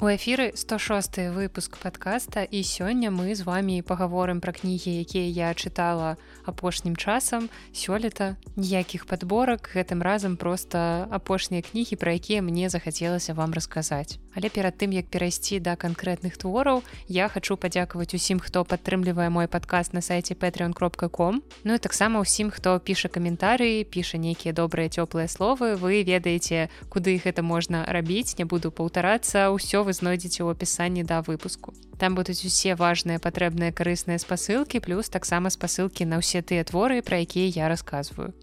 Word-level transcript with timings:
У 0.00 0.06
эфіры 0.06 0.50
106 0.56 1.30
выпуск 1.30 1.78
подкаста 1.78 2.42
і 2.42 2.66
сёння 2.66 3.14
мы 3.14 3.30
з 3.38 3.46
вами 3.46 3.78
паговорым 3.78 4.42
пра 4.42 4.50
кнігі, 4.50 4.90
якія 4.90 5.30
я 5.30 5.54
чытала 5.54 6.18
апошнім 6.42 6.98
часам 6.98 7.48
сёлета 7.70 8.34
ніякіх 8.58 9.06
подборак 9.06 9.70
гэтым 9.70 10.02
разам 10.02 10.36
просто 10.36 11.06
апошнія 11.14 11.62
кнігі, 11.62 11.94
пра 11.94 12.18
якія 12.18 12.42
мне 12.42 12.68
захацелася 12.68 13.38
вам 13.38 13.54
расказаць. 13.54 14.18
Але 14.34 14.50
перад 14.50 14.74
тым 14.74 14.90
як 14.90 15.06
перайсці 15.06 15.62
да 15.62 15.78
канкрэтных 15.78 16.34
твораў, 16.42 16.82
я 17.06 17.30
хочу 17.30 17.54
падзякаваць 17.56 18.18
усім, 18.18 18.42
хто 18.42 18.66
падтрымлівае 18.66 19.30
мой 19.30 19.46
падкаст 19.46 19.94
на 19.94 20.02
сайце 20.02 20.34
patreon.com. 20.34 21.38
Ну 21.62 21.74
і 21.74 21.78
таксама 21.78 22.18
ўсім, 22.18 22.50
хто 22.50 22.82
піша 22.82 23.06
каментарыі, 23.06 23.86
піша 23.86 24.18
нейкія 24.18 24.50
добрыя 24.50 24.90
цёплыя 24.90 25.30
словы, 25.30 25.78
вы 25.78 26.02
ведаеце, 26.02 26.66
куды 26.90 27.14
гэта 27.22 27.46
можна 27.46 27.86
рабіць, 27.86 28.34
не 28.42 28.44
буду 28.44 28.74
паўтарацца 28.74 29.54
ўсё 29.54 29.86
вы 29.86 29.93
знойдзеце 29.94 30.42
ў 30.42 30.52
апісанні 30.52 31.06
да 31.06 31.22
выпуску. 31.22 31.72
Там 31.96 32.18
будуць 32.18 32.42
усе 32.42 32.74
важныя 32.74 33.22
патрэбныя 33.22 33.70
карысныя 33.70 34.18
спасылкі, 34.18 34.82
плюс 34.82 35.08
таксама 35.08 35.54
спасылкі 35.54 36.04
на 36.04 36.18
ўсе 36.18 36.42
тыя 36.42 36.66
творы, 36.66 37.00
пра 37.00 37.22
якія 37.22 37.48
я 37.64 37.72
расказваю. 37.72 38.34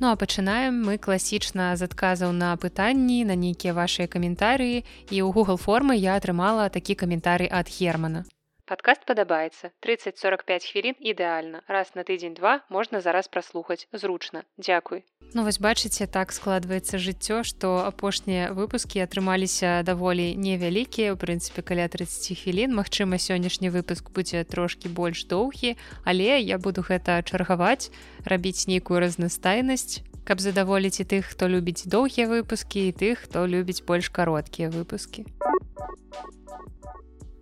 Ну 0.00 0.08
а 0.08 0.16
пачынаем 0.16 0.80
мы 0.80 0.96
класічна 0.96 1.76
з 1.76 1.84
адказаў 1.84 2.32
на 2.32 2.56
пытанні 2.56 3.20
на 3.28 3.36
нейкія 3.36 3.76
вашыя 3.76 4.08
каментарыі 4.08 4.80
і 5.12 5.16
ў 5.20 5.28
Google 5.28 5.60
формы 5.60 5.92
я 6.00 6.16
атрымала 6.16 6.72
такі 6.72 6.96
каментарый 6.96 7.52
ад 7.52 7.68
Германа. 7.68 8.24
Падкаст 8.70 9.02
падабаецца 9.02 9.72
30-45 9.82 10.66
хвілін 10.70 10.94
ідэальна 11.02 11.60
раз 11.66 11.88
на 11.98 12.04
тыдзень 12.06 12.36
два 12.38 12.52
можна 12.70 13.00
зараз 13.02 13.26
праслухаць 13.26 13.90
зручна 13.90 14.44
дзякуй 14.62 15.02
Ну 15.34 15.42
вось 15.42 15.58
бачыце 15.58 16.06
так 16.06 16.30
складваецца 16.30 17.00
жыццё 17.02 17.40
што 17.42 17.70
апошнія 17.82 18.52
выпускі 18.54 19.02
атрымаліся 19.02 19.82
даволі 19.82 20.28
невялікія 20.38 21.16
у 21.16 21.18
прынцыпе 21.18 21.66
каля 21.66 21.88
30 21.90 22.30
хвілін 22.44 22.78
Мачыма 22.78 23.18
сённяшні 23.18 23.74
выпуск 23.74 24.14
будзе 24.14 24.46
трошкі 24.46 24.94
больш 24.94 25.26
доўгі 25.26 25.74
але 26.06 26.38
я 26.38 26.62
буду 26.62 26.86
гэта 26.86 27.18
чаргаваць 27.26 27.90
рабіць 28.22 28.70
нейкую 28.70 29.02
разнастайнасць 29.02 30.06
каб 30.22 30.38
задаволіць 30.38 31.02
і 31.02 31.10
тых 31.10 31.34
хто 31.34 31.50
любіць 31.50 31.90
доўгія 31.90 32.30
выпускі 32.30 32.86
і 32.86 32.94
тых 32.94 33.26
хто 33.26 33.50
любіць 33.50 33.82
больш 33.82 34.14
кароткія 34.14 34.70
выпускі 34.70 35.26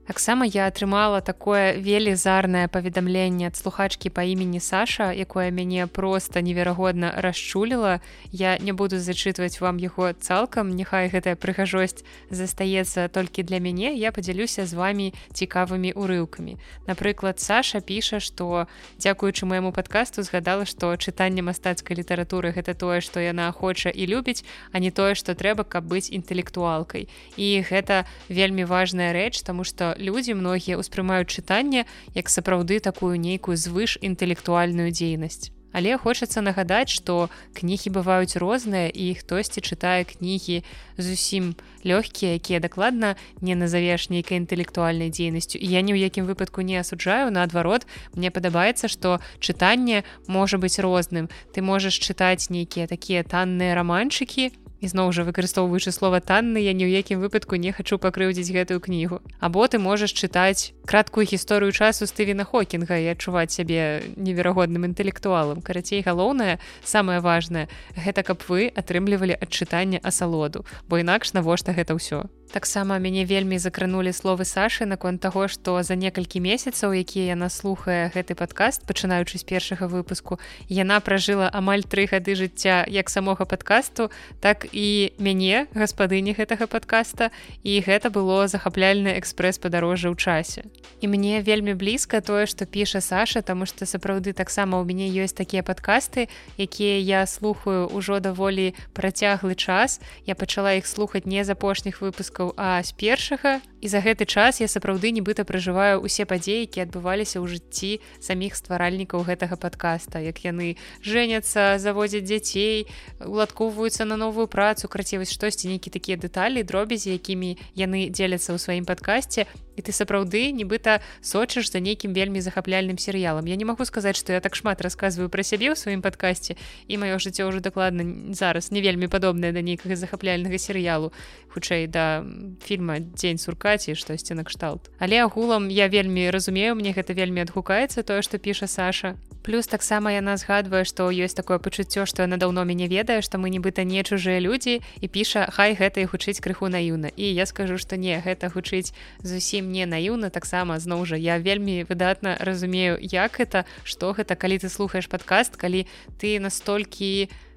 таксама 0.08 0.46
я 0.46 0.66
атрымала 0.66 1.20
такое 1.20 1.76
велізарнае 1.76 2.64
паведамленне 2.72 3.52
ад 3.52 3.56
слухачкі 3.60 4.08
па 4.08 4.24
імені 4.24 4.56
Саша 4.56 5.12
якое 5.12 5.52
мяне 5.52 5.84
просто 5.84 6.40
неверагодна 6.40 7.12
расчуліла. 7.20 8.00
Я 8.32 8.56
не 8.56 8.72
буду 8.72 8.96
зачытваць 8.96 9.60
вам 9.60 9.76
яго 9.76 10.16
цалкам 10.16 10.72
няхай 10.72 11.12
гэтая 11.12 11.36
прыгажосць 11.36 12.08
застаецца 12.32 13.12
толькі 13.12 13.44
для 13.44 13.60
мяне 13.60 13.92
я 14.00 14.08
подзялюся 14.08 14.64
з 14.64 14.72
вами 14.72 15.12
цікавымі 15.36 15.92
урыўкамі 15.92 16.56
напрыклад 16.88 17.36
Саша 17.36 17.84
піша 17.84 18.16
что 18.24 18.64
дзякуючы 18.96 19.44
майму 19.44 19.76
подкасту 19.76 20.24
згадала 20.24 20.64
что 20.64 20.96
чытанне 20.96 21.44
мастацкай 21.44 22.00
літаратуры 22.00 22.56
гэта 22.56 22.72
тое 22.72 23.04
что 23.04 23.20
яна 23.20 23.52
хоча 23.52 23.92
і 23.92 24.08
любіць 24.08 24.40
а 24.72 24.80
не 24.80 24.90
тое 24.90 25.12
что 25.12 25.36
трэба 25.36 25.68
каб 25.68 25.84
быць 25.84 26.08
інтэлектуалкай. 26.08 27.12
І 27.36 27.60
гэта 27.60 28.08
вельмі 28.32 28.64
важная 28.64 29.12
рэч 29.12 29.44
тому 29.44 29.68
что 29.68 29.97
людзі 29.98 30.38
многія 30.38 30.78
ўспрымаюць 30.78 31.28
чытанне 31.28 31.84
як 32.14 32.30
сапраўды 32.30 32.80
такую 32.80 33.18
нейкую 33.18 33.58
звыш 33.58 33.98
інтэлектуальную 34.00 34.90
дзейнасць. 34.94 35.50
Але 35.72 35.98
хочацца 36.00 36.40
нагадаць, 36.40 36.88
што 36.88 37.28
кнігі 37.52 37.92
бываюць 37.92 38.40
розныя 38.40 38.88
і 38.88 39.12
хтосьці 39.20 39.60
чытае 39.60 40.08
кнігі 40.08 40.64
зусім 40.96 41.52
лёгкія, 41.84 42.40
якія 42.40 42.60
дакладна 42.60 43.16
не 43.44 43.52
назавеш 43.52 44.08
нейкай 44.08 44.40
інтэлектуальнай 44.40 45.12
дзейнасцю. 45.12 45.60
Я 45.60 45.84
ні 45.84 45.92
ў 45.92 46.08
якім 46.08 46.24
выпадку 46.24 46.64
не 46.64 46.80
асуджаю, 46.80 47.28
наадварот, 47.30 47.84
мне 48.16 48.32
падабаецца, 48.32 48.88
што 48.88 49.20
чытанне 49.44 50.08
можа 50.26 50.56
быць 50.56 50.80
розным. 50.80 51.28
Ты 51.52 51.60
можаш 51.60 52.00
чытаць 52.00 52.48
нейкія 52.48 52.88
такія 52.88 53.20
танныя 53.22 53.76
раманчыкі, 53.76 54.56
ізноў 54.80 55.12
жа 55.12 55.26
выкарыстоўваючы 55.26 55.92
слова 55.92 56.20
танны 56.22 56.62
я 56.62 56.72
ні 56.72 56.86
ў 56.86 57.02
якім 57.02 57.18
выпадку 57.18 57.58
не 57.58 57.74
хачу 57.74 57.98
пакрыўдзіць 57.98 58.54
гэтую 58.54 58.78
кнігу. 58.80 59.20
Або 59.40 59.66
ты 59.66 59.82
можаш 59.82 60.14
чытаць 60.14 60.72
краткую 60.86 61.26
гісторыю 61.26 61.72
часу 61.72 62.06
стывена 62.06 62.46
хокінга 62.46 62.96
і 62.96 63.12
адчуваць 63.12 63.52
сябе 63.52 64.06
неверагодным 64.16 64.86
інтэлектуалам. 64.86 65.62
Карацей 65.62 66.02
галоўнае 66.06 66.58
самае 66.84 67.20
важное 67.20 67.68
гэта 67.98 68.22
каб 68.22 68.42
вы 68.48 68.70
атрымлівалі 68.70 69.34
адчытанне 69.34 69.98
асалоду 69.98 70.64
бо 70.88 71.02
інакш 71.02 71.34
навошта 71.34 71.74
гэта 71.74 71.98
ўсё 71.98 72.30
таксама 72.52 72.98
мяне 72.98 73.24
вельмі 73.24 73.58
закранулі 73.58 74.12
словы 74.12 74.44
Сашы 74.44 74.86
наконт 74.86 75.20
таго 75.20 75.48
што 75.48 75.82
за 75.82 75.94
некалькі 75.94 76.40
месяцаў 76.40 76.96
якія 76.96 77.36
яна 77.36 77.48
слухае 77.52 78.08
гэты 78.14 78.32
падкаст 78.34 78.86
пачынаючы 78.88 79.38
з 79.38 79.44
першага 79.44 79.86
выпуску 79.86 80.38
яна 80.68 81.00
пражыла 81.04 81.50
амаль 81.52 81.84
тры 81.84 82.08
гады 82.08 82.34
жыцця 82.34 82.88
як 82.88 83.10
самога 83.10 83.44
падкасту 83.44 84.08
так 84.40 84.64
і 84.72 85.12
мяне 85.18 85.68
гаспадыні 85.74 86.32
гэтага 86.32 86.66
подкаста 86.66 87.30
і 87.62 87.78
гэта 87.84 88.08
было 88.08 88.48
захапляльны 88.48 89.12
экспрэс-падарожжа 89.20 90.08
ў 90.08 90.16
часе. 90.16 90.64
І 91.00 91.06
мне 91.08 91.42
вельмі 91.42 91.74
блізка 91.74 92.20
тое 92.20 92.46
што 92.46 92.64
піша 92.64 93.00
Саша 93.00 93.42
тому 93.42 93.66
что 93.66 93.84
сапраўды 93.84 94.32
таксама 94.32 94.80
ў 94.80 94.88
мяне 94.88 95.06
ёсць 95.10 95.36
такія 95.36 95.60
падкасты 95.60 96.28
якія 96.56 97.02
я 97.02 97.26
слухаю 97.26 97.90
ўжо 97.92 98.20
даволі 98.22 98.72
працяглы 98.94 99.54
час. 99.54 100.00
Я 100.24 100.34
пачала 100.34 100.78
іх 100.78 100.86
слухаць 100.86 101.26
не 101.26 101.44
з 101.44 101.52
апошніх 101.52 102.00
выпускаў 102.00 102.37
а 102.56 102.82
з 102.82 102.92
першага. 102.94 103.60
І 103.80 103.86
за 103.88 104.02
гэты 104.02 104.26
час 104.26 104.58
я 104.58 104.66
сапраўды 104.66 105.14
нібыта 105.14 105.46
пражываю 105.46 106.02
усе 106.02 106.26
падзеі 106.26 106.66
які 106.66 106.82
адбываліся 106.82 107.38
ў 107.38 107.46
жыцці 107.46 108.02
саміх 108.18 108.58
стваральнікаў 108.58 109.22
гэтага 109.22 109.54
подкаста 109.54 110.18
як 110.18 110.42
яны 110.42 110.74
жэняцца 111.06 111.78
заводзяць 111.78 112.26
дзяцей 112.26 112.90
уладкоўваюцца 113.22 114.02
на 114.02 114.18
новую 114.18 114.50
працу 114.50 114.90
краціваць 114.90 115.30
штосьці 115.30 115.70
нейкі 115.70 115.94
такія 115.94 116.18
дэталі 116.18 116.66
дробязі 116.66 117.14
якімі 117.14 117.54
яны 117.78 118.10
дзеляцца 118.10 118.50
ў 118.50 118.58
сваім 118.58 118.84
падкасці 118.86 119.46
і 119.78 119.86
ты 119.86 119.94
сапраўды 119.94 120.50
нібыта 120.50 120.98
сочыш 121.22 121.70
за 121.70 121.78
нейкім 121.78 122.12
вельмі 122.12 122.42
захапляльным 122.42 122.98
серыялам. 122.98 123.46
Я 123.46 123.54
не 123.54 123.64
магу 123.64 123.86
сказаць 123.86 124.18
што 124.18 124.34
я 124.34 124.40
так 124.42 124.58
шмат 124.58 124.82
расказваю 124.82 125.30
пра 125.30 125.46
сябе 125.46 125.70
ў 125.70 125.78
сваім 125.78 126.02
падкасці 126.02 126.58
і 126.90 126.94
маё 126.98 127.22
жыццё 127.22 127.46
ўжо 127.48 127.62
дакладна 127.62 128.34
зараз 128.34 128.74
не 128.74 128.82
вельмі 128.82 129.06
падобнае 129.06 129.54
да 129.54 129.62
нейкага 129.62 129.94
захапляльнага 129.94 130.58
серыялу 130.58 131.14
хутчэй 131.54 131.86
да 131.86 132.26
фільма 132.64 132.98
дзень 132.98 133.38
суркаці 133.38 133.94
штосьці 133.94 134.34
накшталт 134.34 134.90
але 134.98 135.22
агулам 135.22 135.70
я 135.70 135.88
вельмі 135.88 136.30
разумею 136.34 136.74
мне 136.74 136.92
гэта 136.92 137.14
вельмі 137.14 137.46
адгукаецца 137.46 138.02
тое 138.02 138.22
што 138.22 138.42
піша 138.42 138.66
Саша 138.66 139.14
плюс 139.48 139.66
таксама 139.66 140.12
яна 140.12 140.36
згадвае 140.36 140.84
што 140.84 141.08
ёсць 141.08 141.32
такое 141.32 141.56
пачуццё 141.56 142.04
што 142.04 142.28
яна 142.28 142.36
даўно 142.36 142.68
мяне 142.68 142.84
ведае 142.84 143.24
што 143.24 143.40
мы 143.40 143.48
нібыта 143.48 143.80
не 143.88 144.04
чужыя 144.04 144.44
людзі 144.44 144.84
і 145.00 145.08
піша 145.08 145.48
хай 145.56 145.72
гэта 145.72 146.04
і 146.04 146.10
гучыць 146.12 146.36
крыху 146.44 146.68
наіўна 146.68 147.08
і 147.16 147.32
я 147.32 147.48
скажу 147.48 147.80
што 147.80 147.96
не 147.96 148.20
гэта 148.20 148.52
гучыць 148.52 148.92
зусім 149.24 149.72
не 149.72 149.88
наіўна 149.88 150.28
таксама 150.28 150.76
зноў 150.76 151.08
жа 151.08 151.16
я 151.16 151.40
вельмі 151.40 151.88
выдатна 151.88 152.36
разумею 152.44 153.00
як 153.00 153.40
это 153.40 153.64
што 153.88 154.12
гэта 154.12 154.36
калі 154.36 154.60
ты 154.60 154.68
слухаеш 154.68 155.08
падкаст 155.08 155.56
калі 155.56 155.88
ты 156.20 156.36
настолькі 156.36 157.32
не 157.32 157.47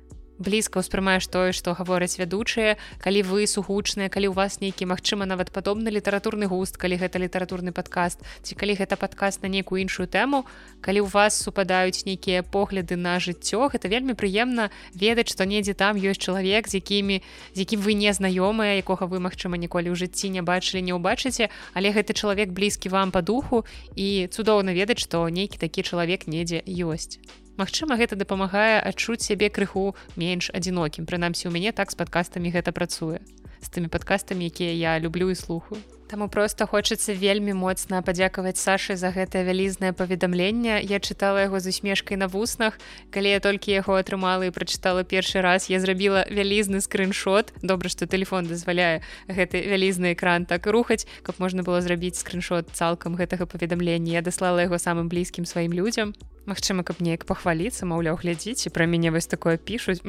блізка 0.42 0.82
ўспрымаеш 0.82 1.30
тое 1.30 1.54
што 1.54 1.78
гавораць 1.78 2.18
вядучыя 2.18 2.76
калі 3.00 3.22
вы 3.30 3.46
сугучныя 3.46 4.10
калі 4.10 4.34
у 4.34 4.36
вас 4.36 4.58
нейкі 4.62 4.90
магчыма 4.90 5.30
нават 5.30 5.54
падобны 5.54 5.94
літаратурны 5.94 6.50
густ 6.50 6.82
калі 6.82 6.98
гэта 6.98 7.22
літаратурны 7.22 7.72
падкаст 7.72 8.26
ці 8.42 8.58
калі 8.58 8.74
гэта 8.82 8.98
падкаст 8.98 9.46
на 9.46 9.50
нейкую 9.54 9.86
іншую 9.86 10.10
тэму 10.10 10.44
калі 10.82 11.06
у 11.06 11.10
вас 11.14 11.38
супадаюць 11.38 12.04
нейкія 12.10 12.42
погляды 12.42 12.98
на 12.98 13.22
жыццё 13.22 13.70
гэта 13.70 13.86
вельмі 13.88 14.18
прыемна 14.18 14.74
ведаць 14.98 15.30
што 15.30 15.46
недзе 15.46 15.78
там 15.78 16.02
ёсць 16.02 16.20
чалавек 16.20 16.68
з 16.68 16.82
якімі 16.82 17.22
з 17.54 17.58
якім 17.62 17.86
вы 17.86 17.94
не 17.94 18.10
знаёмыя 18.10 18.82
якога 18.82 19.06
вы 19.06 19.22
магчыма 19.22 19.62
ніколі 19.62 19.94
ў 19.94 19.96
жыцці 19.96 20.34
не 20.34 20.42
бачылі 20.42 20.82
не 20.82 20.98
ўбачыце 20.98 21.54
але 21.78 21.94
гэты 21.94 22.18
чалавек 22.18 22.50
блізкі 22.50 22.90
вам 22.90 23.14
па 23.14 23.22
духу 23.22 23.64
і 23.96 24.26
цудоўна 24.34 24.74
ведаць 24.74 25.00
што 25.06 25.30
нейкі 25.30 25.62
такі 25.62 25.86
чалавек 25.86 26.26
недзе 26.26 26.66
ёсць 26.66 27.22
Магчыма, 27.62 27.94
гэта 28.02 28.18
дапамагае 28.18 28.82
адчуць 28.82 29.22
сябе 29.22 29.54
крыху 29.54 29.94
менш 30.18 30.50
адзінокім. 30.58 31.06
Прынамсі 31.06 31.46
у 31.46 31.54
мяне 31.54 31.70
так 31.78 31.94
з 31.94 32.00
падкастамі 32.00 32.50
гэта 32.50 32.74
працуе. 32.74 33.22
З 33.62 33.70
тымі 33.70 33.88
падкастамі 33.88 34.46
якія 34.52 34.74
я 34.74 35.00
люблю 35.00 35.32
і 35.32 35.36
слухаю 35.36 35.82
Таму 36.12 36.28
просто 36.28 36.68
хочацца 36.68 37.14
вельмі 37.16 37.54
моцна 37.56 38.02
падзякаваць 38.04 38.60
Сашы 38.60 39.00
за 39.00 39.16
гэтае 39.16 39.48
вялізнае 39.48 39.96
паведамленне. 39.96 40.84
Я 40.84 41.00
чытала 41.00 41.48
яго 41.48 41.64
з 41.64 41.72
усмешкай 41.72 42.20
на 42.20 42.28
вуснах. 42.28 42.76
Калі 43.16 43.32
я 43.32 43.40
толькі 43.40 43.72
яго 43.72 43.96
атрымала 43.96 44.44
і 44.44 44.52
прачытала 44.52 45.08
першы 45.08 45.40
раз, 45.40 45.72
я 45.72 45.80
зрабіла 45.80 46.28
вялізны 46.28 46.84
скриншот. 46.84 47.56
Добра, 47.64 47.88
што 47.88 48.12
телефон 48.12 48.44
дазваляе 48.44 49.08
гэты 49.32 49.64
вялізны 49.64 50.12
экран 50.12 50.44
так 50.44 50.68
рухаць, 50.68 51.08
каб 51.24 51.40
можна 51.40 51.64
было 51.64 51.80
зрабіць 51.80 52.20
скриншот 52.20 52.76
цалкам 52.76 53.16
гэтага 53.16 53.48
паведамлення. 53.48 54.20
Я 54.20 54.22
даслала 54.22 54.68
яго 54.68 54.84
самым 54.84 55.08
блізкім 55.08 55.48
сваім 55.48 55.72
людзям. 55.72 56.12
Магчыма, 56.44 56.84
каб 56.84 57.00
неяк 57.00 57.24
пахваліцца, 57.24 57.88
маўляў, 57.88 58.20
глядзіце, 58.20 58.68
пра 58.68 58.84
мяне 58.84 59.16
вось 59.16 59.32
такое 59.32 59.56
пішуць. 59.56 60.04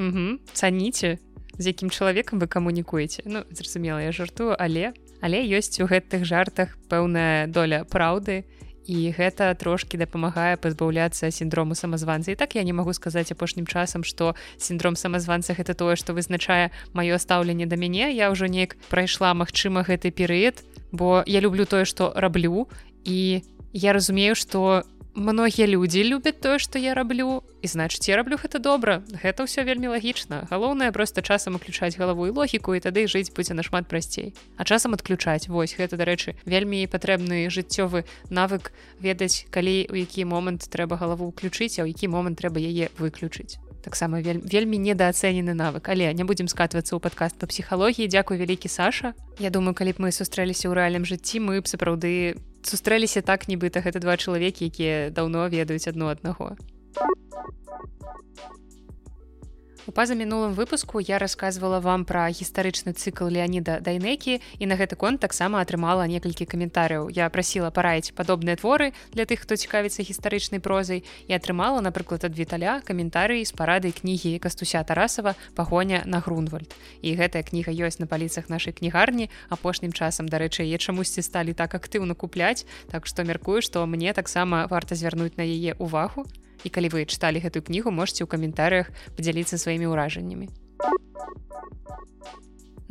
цаніце, 0.50 1.22
з 1.58 1.66
якім 1.66 1.90
чалавекам 1.90 2.38
вы 2.38 2.46
камунікуеце. 2.46 3.22
Ну, 3.24 3.44
зразумела, 3.50 4.02
я 4.02 4.12
жартую, 4.12 4.56
але 4.58 4.92
але 5.22 5.38
ёсць 5.46 5.78
у 5.78 5.86
гэтых 5.86 6.26
жартах 6.26 6.74
пэўная 6.90 7.46
доля 7.46 7.86
праўды 7.86 8.42
і 8.86 9.14
гэта 9.14 9.54
трошки 9.54 9.94
дапамагае 9.94 10.58
пазбаўляцца 10.58 11.30
сіндрому 11.30 11.78
самазванца 11.78 12.34
і 12.34 12.34
так 12.34 12.58
я 12.58 12.66
не 12.66 12.74
магу 12.74 12.92
сказаць 12.92 13.30
апошнім 13.30 13.66
часам 13.70 14.02
што 14.02 14.34
сіндром 14.58 14.98
самазванца 14.98 15.54
гэта 15.54 15.78
тое 15.78 15.94
што 15.94 16.12
вызначае 16.12 16.74
маё 16.92 17.18
стаўленне 17.22 17.70
да 17.70 17.78
мяне 17.78 18.10
я 18.10 18.34
ўжо 18.34 18.50
неяк 18.50 18.74
прайшла 18.90 19.30
магчыма 19.34 19.86
гэты 19.86 20.10
перыяд 20.10 20.66
бо 20.90 21.22
я 21.26 21.38
люблю 21.38 21.64
тое 21.64 21.86
што 21.86 22.10
раблю 22.16 22.66
і 23.06 23.46
я 23.72 23.92
разумею 23.94 24.34
што 24.34 24.82
многія 25.14 25.66
людзі 25.66 26.04
любяць 26.04 26.40
тое 26.40 26.58
што 26.58 26.78
я 26.78 26.94
раблю 26.94 27.42
і 27.62 27.66
значыць 27.68 28.08
я 28.08 28.16
раблю 28.16 28.36
гэта 28.40 28.58
добра. 28.58 29.02
Гэта 29.12 29.44
ўсё 29.44 29.62
вельмі 29.62 29.92
лагічна. 29.92 30.48
Галоўнае 30.50 30.92
просто 30.92 31.22
часам 31.22 31.56
уключаць 31.56 31.96
галаву 31.96 32.26
і 32.26 32.34
логіку 32.34 32.74
і 32.74 32.80
тады 32.80 33.06
жыць 33.06 33.30
будзе 33.30 33.54
нашмат 33.54 33.86
прасцей. 33.88 34.34
А 34.56 34.64
часам 34.64 34.94
адключаць 34.94 35.48
вось 35.48 35.76
гэта 35.76 36.00
дарэчы 36.00 36.34
вельмі 36.44 36.86
патрэбны 36.88 37.46
жыццёвы 37.52 38.04
навык 38.30 38.72
ведаць 39.00 39.46
калі 39.50 39.86
у 39.92 39.94
які 40.00 40.24
момант 40.24 40.66
трэба 40.72 40.96
галаву 40.96 41.28
ўключыць 41.30 41.78
а 41.78 41.84
ў 41.84 41.92
які 41.92 42.08
момант 42.08 42.40
трэба 42.40 42.58
яе 42.58 42.88
выключыць. 42.98 43.60
Таксама 43.82 44.22
вель, 44.22 44.38
вельмі 44.38 44.78
недаацэнены 44.78 45.54
навык. 45.58 45.90
Але 45.90 46.14
не 46.14 46.24
будзем 46.24 46.46
скатвацца 46.46 46.94
ў 46.94 47.02
падкаст 47.02 47.36
па 47.36 47.50
псіхалогіі. 47.50 48.06
Дзякуй 48.06 48.38
вялікі 48.38 48.70
Саша. 48.70 49.14
Я 49.42 49.50
думаю 49.50 49.74
калі 49.74 49.92
б 49.92 50.06
мы 50.06 50.14
сустрэліся 50.14 50.70
ў 50.70 50.78
рэальным 50.78 51.02
жыцці 51.02 51.42
мы 51.42 51.58
б 51.60 51.66
сапраўды 51.66 52.38
сустрэліся 52.62 53.22
так 53.22 53.48
нібыта 53.48 53.80
гэта 53.84 53.98
два 54.00 54.16
чалавекі 54.16 54.66
якія 54.70 55.10
даўно 55.10 55.48
ведаюць 55.48 55.88
адно 55.88 56.08
аднаго 56.14 56.56
У 59.84 59.90
пазамінулым 59.90 60.54
выпуску 60.54 61.00
я 61.02 61.18
рассказывала 61.18 61.80
вам 61.80 62.04
пра 62.06 62.30
гістарычны 62.30 62.94
цыкл 62.94 63.26
Леаніда 63.26 63.80
Дайнекі 63.82 64.38
і 64.62 64.64
на 64.70 64.78
гэты 64.78 64.94
конт 64.94 65.18
таксама 65.18 65.58
атрымала 65.58 66.06
некалькі 66.06 66.46
каментаряў. 66.46 67.10
Я 67.10 67.26
прасіла 67.34 67.74
параіць 67.74 68.14
падобныя 68.14 68.54
творы 68.54 68.94
для 69.10 69.26
тых, 69.26 69.42
хто 69.42 69.58
цікавіцца 69.58 70.06
гістарычнай 70.06 70.62
прозай 70.62 71.02
і 71.26 71.34
атрымала, 71.34 71.82
напрыклад, 71.82 72.22
ад 72.22 72.38
віталя 72.38 72.78
каментарыі 72.86 73.42
з 73.42 73.50
парадай 73.50 73.90
кнігі 73.90 74.38
кастуся 74.38 74.84
Тарасава 74.86 75.34
пагоня 75.58 76.06
на 76.06 76.22
Грунвальд. 76.22 76.70
І 77.02 77.18
гэтая 77.18 77.42
кніга 77.42 77.74
ёсць 77.74 77.98
на 77.98 78.06
паліцах 78.06 78.46
нашай 78.46 78.70
кнігарні, 78.70 79.34
апошнім 79.50 79.90
часам, 79.90 80.30
дарэчы, 80.30 80.62
яе 80.62 80.78
чамусьці 80.78 81.26
сталі 81.26 81.58
так 81.58 81.74
актыўна 81.74 82.14
купляць, 82.14 82.62
Так 82.86 83.06
што 83.10 83.24
мяркую, 83.24 83.62
што 83.62 83.86
мне 83.86 84.12
таксама 84.12 84.66
варта 84.70 84.94
звярнуць 84.94 85.34
на 85.34 85.42
яе 85.42 85.74
ўвагу 85.82 86.30
і 86.64 86.68
калі 86.74 86.92
вы 86.94 87.06
чыталі 87.06 87.42
гэтую 87.44 87.62
кнігу 87.66 87.94
можете 87.94 88.24
ў 88.24 88.28
каментарях 88.34 88.92
подзяліцца 89.16 89.58
сваімі 89.58 89.90
ўражаннямі 89.92 90.48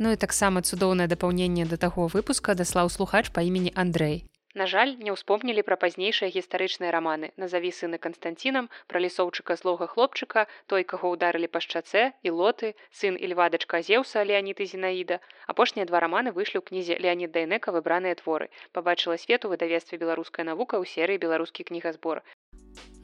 Ну 0.02 0.10
і 0.10 0.18
таксама 0.18 0.66
цудоўнае 0.66 1.06
дапаўненне 1.06 1.64
да 1.70 1.78
таго 1.78 2.10
выпуска 2.10 2.58
даслаў 2.58 2.90
слухач 2.90 3.30
па 3.30 3.46
імені 3.46 3.70
Андрэй 3.78 4.22
На 4.60 4.64
жаль 4.70 4.90
не 5.04 5.12
ўспомнілі 5.12 5.62
пра 5.66 5.76
пазнейшыя 5.82 6.28
гістарычныя 6.32 6.90
раманы. 6.94 7.30
Назаві 7.42 7.70
сыны 7.76 8.00
канстанцінам 8.06 8.68
пра 8.92 9.00
лісоўчыка 9.04 9.56
злога 9.60 9.88
хлопчыка 9.92 10.44
той 10.72 10.84
каго 10.90 11.12
ўдарылі 11.14 11.48
па 11.54 11.62
шчацэ 11.66 12.02
і 12.28 12.34
лоты 12.40 12.74
сын 13.00 13.16
ільвадачка 13.28 13.80
зеўса 13.88 14.26
леаніты 14.32 14.68
зінаіда. 14.74 15.20
Апошнія 15.54 15.88
два 15.88 16.04
раманы 16.04 16.36
выйшлі 16.36 16.60
ў 16.60 16.68
кнізе 16.68 17.00
леонид 17.00 17.32
дайнека. 17.38 17.72
Выбраныя 17.78 18.18
творы 18.20 18.52
пабачыла 18.76 19.16
свету 19.24 19.48
выдавецтве 19.54 20.02
беларуская 20.04 20.44
навука 20.44 20.76
ў 20.76 20.84
серыі 20.84 21.22
беларускі 21.24 21.64
кнігазбор 21.72 22.20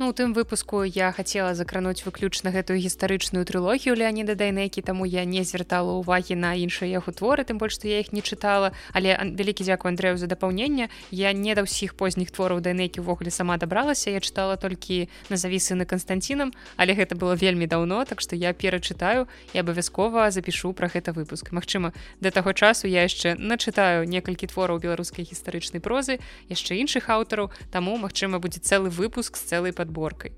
Ну, 0.00 0.08
у 0.10 0.12
тым 0.12 0.32
выпуску 0.32 0.84
я 0.84 1.10
хацела 1.10 1.58
закрануць 1.58 2.06
выключна 2.06 2.54
гэтую 2.54 2.78
гістарычную 2.78 3.42
трылогію 3.42 3.98
Леаніда 3.98 4.38
Дайнекі, 4.38 4.78
таму 4.78 5.02
я 5.02 5.26
не 5.26 5.42
звяртала 5.42 5.98
ўвагі 5.98 6.38
на 6.38 6.54
іншыя 6.54 6.86
яго 6.86 7.10
творы, 7.10 7.42
тым 7.42 7.58
больш 7.58 7.82
што 7.82 7.90
я 7.90 7.98
іх 7.98 8.14
не 8.14 8.22
чытала, 8.22 8.70
але 8.94 9.18
вялікі 9.18 9.66
дзякую 9.66 9.90
Андрэю 9.90 10.14
за 10.14 10.30
дапаўненне. 10.30 10.86
Я 11.10 11.34
не 11.34 11.50
да 11.58 11.66
ўсіх 11.66 11.98
позніх 11.98 12.30
твораў 12.30 12.62
Дайнекі 12.62 13.02
ўвогуле 13.02 13.34
сама 13.34 13.58
дабралася. 13.58 14.14
Я 14.14 14.22
чытала 14.22 14.54
толькі 14.54 15.10
назаві 15.34 15.58
сыны 15.58 15.82
Канстанцінам, 15.82 16.54
але 16.78 16.94
гэта 16.94 17.18
было 17.18 17.34
вельмі 17.34 17.66
даўно, 17.66 18.06
так 18.06 18.22
што 18.22 18.38
я 18.38 18.54
перачытаю 18.54 19.26
і 19.50 19.58
абавязкова 19.58 20.30
запішу 20.30 20.78
пра 20.78 20.86
гэта 20.86 21.10
выпуск. 21.10 21.50
Магчыма, 21.50 21.90
да 22.22 22.30
таго 22.30 22.54
часу 22.54 22.86
я 22.86 23.02
яшчэ 23.02 23.34
начытаю 23.34 24.06
некалькі 24.06 24.46
твораў 24.46 24.78
беларускай 24.78 25.26
гістарычнай 25.26 25.82
прозы, 25.82 26.22
яшчэ 26.46 26.78
іншых 26.78 27.10
аўтараў, 27.10 27.50
таму 27.74 27.98
магчыма 27.98 28.38
будзе 28.38 28.62
цэлы 28.62 28.94
выпуск 28.94 29.37
з 29.38 29.54
цэлай 29.54 29.72
падборкай. 29.72 30.34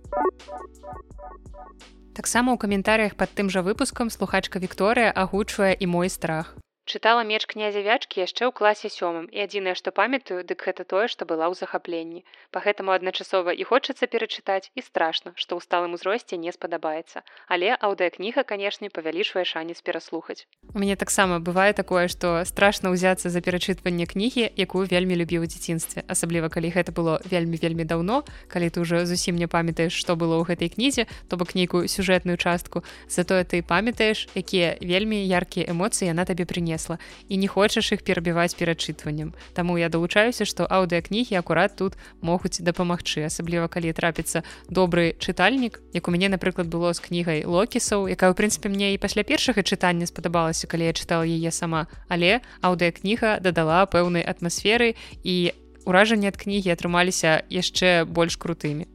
Таксама 2.12 2.52
ў 2.52 2.61
каментарях 2.61 3.17
пад 3.17 3.32
тым 3.32 3.49
жа 3.49 3.64
выпускам 3.64 4.12
слухачка 4.12 4.61
Вікторыя 4.61 5.08
агучвае 5.08 5.73
і 5.73 5.87
мой 5.88 6.12
страх 6.12 6.52
чытала 6.91 7.23
меч 7.23 7.47
князя 7.47 7.79
вячкі 7.87 8.27
яшчэ 8.27 8.51
ў 8.51 8.53
класе 8.53 8.91
сёмым 8.91 9.31
і 9.31 9.39
адзінае 9.47 9.79
што 9.79 9.95
памятаю 9.95 10.43
дык 10.43 10.67
гэта 10.67 10.83
тое 10.83 11.07
што 11.07 11.23
была 11.23 11.47
ў 11.47 11.55
захапленні. 11.55 12.27
По 12.51 12.59
гэтаму 12.59 12.91
адначасова 12.91 13.55
і 13.55 13.63
хочацца 13.63 14.11
перачытаць 14.11 14.75
і 14.75 14.83
страшна 14.83 15.31
што 15.39 15.55
ў 15.55 15.63
сталым 15.63 15.95
узросце 15.95 16.35
не 16.35 16.51
спадабаецца. 16.51 17.23
Але 17.47 17.79
аўдыакніга 17.79 18.43
канешне 18.43 18.91
павялічвае 18.91 19.47
шанец 19.47 19.79
пераслухаць. 19.87 20.51
У 20.75 20.83
мяне 20.83 20.99
таксама 20.99 21.39
бывае 21.39 21.71
такое 21.79 22.11
што 22.11 22.43
страшна 22.43 22.91
ўзяцца 22.91 23.31
за 23.31 23.39
перачытванне 23.39 24.11
кнігі 24.11 24.51
якую 24.59 24.91
вельмі 24.91 25.15
любіў 25.23 25.47
у 25.47 25.51
дзяцінстве 25.51 26.03
асабліва 26.11 26.51
калі 26.51 26.75
гэта 26.75 26.91
было 26.91 27.23
вельмі 27.23 27.63
вельмі 27.63 27.87
даўно 27.87 28.27
калі 28.51 28.67
ты 28.67 28.83
уже 28.83 29.07
зусім 29.07 29.39
не 29.39 29.47
памятаеш 29.47 29.95
што 29.95 30.19
было 30.19 30.43
ў 30.43 30.51
гэтай 30.51 30.75
кнізе 30.75 31.07
то 31.31 31.39
бок 31.39 31.55
нейкую 31.55 31.87
сюжэтную 31.87 32.35
частку. 32.35 32.83
Затое 33.07 33.47
ты 33.47 33.63
памятаеш 33.63 34.27
якія 34.35 34.75
вельмі 34.83 35.23
яркія 35.23 35.71
эмоцыі 35.71 36.11
яна 36.11 36.27
табе 36.27 36.51
прынесла 36.51 36.80
крэсла 36.81 36.99
і 37.29 37.37
не 37.37 37.49
хочаш 37.49 37.93
іх 37.93 38.03
перабіваць 38.03 38.55
перачытваннем. 38.55 39.35
Таму 39.55 39.77
я 39.79 39.88
далучаюся, 39.88 40.44
што 40.44 40.65
аўдыакнігі 40.65 41.37
акурат 41.37 41.77
тут 41.77 41.97
могуць 42.21 42.61
дапамагчы, 42.61 43.25
асабліва 43.25 43.69
калі 43.69 43.93
трапіцца 43.93 44.43
добры 44.69 45.15
чытальнік, 45.19 45.81
як 45.93 46.09
у 46.09 46.11
мяне, 46.11 46.29
напрыклад, 46.29 46.69
было 46.69 46.93
з 46.94 47.00
кнігай 47.00 47.44
локісаў, 47.44 48.09
якая 48.09 48.32
ў 48.32 48.37
прынцыпе 48.37 48.69
мне 48.69 48.94
і 48.94 48.99
пасля 48.99 49.23
першага 49.23 49.62
чытання 49.62 50.06
спадабалася, 50.06 50.67
калі 50.67 50.88
я 50.88 50.93
чытала 50.93 51.25
яе 51.25 51.50
сама. 51.53 51.87
Але 52.09 52.41
аўдыакніга 52.62 53.41
дадала 53.41 53.85
пэўнай 53.87 54.25
атмасферы 54.25 54.97
і 55.23 55.53
ўражанні 55.85 56.32
ад 56.32 56.37
кнігі 56.37 56.73
атрымаліся 56.73 57.44
яшчэ 57.49 58.05
больш 58.05 58.37
крутымі. 58.37 58.88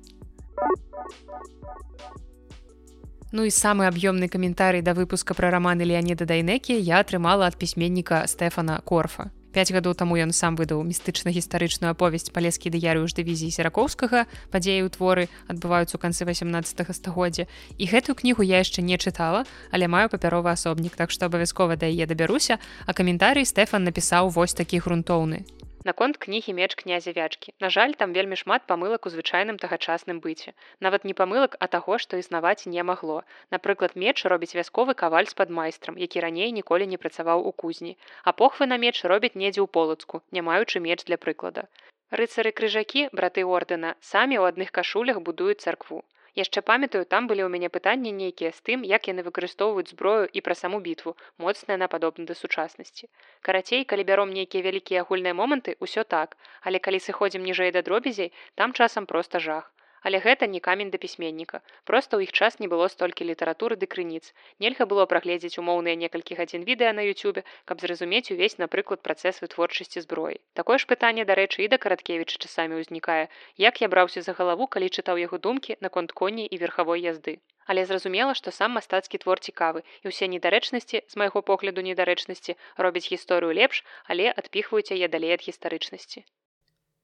Ну 3.36 3.44
і 3.44 3.52
самы 3.52 3.84
аб'ёмны 3.92 4.30
каментарый 4.32 4.80
да 4.80 4.94
выпуска 4.96 5.36
пра 5.36 5.52
раманы 5.52 5.84
Леаніда 5.84 6.24
Дайнекі 6.24 6.72
я 6.80 7.04
атрымала 7.04 7.52
ад 7.52 7.58
пісьменніка 7.60 8.24
Стэфана 8.32 8.80
Корфа. 8.80 9.28
Гадоў 9.52 9.92
таму 9.92 10.16
ён 10.16 10.32
сам 10.32 10.56
выдаў 10.56 10.80
містычна-гістарычную 10.88 11.92
аповесць 11.92 12.32
палескі 12.32 12.72
дыярыю 12.72 13.12
ж 13.12 13.20
дывізіі 13.20 13.52
серакоўскага 13.52 14.24
падзеі 14.56 14.88
ў 14.88 14.90
творы 14.96 15.28
адбываюцца 15.52 15.96
ў 15.96 16.00
канцы 16.00 16.24
18 16.24 16.96
стагоддзя. 16.96 17.52
І 17.76 17.84
гэтую 17.92 18.16
кнігу 18.16 18.40
я 18.40 18.64
яшчэ 18.64 18.80
не 18.80 18.96
чытала, 18.96 19.44
але 19.68 19.92
маю 19.92 20.08
папяровы 20.08 20.56
асобнік, 20.56 20.96
так 20.96 21.12
што 21.12 21.28
абавязкова 21.28 21.76
да 21.76 21.92
яе 21.92 22.08
дабяруся, 22.08 22.64
а 22.88 22.96
каментарый 22.96 23.44
Стэфан 23.44 23.84
напісаў 23.84 24.32
вось 24.32 24.56
такі 24.56 24.80
грунтоўны 24.80 25.44
наконт 25.86 26.18
кнігі 26.18 26.54
меч 26.58 26.76
князя 26.82 27.14
вячкі. 27.16 27.54
На 27.64 27.70
жаль 27.70 27.94
там 28.00 28.14
вельмі 28.18 28.36
шмат 28.42 28.66
памылак 28.72 29.06
у 29.06 29.12
звычайным 29.14 29.60
тагачасным 29.64 30.20
быце. 30.26 30.54
Нават 30.88 31.06
не 31.10 31.14
памылак 31.20 31.58
а 31.60 31.68
таго 31.76 31.98
што 32.06 32.20
існаваць 32.22 32.68
не 32.76 32.84
магло. 32.90 33.20
Напрыклад 33.56 33.96
меч 34.06 34.26
робіць 34.34 34.56
вясковы 34.60 34.98
каваль 35.04 35.30
з-пад 35.34 35.54
майстрам 35.60 36.02
які 36.06 36.26
раней 36.26 36.52
ніколі 36.52 36.90
не 36.94 36.98
працаваў 36.98 37.46
у 37.48 37.54
кузні. 37.64 37.98
А 38.24 38.34
похвы 38.34 38.68
на 38.72 38.82
меч 38.82 38.98
робяць 39.14 39.36
недзе 39.36 39.62
ў 39.62 39.68
полацку 39.80 40.24
не 40.32 40.42
маючы 40.42 40.84
меч 40.88 41.06
для 41.06 41.22
прыклада. 41.22 41.70
Рыцары 42.12 42.52
крыжакі 42.58 43.08
браты 43.14 43.46
ордэна 43.46 43.96
самі 44.02 44.42
ў 44.42 44.54
адных 44.54 44.76
кашулях 44.80 45.22
будуюць 45.30 45.62
царкву 45.62 46.04
яшчэ 46.40 46.64
памятаю 46.70 47.04
там 47.14 47.28
былі 47.32 47.44
ў 47.46 47.50
мяне 47.56 47.70
пытанні 47.78 48.12
нейкія 48.16 48.52
з 48.56 48.64
тым 48.70 48.88
як 48.92 49.12
яны 49.12 49.26
выкарыстоўваюць 49.28 49.92
зброю 49.94 50.26
і 50.32 50.44
пра 50.48 50.56
саму 50.62 50.82
бітву 50.88 51.16
моцная 51.46 51.78
на 51.84 51.88
падобна 51.94 52.26
да 52.32 52.40
сучаснасці 52.42 53.12
карацей 53.50 53.86
калі 53.94 54.08
бяром 54.10 54.36
нейкія 54.40 54.66
вялікія 54.68 55.06
агульныя 55.06 55.38
моманты 55.42 55.78
ўсё 55.84 56.04
так. 56.04 56.38
Але 56.62 56.80
калі 56.80 57.00
сыходзім 57.08 57.48
ніжэй 57.48 57.72
да 57.76 57.82
дробязей 57.88 58.34
там 58.56 58.74
часам 58.74 59.06
проста 59.06 59.40
жах 59.48 59.72
Але 60.06 60.22
гэта 60.24 60.48
не 60.54 60.60
камень 60.66 60.92
да 60.94 60.98
пісьменніка. 61.04 61.60
Проста 61.90 62.18
ў 62.18 62.30
іх 62.30 62.32
час 62.40 62.60
не 62.64 62.68
было 62.74 62.88
столькі 62.94 63.26
літаратуры 63.30 63.78
ды 63.82 63.90
крыніц. 63.94 64.22
Нельга 64.62 64.86
было 64.92 65.06
прагледзець 65.14 65.58
умоўныя 65.62 65.98
некалькі 66.02 66.38
гадзін 66.40 66.68
відэа 66.68 66.92
на 66.98 67.06
Ютубе, 67.08 67.42
каб 67.66 67.82
зразумець 67.82 68.30
увесь, 68.36 68.58
напрыклад, 68.62 69.02
працэс 69.08 69.42
вытворчасці 69.42 70.06
зброі. 70.06 70.38
Такое 70.54 70.78
ж 70.78 70.86
пытанне, 70.94 71.26
дарэчы, 71.32 71.66
і 71.66 71.72
да 71.74 71.82
караткевіча 71.82 72.38
часамі 72.38 72.78
ўзнікае. 72.84 73.26
Як 73.58 73.82
я 73.82 73.90
браўся 73.90 74.22
за 74.22 74.38
галаву, 74.38 74.70
калі 74.78 74.94
чытаў 74.94 75.18
яго 75.26 75.42
думкі 75.50 75.82
наконт 75.82 76.14
коней 76.14 76.46
і 76.46 76.62
верхавой 76.62 77.02
язды. 77.02 77.42
Але 77.66 77.90
зразумела, 77.90 78.38
што 78.38 78.54
сам 78.54 78.78
мастацкі 78.78 79.18
твор 79.26 79.42
цікавы 79.42 79.82
і 80.06 80.14
ўсе 80.14 80.30
недарэчнасці 80.30 81.02
з 81.02 81.22
майго 81.22 81.42
погляду 81.50 81.82
недарэчнасці 81.90 82.60
робяць 82.78 83.08
гісторыю 83.10 83.58
лепш, 83.58 83.82
але 84.06 84.30
адпіхваюць 84.30 84.94
яе 84.94 85.10
далей 85.10 85.34
ад 85.34 85.42
гістарычнасці. 85.50 86.30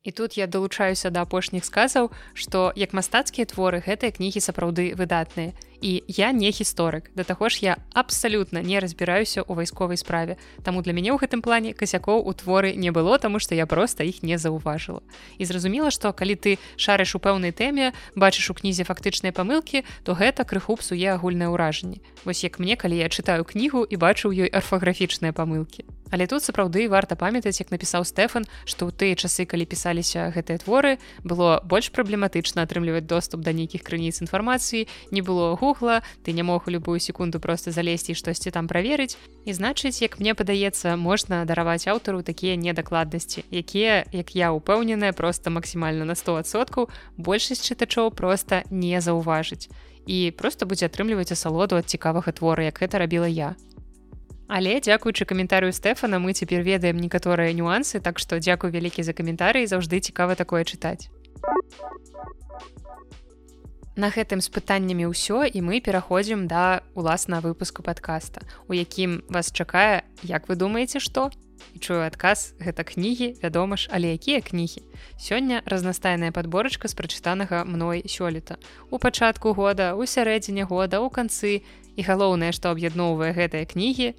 І 0.03 0.11
тут 0.11 0.37
я 0.37 0.47
далучаюся 0.47 1.09
да 1.09 1.21
апошніх 1.21 1.65
сказаў, 1.65 2.09
што 2.33 2.73
як 2.75 2.93
мастацкія 2.97 3.45
творы 3.45 3.83
гэтыя 3.85 4.11
кнігі 4.11 4.41
сапраўды 4.41 4.93
выдатныя. 4.97 5.53
І 5.81 6.03
я 6.07 6.31
не 6.31 6.53
гісторык. 6.53 7.09
Да 7.15 7.23
таго 7.23 7.49
ж 7.49 7.57
я 7.61 7.77
абсалютна 7.93 8.61
не 8.61 8.79
разбіраюся 8.79 9.41
ў 9.41 9.57
вайсковай 9.57 9.97
справе. 9.97 10.37
Таму 10.61 10.85
для 10.85 10.93
мяне 10.93 11.09
ў 11.09 11.17
гэтым 11.17 11.41
плане 11.41 11.73
касякоў 11.73 12.21
у 12.21 12.33
творы 12.37 12.77
не 12.77 12.93
было, 12.93 13.17
таму 13.17 13.41
што 13.41 13.57
я 13.57 13.65
проста 13.65 14.05
іх 14.05 14.21
не 14.21 14.37
заўважыла. 14.37 15.01
І 15.41 15.43
зразумела, 15.49 15.89
што 15.89 16.13
калі 16.13 16.37
ты 16.37 16.61
шарыш 16.77 17.17
у 17.17 17.19
пэўнай 17.19 17.49
тэме, 17.49 17.97
бачыш 18.13 18.53
у 18.53 18.53
кнізе 18.53 18.85
фактычныя 18.85 19.33
памылкі, 19.33 19.81
то 20.05 20.13
гэта 20.13 20.45
крыху 20.45 20.77
псуе 20.77 21.17
агульнае 21.17 21.49
ўражанне. 21.49 21.97
Вось 22.29 22.45
як 22.45 22.61
мне, 22.61 22.77
калі 22.77 23.01
я 23.01 23.09
чытаю 23.09 23.41
кнігу 23.41 23.81
і 23.81 23.95
бачу 23.97 24.29
ў 24.29 24.45
ёй 24.45 24.49
арфаграфічныя 24.53 25.33
памылкі. 25.33 25.89
Але 26.11 26.27
тут 26.27 26.43
сапраўды 26.43 26.89
варта 26.91 27.15
памятаць, 27.15 27.57
як 27.63 27.71
напісаў 27.71 28.03
Стэфан, 28.03 28.43
што 28.67 28.85
ў 28.85 28.91
тыя 28.91 29.15
часы, 29.15 29.47
калі 29.47 29.63
пісаліся 29.63 30.27
гэтыя 30.35 30.59
творы, 30.59 30.99
было 31.23 31.63
больш 31.63 31.87
праблематычна 31.95 32.67
атрымліваць 32.67 33.07
доступ 33.07 33.47
да 33.47 33.55
нейкіх 33.55 33.81
крыніц 33.87 34.19
інфармацыі, 34.19 34.91
не 35.15 35.23
было 35.23 35.55
гугла, 35.71 36.03
ты 36.23 36.33
не 36.33 36.43
мог 36.43 36.67
у 36.67 36.71
любую 36.71 36.99
секунду 36.99 37.39
просто 37.39 37.71
залезці 37.71 38.13
штосьці 38.13 38.51
там 38.51 38.67
праверыць. 38.67 39.17
І 39.45 39.53
значыць, 39.53 40.01
як 40.01 40.19
мне 40.19 40.35
падаецца, 40.35 40.95
можна 40.95 41.45
дараваць 41.45 41.87
аўтару 41.87 42.21
такія 42.21 42.55
недакладнасці, 42.55 43.43
якія, 43.51 44.05
як 44.11 44.35
я 44.35 44.51
упэўненая, 44.51 45.13
проста 45.13 45.49
максімальна 45.49 46.05
на 46.05 46.13
100соткаў 46.13 46.89
большасць 47.17 47.63
чытачоў 47.63 48.11
проста 48.11 48.63
не 48.69 48.99
заўважыць. 48.99 49.69
І 50.05 50.33
проста 50.35 50.65
будзе 50.65 50.91
атрымліваць 50.91 51.31
асалоду 51.31 51.77
ад 51.77 51.87
цікавага 51.87 52.31
твора, 52.31 52.67
як 52.67 52.81
гэта 52.81 52.99
рабіла 52.99 53.27
я. 53.27 53.55
Але 54.51 54.81
дзякуючы 54.83 55.23
каментарыю 55.23 55.71
Стэфана 55.71 56.19
мы 56.19 56.33
цяпер 56.33 56.59
ведаем 56.59 56.99
некаторыя 56.99 57.55
нюансы, 57.55 58.03
так 58.03 58.19
што 58.19 58.35
дзякую 58.35 58.73
вялікі 58.73 58.99
за 58.99 59.13
каментарый 59.15 59.63
заўжды 59.63 60.03
цікава 60.03 60.35
такое 60.35 60.67
чытаць. 60.67 61.07
На 64.01 64.09
гэтым 64.09 64.41
з 64.41 64.49
пытаннямі 64.49 65.13
ўсё 65.13 65.45
і 65.45 65.61
мы 65.61 65.77
пераходзім 65.77 66.47
да 66.49 66.81
уласна 66.97 67.37
выпуску 67.37 67.85
падкаста, 67.85 68.41
у 68.65 68.73
якім 68.73 69.21
вас 69.29 69.53
чакае, 69.53 70.01
як 70.25 70.49
вы 70.49 70.57
думаеце, 70.57 70.97
што? 70.97 71.29
І 71.77 71.77
чую 71.77 72.01
адказ 72.01 72.57
гэта 72.57 72.81
кнігі, 72.81 73.37
вядома 73.45 73.77
ж, 73.77 73.85
але 73.93 74.17
якія 74.17 74.41
кнігі. 74.41 74.81
Сёння 75.21 75.61
разнастайная 75.69 76.33
падборачка 76.33 76.89
з 76.89 76.97
прачытанага 76.97 77.61
мной 77.61 78.01
сёлета. 78.09 78.57
У 78.89 78.97
пачатку 78.97 79.53
года, 79.53 79.93
у 79.93 80.09
сярэдзіне 80.09 80.65
года, 80.65 80.97
у 81.05 81.13
канцы, 81.13 81.61
і 81.95 82.01
галоўнае 82.01 82.51
што 82.57 82.73
аб'ядноўвае 82.73 83.37
гэтыя 83.37 83.69
кнігі 83.69 84.15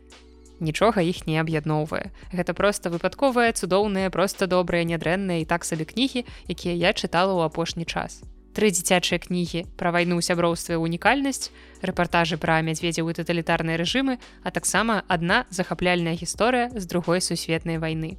нічога 0.63 1.03
іх 1.03 1.27
не 1.27 1.41
аб'ядноўвае 1.43 2.13
гэта 2.31 2.55
проста 2.55 2.93
выпадковыя 2.95 3.51
цудоўныя 3.51 4.15
проста 4.15 4.47
добрыя 4.47 4.87
нядрэнныя 4.87 5.43
і 5.43 5.49
так 5.49 5.67
сабе 5.67 5.89
кнігі 5.89 6.23
якія 6.47 6.75
я 6.79 6.91
чытала 6.95 7.35
ў 7.35 7.51
апошні 7.51 7.89
час 7.89 8.23
тры 8.53 8.71
дзіцячыя 8.71 9.19
кнігі 9.19 9.65
пра 9.81 9.91
вайну 9.91 10.21
сяброўства 10.21 10.77
унікальнасць 10.77 11.51
рэпартажы 11.83 12.37
пра 12.37 12.61
мядзведзяў 12.63 13.09
і 13.11 13.17
таталітарныя 13.19 13.81
рэжымы 13.81 14.19
а 14.43 14.49
таксама 14.51 15.03
адна 15.09 15.45
захапляльная 15.51 16.15
гісторыя 16.15 16.71
з 16.77 16.85
другой 16.87 17.21
сусветнай 17.21 17.81
вайны. 17.83 18.19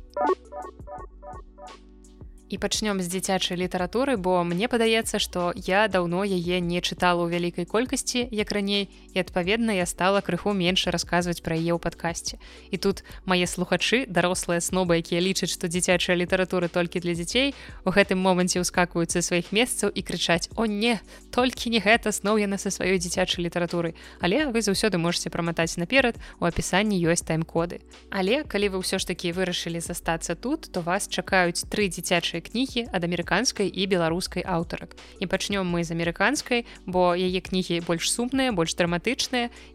І 2.53 2.57
пачнём 2.61 3.01
з 3.01 3.09
дзіцячай 3.09 3.57
літаратуры 3.57 4.13
бо 4.17 4.43
мне 4.45 4.69
падаецца 4.69 5.17
што 5.17 5.53
я 5.57 5.87
даўно 5.87 6.21
яе 6.21 6.61
не 6.61 6.85
чытала 6.85 7.25
ў 7.25 7.33
вялікай 7.33 7.65
колькасці 7.65 8.29
як 8.29 8.53
раней 8.53 8.89
і 9.13 9.19
адпаведна 9.21 9.77
я 9.77 9.85
стала 9.85 10.21
крыху 10.25 10.53
менш 10.57 10.89
расказваць 10.89 11.45
пра 11.45 11.55
яе 11.55 11.71
ў 11.73 11.79
падкасці. 11.79 12.41
І 12.73 12.77
тут 12.81 13.05
мае 13.29 13.45
слухачы 13.45 14.09
дарослыя 14.09 14.59
снобы 14.59 14.97
якія 14.97 15.21
лічаць 15.21 15.53
што 15.53 15.69
дзіцячая 15.69 16.17
літаратура 16.17 16.67
толькі 16.67 16.99
для 16.99 17.13
дзяцей 17.13 17.53
у 17.85 17.93
гэтым 17.93 18.17
моманце 18.17 18.57
ўскакваюцца 18.65 19.21
сваіх 19.21 19.53
месцаў 19.53 19.93
і 19.93 20.01
крычаць 20.01 20.49
о 20.57 20.65
не 20.65 20.97
толькі 21.29 21.69
не 21.69 21.77
гэта 21.77 22.09
сноў 22.09 22.41
яна 22.41 22.57
са 22.57 22.73
сваёй 22.73 22.97
дзіцячай 22.97 23.45
літаратуры 23.45 23.93
але 24.19 24.49
вы 24.49 24.65
заўсёды 24.65 24.97
можете 24.97 25.29
праматаць 25.29 25.77
наперад 25.77 26.17
у 26.39 26.49
апісанні 26.49 26.97
ёсць 26.97 27.25
тайм-коды. 27.27 27.85
Але 28.09 28.43
калі 28.43 28.73
вы 28.73 28.77
ўсё 28.81 28.97
ж 28.97 29.05
такі 29.05 29.33
вырашылі 29.37 29.77
застацца 29.77 30.35
тут 30.35 30.71
то 30.73 30.81
вас 30.81 31.07
чакаюць 31.07 31.69
тры 31.69 31.87
дзіцячыя 31.89 32.41
кнігі 32.41 32.89
ад 32.89 33.03
амерыканскай 33.03 33.69
і 33.69 33.83
беларускай 33.85 34.41
аўтарак. 34.41 34.97
І 35.21 35.29
пачнём 35.29 35.69
мы 35.69 35.83
з 35.83 35.93
амерыканскай 35.93 36.65
бо 36.85 37.13
яе 37.13 37.39
кнігі 37.41 37.85
больш 37.85 38.09
сумныя 38.09 38.51
больш 38.51 38.73
драматычныя 38.73 39.02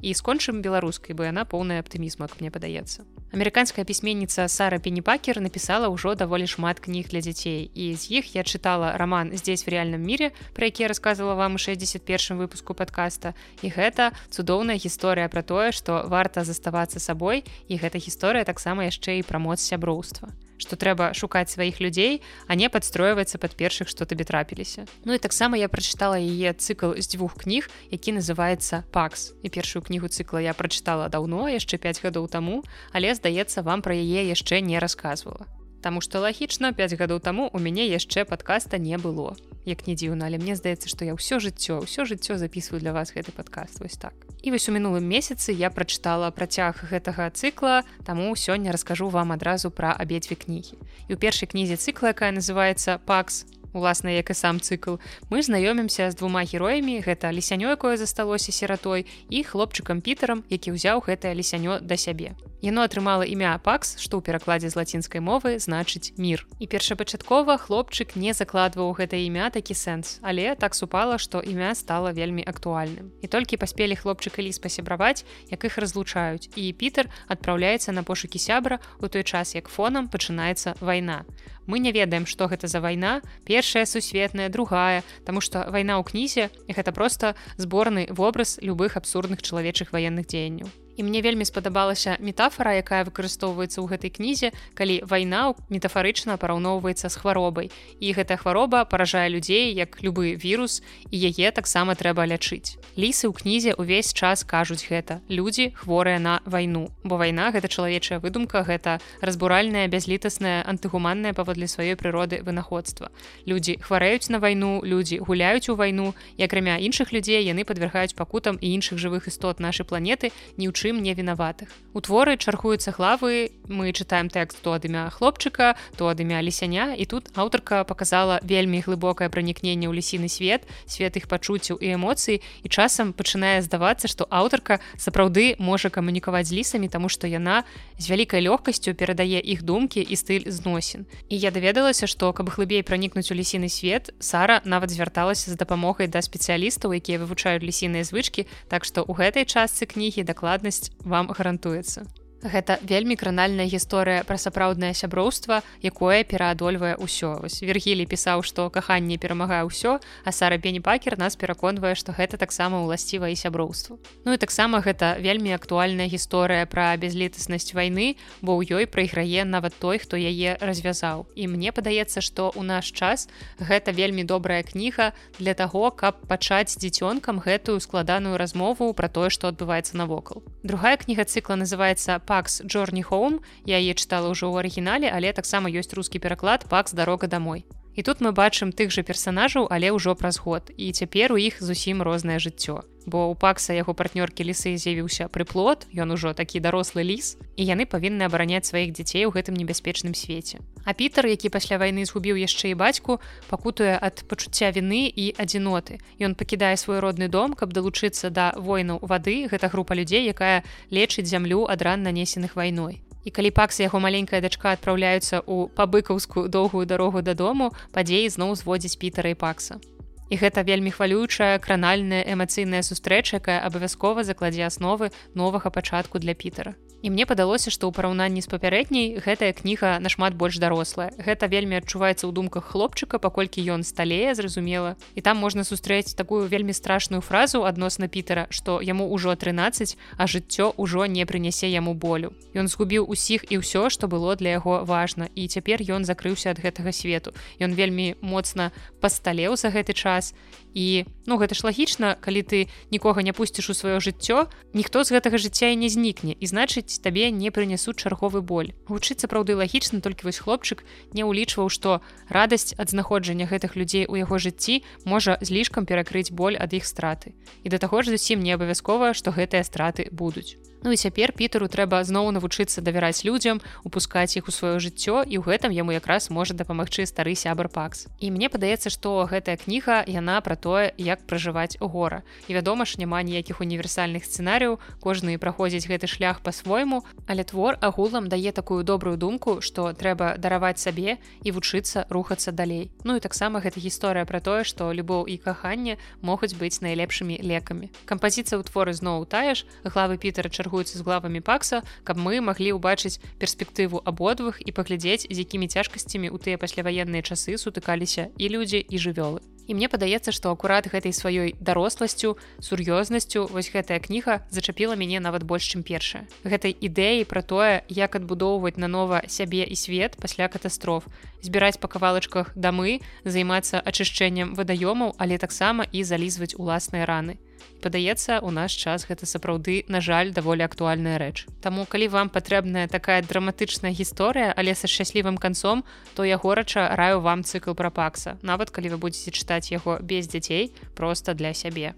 і 0.01 0.15
скончым 0.15 0.63
беларускай 0.63 1.15
бо 1.15 1.29
яна 1.29 1.45
поўная 1.45 1.81
аптымізму 1.85 2.27
мне 2.41 2.51
падаецца. 2.51 3.05
Амерыканская 3.29 3.85
пісьменніца 3.85 4.49
сара 4.49 4.79
пенепакер 4.81 5.41
напісала 5.45 5.93
ўжо 5.93 6.17
даволі 6.17 6.49
шмат 6.49 6.81
кніг 6.81 7.13
для 7.13 7.21
дзяцей. 7.21 7.69
І 7.75 7.93
з 7.93 8.09
іх 8.09 8.33
я 8.35 8.43
чытала 8.43 8.97
роман 8.97 9.37
здесь 9.37 9.67
в 9.67 9.69
реальным 9.69 10.01
мире 10.01 10.33
про 10.55 10.65
які 10.65 10.89
рассказывала 10.89 11.35
вам 11.35 11.55
у 11.55 11.59
61 11.59 12.41
выпуску 12.41 12.73
подкаста 12.75 13.35
і 13.63 13.69
гэта 13.69 14.17
цудоўная 14.31 14.81
гісторыя 14.81 15.29
про 15.29 15.43
тое 15.43 15.73
что 15.73 16.09
варта 16.09 16.45
заставацца 16.45 17.01
сабой 17.01 17.45
і 17.69 17.77
гэта 17.77 17.99
гісторыя 18.01 18.45
таксама 18.45 18.89
яшчэ 18.89 19.21
і 19.21 19.27
пра 19.29 19.39
моц 19.39 19.61
сяброўства 19.61 20.33
што 20.59 20.77
трэба 20.77 21.15
шукаць 21.15 21.51
сваіх 21.51 21.81
людзей, 21.81 22.23
а 22.47 22.55
не 22.55 22.69
падстройваецца 22.69 23.39
пад 23.39 23.57
першых, 23.57 23.89
што 23.89 24.05
табе 24.05 24.29
трапіліся. 24.29 24.87
Ну 25.05 25.15
і 25.15 25.23
таксама 25.23 25.57
я 25.57 25.69
прачытала 25.73 26.19
яе 26.19 26.53
цыкл 26.53 26.95
з 26.99 27.07
дзвюх 27.09 27.35
кніг, 27.41 27.71
які 27.91 28.19
называецца 28.19 28.85
пакс. 28.93 29.33
І 29.43 29.49
першую 29.49 29.83
кнігу 29.83 30.09
цыкла 30.09 30.39
я 30.43 30.55
прачытала 30.55 31.09
даўно 31.09 31.49
яшчэ 31.49 31.79
5 31.79 32.05
гадоў 32.05 32.29
таму, 32.29 32.63
але 32.93 33.15
здаецца, 33.15 33.63
вам 33.63 33.83
пра 33.83 33.95
яе 33.95 34.29
яшчэ 34.29 34.61
не 34.61 34.79
расказвала. 34.79 35.58
Таму 35.83 36.01
што 36.01 36.19
лагічна 36.21 36.73
5 36.73 36.99
гадоў 36.99 37.21
таму 37.21 37.51
у 37.53 37.59
мяне 37.59 37.87
яшчэ 37.87 38.25
падкаста 38.25 38.79
не 38.79 38.99
было. 38.99 39.37
Як 39.65 39.87
не 39.87 39.95
дзіўна, 39.95 40.27
але 40.27 40.39
мне 40.39 40.57
здаецца, 40.57 40.89
што 40.89 41.05
я 41.05 41.15
ўсё 41.15 41.39
жыццё, 41.39 41.85
ўсё 41.85 42.03
жыццё 42.09 42.39
записываю 42.39 42.81
для 42.81 42.93
вас 42.93 43.13
гэты 43.13 43.31
падкаст 43.37 43.81
вось 43.81 44.01
так. 44.01 44.15
І 44.43 44.51
вось 44.51 44.69
у 44.69 44.73
мінулым 44.73 45.05
месяцы 45.05 45.53
я 45.53 45.71
прачытала 45.71 46.31
працяг 46.31 46.83
гэтага 46.89 47.31
цыкла, 47.31 47.83
таму 48.07 48.35
сёння 48.35 48.73
раскажу 48.73 49.09
вам 49.09 49.33
адразу 49.33 49.71
пра 49.71 49.93
абедзве 49.93 50.37
кнігі. 50.41 50.79
І 51.09 51.15
ў 51.15 51.19
першай 51.19 51.47
кнізе 51.51 51.77
цыкла, 51.77 52.17
якая 52.17 52.33
называется 52.33 52.99
пакс, 53.05 53.45
уласна 53.73 54.11
як 54.11 54.31
і 54.31 54.35
сам 54.35 54.61
цыкл. 54.61 54.99
Мы 55.31 55.43
знаёмімся 55.43 56.11
з 56.11 56.15
двума 56.17 56.43
героямі 56.43 57.01
гэта 57.05 57.33
лісянё 57.33 57.75
якое 57.77 57.97
засталося 57.97 58.53
сіратой 58.53 59.07
і 59.29 59.43
хлопчыкам 59.45 60.01
пітерам 60.01 60.45
які 60.49 60.73
ўзяў 60.73 61.05
гэтае 61.05 61.35
лісянё 61.35 61.81
да 61.81 61.97
сябе. 61.97 62.35
Яно 62.61 62.83
атрымала 62.83 63.23
імя 63.23 63.55
пакс 63.63 63.95
што 64.03 64.19
ў 64.19 64.27
перакладзе 64.27 64.67
з 64.71 64.75
лацінскай 64.75 65.23
мовы 65.23 65.63
значыць 65.63 66.11
мір 66.19 66.43
і 66.59 66.67
першапачаткова 66.67 67.55
хлопчык 67.55 68.19
не 68.19 68.35
закладваў 68.35 68.91
гэта 68.99 69.15
імя 69.15 69.51
такі 69.55 69.79
сэнс 69.79 70.19
але 70.27 70.59
так 70.59 70.75
супала 70.75 71.19
што 71.23 71.39
імя 71.39 71.75
стала 71.79 72.11
вельмі 72.11 72.43
актуальным. 72.43 73.15
І 73.23 73.31
толькі 73.31 73.63
паспелі 73.63 73.95
хлопчык 73.95 74.43
ліс 74.43 74.59
пасябраваць 74.59 75.23
як 75.51 75.65
іх 75.65 75.79
разлучаюць 75.79 76.51
і 76.59 76.73
пітер 76.75 77.07
адпраўляецца 77.31 77.95
на 77.95 78.03
пошукі 78.03 78.43
сябра 78.43 78.83
у 78.99 79.07
той 79.07 79.23
час 79.23 79.55
як 79.55 79.71
фонам 79.71 80.11
пачынаецца 80.11 80.75
вайна 80.81 81.23
мы 81.69 81.79
не 81.79 81.93
ведаем 81.93 82.27
што 82.27 82.49
гэта 82.49 82.67
за 82.67 82.81
вайна. 82.81 83.21
Першая 83.45 83.85
сусветная 83.87 84.49
другая. 84.49 85.05
Тому 85.29 85.45
что 85.45 85.69
вайна 85.69 86.01
ў 86.01 86.03
кнізе 86.03 86.51
гэта 86.67 86.91
просто 86.91 87.37
зборны 87.61 88.09
вобраз 88.11 88.59
любых 88.65 88.97
абсурдных 88.97 89.45
чалавечых 89.45 89.93
ваенных 89.93 90.27
дзеянняў 90.27 90.88
і 90.99 91.07
мне 91.07 91.23
вельмі 91.23 91.47
спадабалася 91.47 92.19
метафора 92.19 92.75
якая 92.75 93.07
выкарыстоўваецца 93.07 93.79
ў 93.79 93.87
гэтай 93.87 94.11
кнізе 94.11 94.49
калі 94.75 94.99
вайна 95.07 95.55
метафарычна 95.71 96.35
параўноўваецца 96.43 97.07
з 97.07 97.15
хваробай. 97.15 97.71
І 98.03 98.13
гэтая 98.19 98.37
хвароба 98.43 98.83
паражае 98.83 99.31
людзей 99.31 99.71
як 99.79 100.03
любы 100.03 100.35
вірус 100.35 100.83
і 101.15 101.17
яе 101.17 101.55
таксама 101.55 101.95
трэба 101.95 102.27
лячыць. 102.27 102.75
Лісы 102.99 103.31
ў 103.31 103.33
кнізе 103.33 103.79
ўвесь 103.79 104.11
час 104.11 104.43
кажуць 104.43 104.91
гэта. 104.91 105.23
Людзі 105.31 105.71
хворыя 105.79 106.19
на 106.19 106.43
вайну. 106.45 106.91
Бо 107.07 107.15
вайна 107.15 107.55
гэта 107.55 107.71
чалавечая 107.71 108.19
выдумка 108.19 108.67
гэта 108.67 108.99
разбуральная 109.23 109.87
бязлітасная 109.87 110.67
антыгуманная 110.67 111.31
паводле 111.31 111.71
сваёй 111.71 111.95
прыроды 111.95 112.43
вынаходства. 112.43 113.15
Людзі 113.47 113.79
хварэюць 113.79 114.35
на 114.35 114.43
вайну 114.43 114.83
людзі 114.83 115.23
гуляюць 115.23 115.71
у 115.71 115.79
вайну 115.79 116.19
і 116.35 116.43
акрамя 116.43 116.83
іншых 116.83 117.15
людзей 117.15 117.47
яны 117.47 117.63
падвяргаюць 117.63 118.19
пакутам 118.19 118.59
і 118.59 118.67
іншых 118.75 118.99
жывых 118.99 119.31
істот 119.31 119.63
нашай 119.63 119.87
планеты 119.87 120.35
не 120.59 120.67
ў 120.67 120.75
чым 120.75 120.88
чым 120.89 121.05
не 121.05 121.13
вінаватых 121.13 121.69
у 121.93 122.01
творы 122.01 122.37
чаргуюцца 122.41 122.97
главы 122.97 123.53
мы 123.69 123.93
чытаем 123.93 124.33
тэкст 124.33 124.63
то 124.65 124.73
ад 124.73 124.85
імя 124.89 125.11
хлопчыка 125.13 125.77
то 126.01 126.09
ад 126.09 126.21
імя 126.21 126.41
лісяня 126.41 126.97
і 126.97 127.05
тут 127.05 127.29
аўтарка 127.37 127.85
показала 127.85 128.41
вельмі 128.43 128.81
глыбокае 128.81 129.29
пранікненне 129.29 129.85
ў 129.85 129.93
лісіны 129.93 130.33
свет 130.33 130.65
свет 130.87 131.21
іх 131.21 131.29
пачуццяў 131.29 131.77
і 131.77 131.93
эмоцый 132.01 132.41
і 132.63 132.69
часам 132.69 133.13
пачынае 133.13 133.61
здавацца 133.61 134.09
што 134.09 134.25
аўтарка 134.31 134.81
сапраўды 134.97 135.59
можа 135.59 135.93
камунікаваць 135.93 136.49
з 136.49 136.57
лісамі 136.63 136.89
таму 136.89 137.13
што 137.13 137.29
яна 137.29 137.69
з 137.99 138.09
вялікай 138.09 138.41
лёгкасцю 138.47 138.95
перадае 138.95 139.43
іх 139.43 139.67
думкі 139.67 140.01
і 140.01 140.15
стыль 140.17 140.47
зносін. 140.47 141.05
І 141.29 141.37
я 141.37 141.51
даведалася 141.51 142.07
што 142.07 142.33
каб 142.33 142.49
глыбей 142.55 142.87
пранікнуць 142.87 143.29
у 143.31 143.35
лісіны 143.35 143.69
свет 143.69 144.15
Сара 144.21 144.63
нават 144.65 144.91
звярталася 144.91 145.51
з 145.51 145.57
дапамогай 145.59 146.07
да 146.07 146.23
спецыялістаў 146.23 146.95
якія 146.95 147.19
вывучаюць 147.19 147.67
лісіныя 147.67 148.07
звычкі 148.07 148.47
так 148.71 148.87
што 148.87 149.03
ў 149.03 149.13
гэтай 149.19 149.45
частцы 149.45 149.85
кнігі 149.91 150.23
дакладнасць 150.23 150.78
вам 151.05 151.31
гарантуецца 151.39 152.01
Гэта 152.39 152.79
вельмі 152.87 153.19
кранальная 153.19 153.67
гісторыя 153.67 154.23
пра 154.23 154.39
сапраўднае 154.39 154.95
сяброўства, 154.95 155.67
якое 155.83 156.23
пераадольвае 156.23 156.95
ўсё. 156.95 157.43
Вергілі 157.43 158.07
пісаў, 158.07 158.47
што 158.47 158.71
каханне 158.71 159.19
перамагае 159.19 159.67
ўсё, 159.67 159.99
а 159.99 160.31
Сара 160.31 160.55
Бенніпакер 160.55 161.19
нас 161.19 161.35
пераконвае, 161.35 161.99
што 161.99 162.15
гэта 162.15 162.39
таксама 162.39 162.79
ўласціва 162.87 163.27
і 163.27 163.35
сяброўству. 163.35 163.99
Ну 164.23 164.39
і 164.39 164.39
таксама 164.39 164.79
гэта 164.79 165.19
вельмі 165.19 165.51
актуальная 165.59 166.07
гісторыя 166.07 166.63
пра 166.71 166.95
бязлітаснасць 166.95 167.75
вайны, 167.75 168.15
бо 168.39 168.55
ў 168.55 168.71
ёй 168.71 168.87
прайграе 168.87 169.43
нават 169.43 169.75
той, 169.75 169.99
хто 169.99 170.15
яе 170.15 170.55
развязаў. 170.63 171.27
І 171.35 171.51
мне 171.51 171.75
падаецца, 171.75 172.23
што 172.23 172.55
ў 172.55 172.63
наш 172.63 172.95
час 172.95 173.27
гэта 173.59 173.91
вельмі 173.91 174.23
добрая 174.23 174.63
кніга 174.63 175.11
для 175.43 175.59
таго, 175.59 175.91
каб 175.91 176.23
пачаць 176.31 176.79
дзіцёнкам 176.79 177.43
гэтую 177.43 177.83
складаную 177.83 178.39
размову 178.39 178.95
пра 178.95 179.11
тое, 179.11 179.27
што 179.27 179.51
адбываецца 179.51 179.99
навокал. 179.99 180.47
Другая 180.63 180.95
кніга 181.03 181.27
цыкла 181.27 181.59
называется 181.59 182.23
пакс 182.29 182.61
Джорні 182.61 183.01
Хоум 183.01 183.41
я 183.65 183.81
яе 183.81 183.97
чытала 183.97 184.29
ўжо 184.29 184.53
ў 184.53 184.61
арыгінале 184.61 185.09
але 185.09 185.33
таксама 185.33 185.73
ёсць 185.73 185.97
рускі 185.97 186.21
пераклад 186.21 186.69
пакс. 186.69 186.93
Дарога 186.93 187.27
домой 187.27 187.65
і 187.99 188.03
тут 188.07 188.21
мы 188.23 188.31
бачым 188.31 188.71
тых 188.71 188.93
жа 188.95 189.03
персонажаў 189.03 189.67
але 189.75 189.91
ўжо 189.91 190.15
праз 190.15 190.39
год. 190.39 190.71
І 190.77 190.93
цяпер 190.93 191.35
у 191.35 191.39
іх 191.41 191.59
зусім 191.59 192.05
рознае 192.07 192.39
жыццё 192.39 192.85
бо 193.09 193.27
у 193.31 193.35
пакса 193.35 193.73
яго 193.73 193.95
партнёркі 193.97 194.45
лісы 194.45 194.77
з'явіўся 194.77 195.29
прыплод 195.33 195.89
ён 195.97 196.13
ужо 196.15 196.35
такі 196.37 196.61
дарослы 196.61 197.03
ліс 197.03 197.41
і 197.57 197.65
яны 197.65 197.89
павінны 197.89 198.29
абараняць 198.29 198.69
сваіх 198.69 198.93
дзяцей 198.93 199.25
у 199.25 199.33
гэтым 199.33 199.57
небяспечным 199.57 200.15
свеце. 200.15 200.61
А 200.85 200.93
пітер 200.93 201.27
які 201.27 201.49
пасля 201.49 201.81
вайны 201.81 202.05
згубіў 202.05 202.37
яшчэ 202.37 202.73
і 202.73 202.79
бацьку 202.79 203.21
пакутуе 203.51 203.97
ад 203.97 204.25
пачуцця 204.29 204.71
віны 204.71 205.09
і 205.09 205.35
адзіноты. 205.37 205.99
Ён 206.21 206.39
пакідае 206.39 206.77
свой 206.77 207.01
родны 207.01 207.29
дом 207.29 207.59
каб 207.59 207.73
далучыцца 207.73 208.31
да 208.31 208.53
войнаў 208.57 209.03
вады 209.03 209.49
гэта 209.49 209.69
група 209.69 209.99
людзей 209.99 210.29
якая 210.29 210.65
лечыць 210.91 211.27
зямлю 211.27 211.67
ад 211.69 211.83
ран 211.83 212.03
нанесеных 212.03 212.57
вайной. 212.57 213.03
І 213.25 213.31
калі 213.31 213.51
пакс 213.51 213.81
яго 213.81 214.01
маленькая 214.01 214.41
дачка 214.41 214.73
адпраўляюцца 214.73 215.43
ў 215.45 215.69
пабыкаўскую 215.77 216.49
доўгую 216.49 216.87
дарогу 216.87 217.21
дадому 217.21 217.75
падзеі 217.93 218.33
зноў 218.33 218.57
зводзіць 218.57 218.97
пітара 218.97 219.35
і 219.35 219.37
пакса 219.37 219.83
і 220.29 220.37
гэта 220.37 220.63
вельмі 220.63 220.91
хвалючая 220.91 221.59
кранальная 221.59 222.25
эмацыйная 222.25 222.83
сустрэча 222.83 223.41
якая 223.41 223.61
абавязкова 223.69 224.25
закладзе 224.25 224.67
асновы 224.67 225.11
новага 225.35 225.71
пачатку 225.71 226.19
для 226.19 226.35
пітера 226.35 226.75
і 227.03 227.11
мне 227.11 227.27
падалося 227.27 227.71
што 227.71 227.89
ў 227.89 227.95
параўнанні 227.95 228.43
з 228.43 228.51
папярэдняй 228.51 229.23
гэтая 229.23 229.53
кніга 229.55 229.99
нашмат 230.03 230.35
больш 230.35 230.59
дарослая. 230.59 231.11
Гэта 231.19 231.47
вельмі 231.47 231.79
адчуваецца 231.79 232.27
ў 232.27 232.33
думках 232.35 232.75
хлопчыка 232.75 233.23
паколькі 233.23 233.63
ён 233.63 233.87
сталее 233.87 234.35
зразумела. 234.35 234.97
І 235.15 235.21
там 235.23 235.39
можна 235.39 235.63
сустрэць 235.63 236.15
такую 236.19 236.49
вельмі 236.51 236.75
страшную 236.75 237.23
фразу 237.23 237.63
адносна 237.65 238.09
пітера 238.09 238.47
што 238.51 238.83
яму 238.83 239.07
ўжо 239.09 239.35
13 239.39 239.97
а 240.19 240.27
жыццё 240.27 240.75
ўжо 240.77 241.07
не 241.07 241.23
прынясе 241.27 241.71
яму 241.71 241.95
болю. 241.95 242.35
Ён 242.55 242.67
згубіў 242.67 243.07
усіх 243.07 243.47
і 243.53 243.63
ўсё 243.63 243.89
што 243.89 244.09
было 244.09 244.35
для 244.35 244.59
яго 244.59 244.83
важна 244.85 245.31
і 245.35 245.47
цяпер 245.47 245.83
ён 245.87 246.05
закрыўся 246.05 246.51
ад 246.51 246.59
гэтага 246.59 246.93
свету. 246.93 247.35
Ён 247.63 247.79
вельмі 247.79 248.19
моцна 248.21 248.73
пасталеў 249.01 249.55
за 249.57 249.71
гэты 249.71 249.95
час 249.95 250.35
і 250.79 251.05
ну 251.27 251.35
гэта 251.43 251.59
ж 251.59 251.67
лагічна 251.67 252.15
калі 252.23 252.47
ты 252.47 252.59
нікога 252.95 253.27
не 253.27 253.35
пусціш 253.35 253.67
у 253.67 253.75
сваё 253.75 253.99
жыццё 253.99 254.47
ніхто 254.79 255.03
з 255.03 255.11
гэтага 255.11 255.35
жыцця 255.43 255.75
і 255.75 255.81
не 255.83 255.91
знікне 255.91 256.39
і 256.39 256.47
значыць 256.47 257.03
табе 257.03 257.35
не 257.35 257.51
прынясуць 257.51 257.99
чарговы 257.99 258.47
боль. 258.47 258.71
Гучыць 258.87 259.19
сапраўды 259.19 259.59
лагічна 259.59 259.99
толькі 259.99 260.31
вось 260.31 260.39
хлопчык 260.39 260.87
не 261.19 261.27
ўлічваў 261.27 261.67
што 261.67 261.99
радасць 262.31 262.79
ад 262.79 262.95
знаходжання 262.95 263.51
гэтых 263.51 263.75
людзей 263.75 264.07
у 264.07 264.15
яго 264.15 264.39
жыцці 264.39 264.87
можа 265.03 265.35
злішкам 265.43 265.83
перакрыць 265.83 266.31
боль 266.31 266.55
ад 266.55 266.71
іх 266.71 266.87
страты. 266.87 267.35
І 267.67 267.75
да 267.75 267.83
таго 267.83 268.07
ж 268.07 268.15
зусім 268.15 268.39
не 268.39 268.55
абавязкова 268.55 269.19
што 269.19 269.35
гэтыя 269.35 269.67
страты 269.67 270.07
будуць 270.15 270.55
Ну 270.85 270.93
і 270.93 270.97
цяпер 270.97 271.35
пітеру 271.35 271.67
трэба 271.67 271.99
зноў 272.07 272.31
навучыцца 272.31 272.79
давяраць 272.87 273.27
людзям 273.27 273.59
упускаць 273.83 274.39
іх 274.39 274.47
у 274.47 274.55
сваё 274.55 274.79
жыццё 274.79 275.27
і 275.27 275.35
ў 275.35 275.43
гэтым 275.43 275.75
яму 275.75 275.91
якраз 275.91 276.31
можа 276.31 276.55
дапамагчы 276.55 277.03
стары 277.03 277.35
сябар 277.35 277.67
пакс. 277.67 278.07
І 278.23 278.31
мне 278.31 278.47
падаецца 278.47 278.87
што 278.87 279.27
гэтая 279.27 279.59
кніга 279.59 280.07
яна 280.07 280.39
пра 280.39 280.55
тое 280.55 280.95
як 280.95 281.27
пражываць 281.27 281.83
гора. 281.83 282.23
І 282.47 282.55
вядома 282.55 282.87
ж 282.87 283.03
няма 283.03 283.23
ніякіх 283.27 283.59
універсальных 283.59 284.23
сцэнарыяў 284.23 284.79
кожны 285.03 285.35
праходзіць 285.35 285.91
гэты 285.91 286.07
шлях 286.07 286.47
по-свойму 286.47 287.03
але 287.27 287.43
твор 287.43 287.75
агулам 287.83 288.31
дае 288.31 288.55
такую 288.55 288.87
добрую 288.87 289.19
думку 289.19 289.59
што 289.61 289.91
трэба 289.91 290.39
дараваць 290.39 290.79
сабе 290.79 291.19
і 291.43 291.51
вучыцца 291.51 292.07
рухацца 292.07 292.55
далей. 292.55 292.95
Ну 293.03 293.19
і 293.19 293.25
таксама 293.25 293.59
гэта 293.59 293.83
гісторыя 293.83 294.23
пра 294.31 294.39
тое 294.39 294.63
што 294.63 294.95
любоў 294.95 295.27
і 295.27 295.43
каханне 295.43 295.99
могуць 296.23 296.55
быць 296.55 296.79
найлепшымі 296.87 297.43
лекамі. 297.43 297.91
Кампазіцыя 298.07 298.63
ў 298.63 298.63
творы 298.63 298.95
зноў 298.95 299.27
тая 299.27 299.59
ж 299.59 299.67
главы 299.83 300.23
пітера 300.23 300.47
чар 300.47 300.68
чаргуецца 300.69 300.99
з 300.99 301.03
главамі 301.03 301.41
пакса 301.41 301.81
каб 302.05 302.21
мы 302.21 302.45
маглі 302.45 302.77
ўбачыць 302.77 303.21
перспектыву 303.41 304.05
абодвых 304.05 304.61
і 304.61 304.71
паглядзець 304.77 305.25
з 305.25 305.37
якімі 305.41 305.73
цяжкасцямі 305.73 306.29
ў 306.29 306.37
тыя 306.37 306.57
пасляваенныя 306.61 307.25
часы 307.25 307.57
сутыкаліся 307.57 308.29
і 308.37 308.45
людзі 308.53 308.85
і 308.85 308.97
жывёлы. 309.01 309.41
І 309.69 309.77
мне 309.77 309.89
падаецца 309.89 310.33
што 310.33 310.53
акурат 310.53 310.89
гэтай 310.89 311.13
сваёй 311.13 311.53
даросласцю 311.61 312.37
сур'ёзнасцю 312.61 313.49
вось 313.53 313.69
гэтая 313.73 314.01
кніга 314.01 314.45
зачапіла 314.49 314.97
мяне 314.97 315.21
нават 315.21 315.45
больш 315.45 315.69
чым 315.73 315.85
першая. 315.85 316.25
Гэтай 316.45 316.73
ідэі 316.73 317.25
пра 317.29 317.45
тое 317.45 317.85
як 317.89 318.17
адбудоўваць 318.17 318.81
нанова 318.81 319.25
сябе 319.29 319.65
і 319.65 319.77
свет 319.77 320.17
пасля 320.21 320.49
катастроф 320.49 321.09
збіраць 321.45 321.81
па 321.81 321.89
кавалачках 321.89 322.53
дамы 322.57 323.01
займацца 323.25 323.81
ачышчэннем 323.85 324.57
вадаёмаў 324.57 325.17
але 325.21 325.37
таксама 325.37 325.85
і 325.93 326.05
залізваць 326.05 326.57
уласныя 326.57 327.05
раны 327.05 327.37
падаецца 327.83 328.41
у 328.43 328.51
наш 328.51 328.73
час 328.73 329.07
гэта 329.09 329.27
сапраўды 329.27 329.85
на 329.89 330.01
жаль 330.01 330.33
даволі 330.33 330.67
актуальная 330.67 331.19
рэч. 331.19 331.47
Таму 331.63 331.87
калі 331.87 332.09
вам 332.09 332.29
патрэбная 332.29 332.89
такая 332.89 333.23
драматычная 333.23 333.93
гісторыя 333.93 334.55
але 334.57 334.75
са 334.75 334.87
шчаслівым 334.87 335.39
канцом 335.39 335.85
то 336.15 336.25
я 336.25 336.37
горача 336.37 336.95
раю 336.97 337.21
вам 337.21 337.45
цыкл 337.45 337.75
пра 337.75 337.91
пакса. 337.91 338.39
Нават 338.43 338.71
калі 338.71 338.95
вы 338.95 338.99
будетеце 339.09 339.31
чытаць 339.31 339.71
яго 339.71 339.99
без 340.03 340.29
дзяцей 340.29 340.75
просто 340.95 341.35
для 341.35 341.55
сябе 341.55 341.95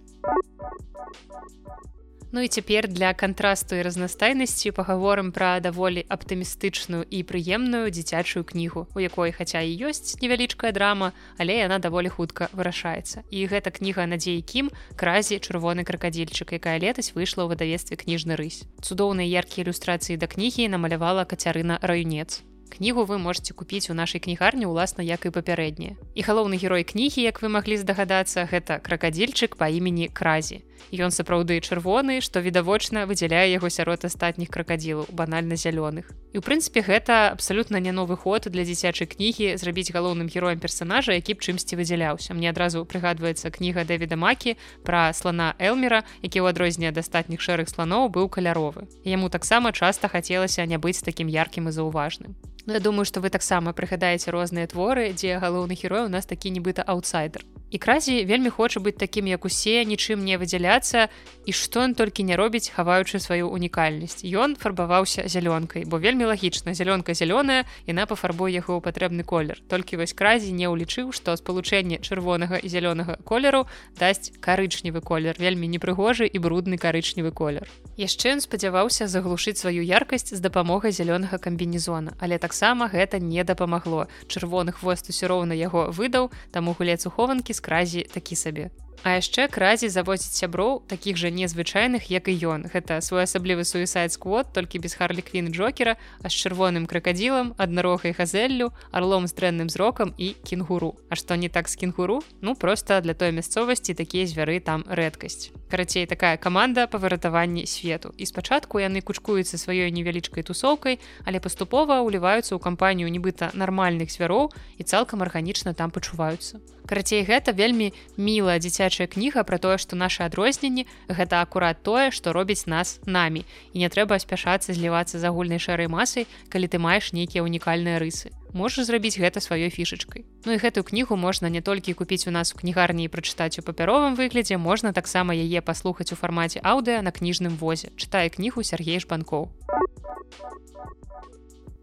Ну 2.33 2.41
і 2.41 2.49
цяпер 2.49 2.89
для 2.89 3.15
кантрасту 3.15 3.75
і 3.75 3.83
разнастайнасці 3.83 4.71
пагаворым 4.71 5.33
пра 5.35 5.59
даволі 5.59 6.05
аптымістычную 6.07 7.03
і 7.11 7.23
прыемную 7.27 7.91
дзіцячую 7.91 8.47
кнігу, 8.47 8.87
у 8.95 9.01
якой 9.03 9.35
хаця 9.35 9.59
і 9.67 9.75
ёсць 9.91 10.15
невялічкая 10.23 10.71
драма, 10.71 11.11
але 11.43 11.59
яна 11.59 11.83
даволі 11.83 12.07
хутка 12.07 12.47
вырашаецца. 12.55 13.27
І 13.35 13.51
гэта 13.51 13.75
кніга 13.75 14.07
надзеі 14.07 14.47
кім 14.47 14.71
кразе 14.95 15.43
чырвоны 15.43 15.83
кракадзільчык, 15.83 16.55
якая 16.55 16.79
летась 16.79 17.11
выйшла 17.19 17.51
ў 17.51 17.59
выдавестве 17.59 17.99
кніжны 17.99 18.39
рысь. 18.39 18.63
Цудоўныя 18.79 19.27
яркія 19.27 19.67
ілюстрацыі 19.67 20.15
да 20.15 20.31
кнігі 20.31 20.71
намалявала 20.71 21.27
кацярына 21.27 21.83
раюнец 21.83 22.47
кнігу 22.71 23.05
вы 23.05 23.19
можете 23.19 23.55
купіць 23.55 23.91
у 23.91 23.95
нашай 23.95 24.23
кнігарні 24.23 24.71
уласна 24.71 25.03
як 25.03 25.27
і 25.27 25.35
папярэднія 25.35 25.99
і 26.15 26.21
галоўны 26.23 26.57
герой 26.57 26.87
кнігі 26.87 27.27
як 27.27 27.43
вы 27.43 27.51
маглі 27.51 27.77
здагадацца 27.83 28.47
гэта 28.47 28.79
кракадзільчык 28.79 29.59
па 29.59 29.69
імені 29.69 30.09
кразі. 30.15 30.63
Ён 30.91 31.15
сапраўды 31.15 31.61
чырвоны 31.61 32.19
што 32.25 32.41
відавочна 32.41 33.05
выдзяляе 33.07 33.53
яго 33.53 33.71
сярод 33.71 34.05
астатніх 34.05 34.49
кракадзілаў 34.51 35.13
банальна 35.13 35.55
зялёных. 35.55 36.11
І 36.33 36.39
у 36.39 36.43
прынцыпе 36.43 36.83
гэта 36.83 37.31
абсалютна 37.31 37.79
не 37.79 37.93
новы 37.93 38.17
ход 38.17 38.49
для 38.51 38.65
дзіцячай 38.65 39.07
кнігі 39.07 39.55
зрабіць 39.61 39.93
галоўным 39.93 40.27
героем 40.27 40.59
персонажа 40.59 41.13
які 41.13 41.35
б 41.35 41.45
чымсьці 41.45 41.77
выдзяляўся. 41.77 42.35
Мне 42.35 42.51
адразу 42.51 42.85
прыгадваецца 42.85 43.51
кніга 43.51 43.85
дэвіда 43.85 44.17
макі 44.17 44.57
пра 44.83 45.13
слона 45.13 45.55
элмера 45.59 46.03
які 46.23 46.43
ў 46.43 46.51
адрозненне 46.51 46.91
ад 46.91 46.99
астатніх 46.99 47.41
шэрых 47.41 47.69
слоноў 47.69 48.11
быў 48.11 48.29
каляровы. 48.29 48.89
Яму 49.05 49.29
таксама 49.29 49.73
часта 49.73 50.09
хацелася 50.09 50.67
не 50.67 50.79
быць 50.79 51.03
такім 51.05 51.29
яркім 51.29 51.69
і 51.69 51.73
заўважным 51.77 52.35
я 52.73 52.81
думаю 52.81 53.05
што 53.05 53.21
вы 53.21 53.31
таксама 53.31 53.73
прыгадаеце 53.73 54.31
розныя 54.31 54.67
творы 54.67 55.13
дзе 55.13 55.39
галоўны 55.39 55.75
герой 55.75 56.07
у 56.07 56.13
нас 56.13 56.27
такі 56.27 56.51
нібыта 56.51 56.83
аутсайдер 56.83 57.45
і 57.71 57.79
кразі 57.79 58.25
вельмі 58.25 58.51
хоча 58.51 58.81
быць 58.81 58.99
такім 58.99 59.27
як 59.31 59.45
усе 59.45 59.85
нічым 59.87 60.25
не 60.25 60.37
выдзяляцца 60.37 61.09
і 61.47 61.53
што 61.55 61.87
ён 61.87 61.95
толькі 61.95 62.27
не 62.27 62.37
робіць 62.37 62.71
хаваючы 62.75 63.23
сваю 63.23 63.49
унікальнасць. 63.51 64.27
Ён 64.27 64.59
фарбаваўся 64.59 65.25
зялёнкай 65.31 65.87
бо 65.87 66.03
вельмі 66.03 66.27
лагічна 66.27 66.75
зялёнка 66.75 67.15
зялёная 67.15 67.65
яна 67.87 68.07
пафарбуе 68.11 68.51
яго 68.53 68.79
ў 68.79 68.83
патрэбны 68.83 69.23
колер. 69.23 69.63
Толькі 69.71 70.03
вось 70.03 70.13
кразі 70.13 70.53
не 70.53 70.67
ўлічыў 70.67 71.15
што 71.15 71.37
спалучэнне 71.39 72.03
чырвонага 72.03 72.59
і 72.59 72.69
зялёнага 72.69 73.23
колеру 73.25 73.67
дасць 73.99 74.35
карычневы 74.43 75.01
колер 75.01 75.39
вельмі 75.39 75.71
непрыгожы 75.71 76.27
і 76.27 76.39
брудны 76.43 76.77
карычневы 76.77 77.31
колер. 77.31 77.71
Яшчэ 77.97 78.35
ён 78.35 78.41
спадзяваўся 78.43 79.07
заглушыць 79.07 79.59
сваю 79.63 79.87
яркасць 79.87 80.35
з 80.35 80.41
дапамогай 80.43 80.91
зялёнага 80.91 81.39
камбінезона 81.39 82.19
але 82.19 82.39
таксама 82.39 82.91
гэта 82.91 83.23
не 83.23 83.45
дапамагло. 83.45 84.09
Чырвоны 84.27 84.73
хвост 84.73 85.09
усё 85.09 85.31
роўна 85.31 85.55
яго 85.55 85.91
выдаў 85.95 86.31
таму 86.51 86.75
гулец 86.75 87.07
ухованкі 87.07 87.55
з 87.55 87.60
кразі 87.61 88.03
такі 88.13 88.37
сабе. 88.37 88.71
А 89.03 89.17
яшчэ 89.17 89.49
кразі 89.49 89.89
завозіць 89.89 90.37
сяброў 90.37 90.85
такіх 90.85 91.17
жа 91.17 91.33
незвычайных 91.33 92.13
як 92.13 92.29
і 92.29 92.37
ён. 92.53 92.61
Гэта 92.69 93.01
своеасаблівы 93.01 93.65
суісайд 93.65 94.13
сквот 94.13 94.53
толькі 94.53 94.77
без 94.85 94.93
харлі 94.93 95.25
квін 95.25 95.49
джокера 95.57 95.97
а 96.21 96.29
з 96.29 96.37
чырвоным 96.37 96.85
кракадзілам 96.85 97.57
аднарогай 97.57 98.13
газеллю 98.13 98.77
орлом 98.93 99.25
з 99.25 99.33
дрэнным 99.33 99.73
зрокам 99.73 100.13
і 100.21 100.37
кенгуру. 100.45 101.01
А 101.09 101.17
што 101.17 101.41
не 101.41 101.49
так 101.49 101.73
з 101.73 101.81
кенгуру? 101.81 102.21
Ну 102.45 102.55
просто 102.55 103.01
для 103.01 103.17
той 103.17 103.33
мясцовасці 103.33 103.97
такія 103.97 104.29
звяры 104.29 104.61
там 104.61 104.85
рэдкасць. 104.85 105.49
Карацей 105.73 106.05
такая 106.05 106.37
каманда 106.37 106.85
па 106.85 107.01
выратаванні 107.01 107.65
свету. 107.65 108.13
І 108.21 108.29
спачатку 108.29 108.85
яны 108.85 109.01
кучкуюцца 109.01 109.57
сваёй 109.57 109.89
невялічкай 109.89 110.45
тусоўкай 110.45 111.01
але 111.25 111.41
паступова 111.41 112.05
ўліваюцца 112.05 112.53
ў 112.53 112.61
кампанію 112.61 113.09
нібыта 113.09 113.49
нармальных 113.57 114.13
звяроў 114.13 114.53
і 114.77 114.85
цалкам 114.85 115.25
арганічна 115.25 115.73
там 115.73 115.89
пачуваюцца. 115.89 116.61
Карацей 116.91 117.23
гэта 117.23 117.55
вельмі 117.55 117.95
мілая 118.19 118.59
дзіцячая 118.91 119.07
кніга 119.07 119.45
про 119.47 119.59
тое 119.59 119.79
што 119.79 119.95
наше 119.95 120.27
адрозненні 120.27 120.87
гэта 121.07 121.41
акурат 121.43 121.83
тое 121.87 122.11
што 122.11 122.33
робіць 122.35 122.67
нас 122.67 122.99
намі. 123.07 123.47
І 123.73 123.87
не 123.87 123.89
трэба 123.89 124.19
спяшацца 124.19 124.75
злівацца 124.75 125.19
з 125.19 125.25
агульнай 125.25 125.63
шэрай 125.63 125.87
масай 125.87 126.27
калі 126.51 126.67
ты 126.67 126.83
маеш 126.83 127.13
нейкія 127.15 127.47
унікальныя 127.47 128.03
рысы. 128.03 128.35
Можаш 128.53 128.91
зрабіць 128.91 129.15
гэта 129.15 129.39
сваёй 129.39 129.71
фішачкай. 129.71 130.27
Ну 130.45 130.53
і 130.53 130.59
гэтую 130.59 130.83
кнігу 130.83 131.15
можна 131.15 131.47
не 131.49 131.63
толькі 131.63 131.95
купіць 131.95 132.27
у 132.27 132.35
нас 132.35 132.51
у 132.51 132.59
кнігарні 132.59 133.07
і 133.07 133.13
прачытаць 133.13 133.59
у 133.59 133.63
папяровым 133.63 134.19
выглядзе 134.19 134.59
можна 134.59 134.93
таксама 134.93 135.35
яе 135.39 135.63
паслухаць 135.63 136.11
у 136.11 136.19
фармаце 136.19 136.59
аўдыа 136.59 136.99
на 137.03 137.15
кніжным 137.15 137.55
возе. 137.55 137.95
Чытае 137.95 138.27
кнігу 138.35 138.67
Сергей 138.67 138.99
шбанкоў 138.99 139.55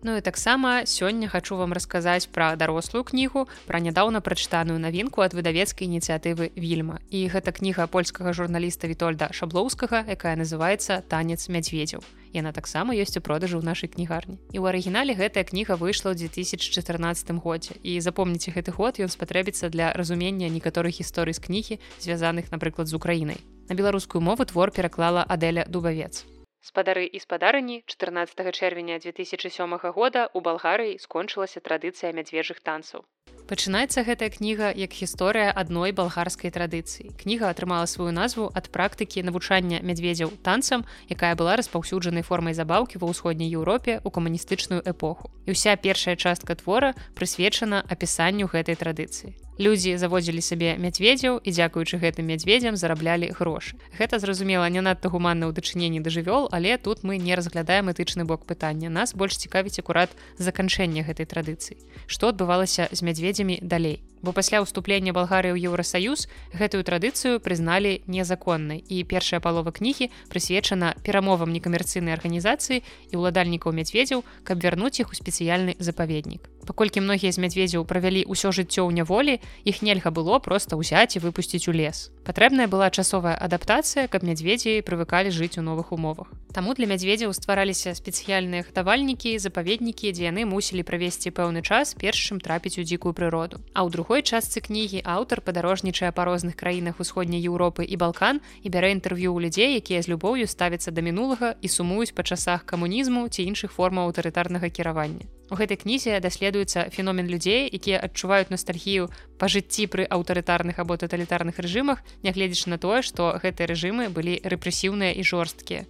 Ну 0.04 0.18
і 0.18 0.22
таксама 0.22 0.86
сёння 0.86 1.28
хачу 1.28 1.58
вам 1.58 1.74
расказаць 1.74 2.30
пра 2.30 2.56
дарослую 2.56 3.04
кнігу 3.04 3.48
пра 3.66 3.80
нядаўна 3.80 4.22
прачытаную 4.22 4.78
навінку 4.78 5.26
ад 5.26 5.34
выдавецкай 5.34 5.90
ініцыятывы 5.90 6.54
вільма 6.54 7.02
і 7.10 7.26
гэта 7.34 7.52
кніга 7.52 7.88
польскага 7.88 8.34
журналіста 8.34 8.88
вітольда 8.88 9.34
шаблоўскага 9.34 10.06
якая 10.06 10.38
называется 10.38 11.02
танец 11.10 11.50
мядзведзяў 11.50 12.06
яна 12.34 12.54
таксама 12.54 12.94
ёсць 12.94 13.18
у 13.18 13.22
продажы 13.26 13.58
ў 13.58 13.66
нашай 13.66 13.90
кнігарні. 13.90 14.38
І 14.54 14.62
ў 14.62 14.70
арыгінале 14.70 15.18
гэтая 15.18 15.44
кніга 15.44 15.76
выйшла 15.82 16.14
ў 16.14 16.30
2014 16.30 17.34
годзе. 17.42 17.76
І 17.82 18.00
запомніце 18.00 18.54
гэты 18.54 18.72
год 18.72 19.02
ён 19.02 19.10
спатрэбіцца 19.10 19.74
для 19.74 19.92
разумення 19.94 20.52
некаторых 20.54 21.02
гісторый 21.02 21.34
з 21.34 21.42
кнігі 21.42 21.76
звязаных 22.00 22.54
напрыклад 22.54 22.88
з 22.88 22.94
украінай. 22.94 23.40
На 23.70 23.76
беларускую 23.76 24.22
мову 24.22 24.46
твор 24.46 24.72
пераклала 24.72 25.26
адэля 25.26 25.66
дубавец 25.68 26.37
спадары 26.70 27.06
і 27.18 27.20
спадарыні 27.26 27.78
14 27.94 28.56
чэрвеня 28.60 28.98
2007 29.06 29.78
года 30.00 30.28
у 30.34 30.42
балгарыі 30.48 30.98
скончылася 31.06 31.64
традыцыя 31.68 32.12
мядзвежых 32.20 32.60
танцаў 32.72 33.08
пачынаецца 33.48 34.04
гэтая 34.04 34.30
кніга 34.30 34.70
як 34.76 34.92
гісторыя 34.92 35.56
адной 35.62 35.96
балгарскай 35.96 36.52
традыцыі 36.52 37.16
кніга 37.24 37.50
атрымала 37.54 37.88
сваю 37.88 38.12
назву 38.12 38.50
ад 38.62 38.68
практыкі 38.76 39.24
навучання 39.24 39.80
мядзведзяў 39.88 40.36
танцам 40.44 40.84
якая 41.08 41.34
была 41.40 41.56
распаўсюджанай 41.64 42.28
формай 42.28 42.58
забаўкі 42.60 43.00
ва 43.02 43.12
ўсходняй 43.16 43.48
еўропе 43.48 44.00
у 44.04 44.14
камуністычную 44.20 44.84
эпоху 44.84 45.32
і 45.48 45.56
ўся 45.56 45.80
першая 45.80 46.20
частка 46.20 46.60
твора 46.60 46.94
прысвечана 47.16 47.84
апісанню 47.88 48.52
гэтай 48.52 48.76
традыцыі 48.76 49.36
Людзі 49.58 49.98
заводзілі 49.98 50.42
сабе 50.46 50.76
мядзведзяў 50.78 51.42
і 51.42 51.50
дзякуючы 51.50 51.98
гэтым 51.98 52.30
мядзведзям 52.30 52.78
зараблялі 52.78 53.34
грошы. 53.34 53.74
Гэта 53.98 54.22
зразумела 54.22 54.70
не 54.70 54.86
надта 54.86 55.10
гуманна 55.10 55.50
ў 55.50 55.52
дачыненні 55.58 55.98
да 56.06 56.14
жывёл, 56.14 56.46
але 56.54 56.78
тут 56.78 57.02
мы 57.02 57.18
не 57.18 57.34
разглядаем 57.34 57.90
этычны 57.90 58.22
бок 58.22 58.46
пытання. 58.46 58.94
Нас 58.94 59.18
больш 59.18 59.34
цікавіць 59.42 59.82
акурат 59.82 60.14
заканчэнне 60.38 61.02
гэтай 61.02 61.26
традыцыі. 61.26 61.82
Што 62.06 62.30
адбывалася 62.30 62.86
з 62.94 63.02
мядзведзямі 63.18 63.60
далей 63.62 64.00
бо 64.22 64.34
пасля 64.34 64.64
ўступлення 64.64 65.14
балгарыі 65.14 65.54
ў 65.54 65.70
еўросаюз 65.70 66.26
гэтую 66.56 66.84
традыцыю 66.88 67.40
прызналі 67.44 68.02
незаконнай. 68.08 68.82
І 68.88 69.04
першая 69.04 69.40
палова 69.40 69.72
кнігі 69.72 70.10
прысвечана 70.32 70.96
перамовам 71.06 71.54
некамерцыйнай 71.54 72.18
арганізацыі 72.18 72.82
і 72.82 73.14
ўладальнікаў 73.14 73.76
мядзведзяў 73.78 74.26
каб 74.44 74.58
вярнуць 74.64 74.98
іх 75.00 75.14
у 75.14 75.16
спецыяльны 75.16 75.78
запаведнік. 75.78 76.50
Паколькі 76.68 77.00
многія 77.00 77.32
з 77.32 77.40
мядзведзяў 77.40 77.88
правялі 77.88 78.28
ўсё 78.28 78.52
жыццё 78.52 78.84
ў 78.84 78.92
няволі 78.92 79.40
іх 79.64 79.80
нельга 79.80 80.12
было 80.12 80.42
проста 80.44 80.76
ўзяць 80.76 81.16
і 81.16 81.24
выпусціць 81.24 81.70
у 81.70 81.76
лес. 81.78 82.12
Патрэбная 82.28 82.68
была 82.68 82.92
часовая 82.92 83.38
адаптацыя 83.40 84.12
каб 84.12 84.28
мядзведзі 84.28 84.84
прывыкалі 84.84 85.32
жыць 85.32 85.56
у 85.56 85.64
новых 85.64 85.96
умовах. 85.96 86.28
Таму 86.52 86.74
для 86.74 86.90
мядзведзяў 86.90 87.32
ствараліся 87.32 87.96
спецыяльныя 87.96 88.68
хтавальнікі 88.68 89.38
запаведнікі 89.40 90.12
дзе 90.12 90.28
яны 90.28 90.44
мусілі 90.44 90.84
правесці 90.84 91.32
пэўны 91.32 91.64
час 91.64 91.96
першым 91.96 92.44
трапіць 92.44 92.76
у 92.80 92.84
дзікую 92.84 93.16
прыроду. 93.16 93.64
А 93.72 93.88
ў 93.88 93.94
друг 93.94 94.07
другой 94.08 94.24
частцы 94.24 94.64
кнігі 94.64 95.04
аўтар 95.04 95.44
падарожнічае 95.44 96.16
па 96.16 96.24
розных 96.24 96.56
краінах 96.56 97.04
усходняй 97.04 97.44
Еўропы 97.44 97.84
і 97.84 98.00
балкан 98.00 98.40
і 98.64 98.72
бярэ 98.72 98.96
інтэрв'ю 98.96 99.36
ў 99.36 99.44
людзей 99.44 99.76
якія 99.84 100.00
з 100.00 100.08
любоўю 100.08 100.48
ставяцца 100.48 100.96
да 100.96 101.04
мінулага 101.04 101.60
і 101.60 101.68
сумуюць 101.68 102.16
па 102.16 102.24
часах 102.24 102.64
камунізму 102.64 103.28
ці 103.28 103.44
іншых 103.44 103.76
формаў 103.76 104.08
аўтарытарнага 104.08 104.72
кіравання. 104.72 105.28
У 105.52 105.60
гэтай 105.60 105.76
кнізе 105.76 106.24
даследуецца 106.24 106.88
феномен 106.88 107.28
людзей 107.28 107.68
якія 107.68 108.00
адчуваюць 108.00 108.48
ностальгію 108.48 109.12
па 109.36 109.52
жыцці 109.52 109.92
пры 109.92 110.08
аўтарытарных 110.08 110.80
або 110.80 110.96
таталітарных 110.96 111.60
рэжымах 111.60 112.00
нягледзячы 112.24 112.72
на 112.72 112.80
тое 112.80 113.04
што 113.04 113.36
гэтыя 113.44 113.76
рэжымы 113.76 114.08
былі 114.08 114.40
рэпрэсіўныя 114.40 115.20
і 115.20 115.28
жорсткія 115.28 115.84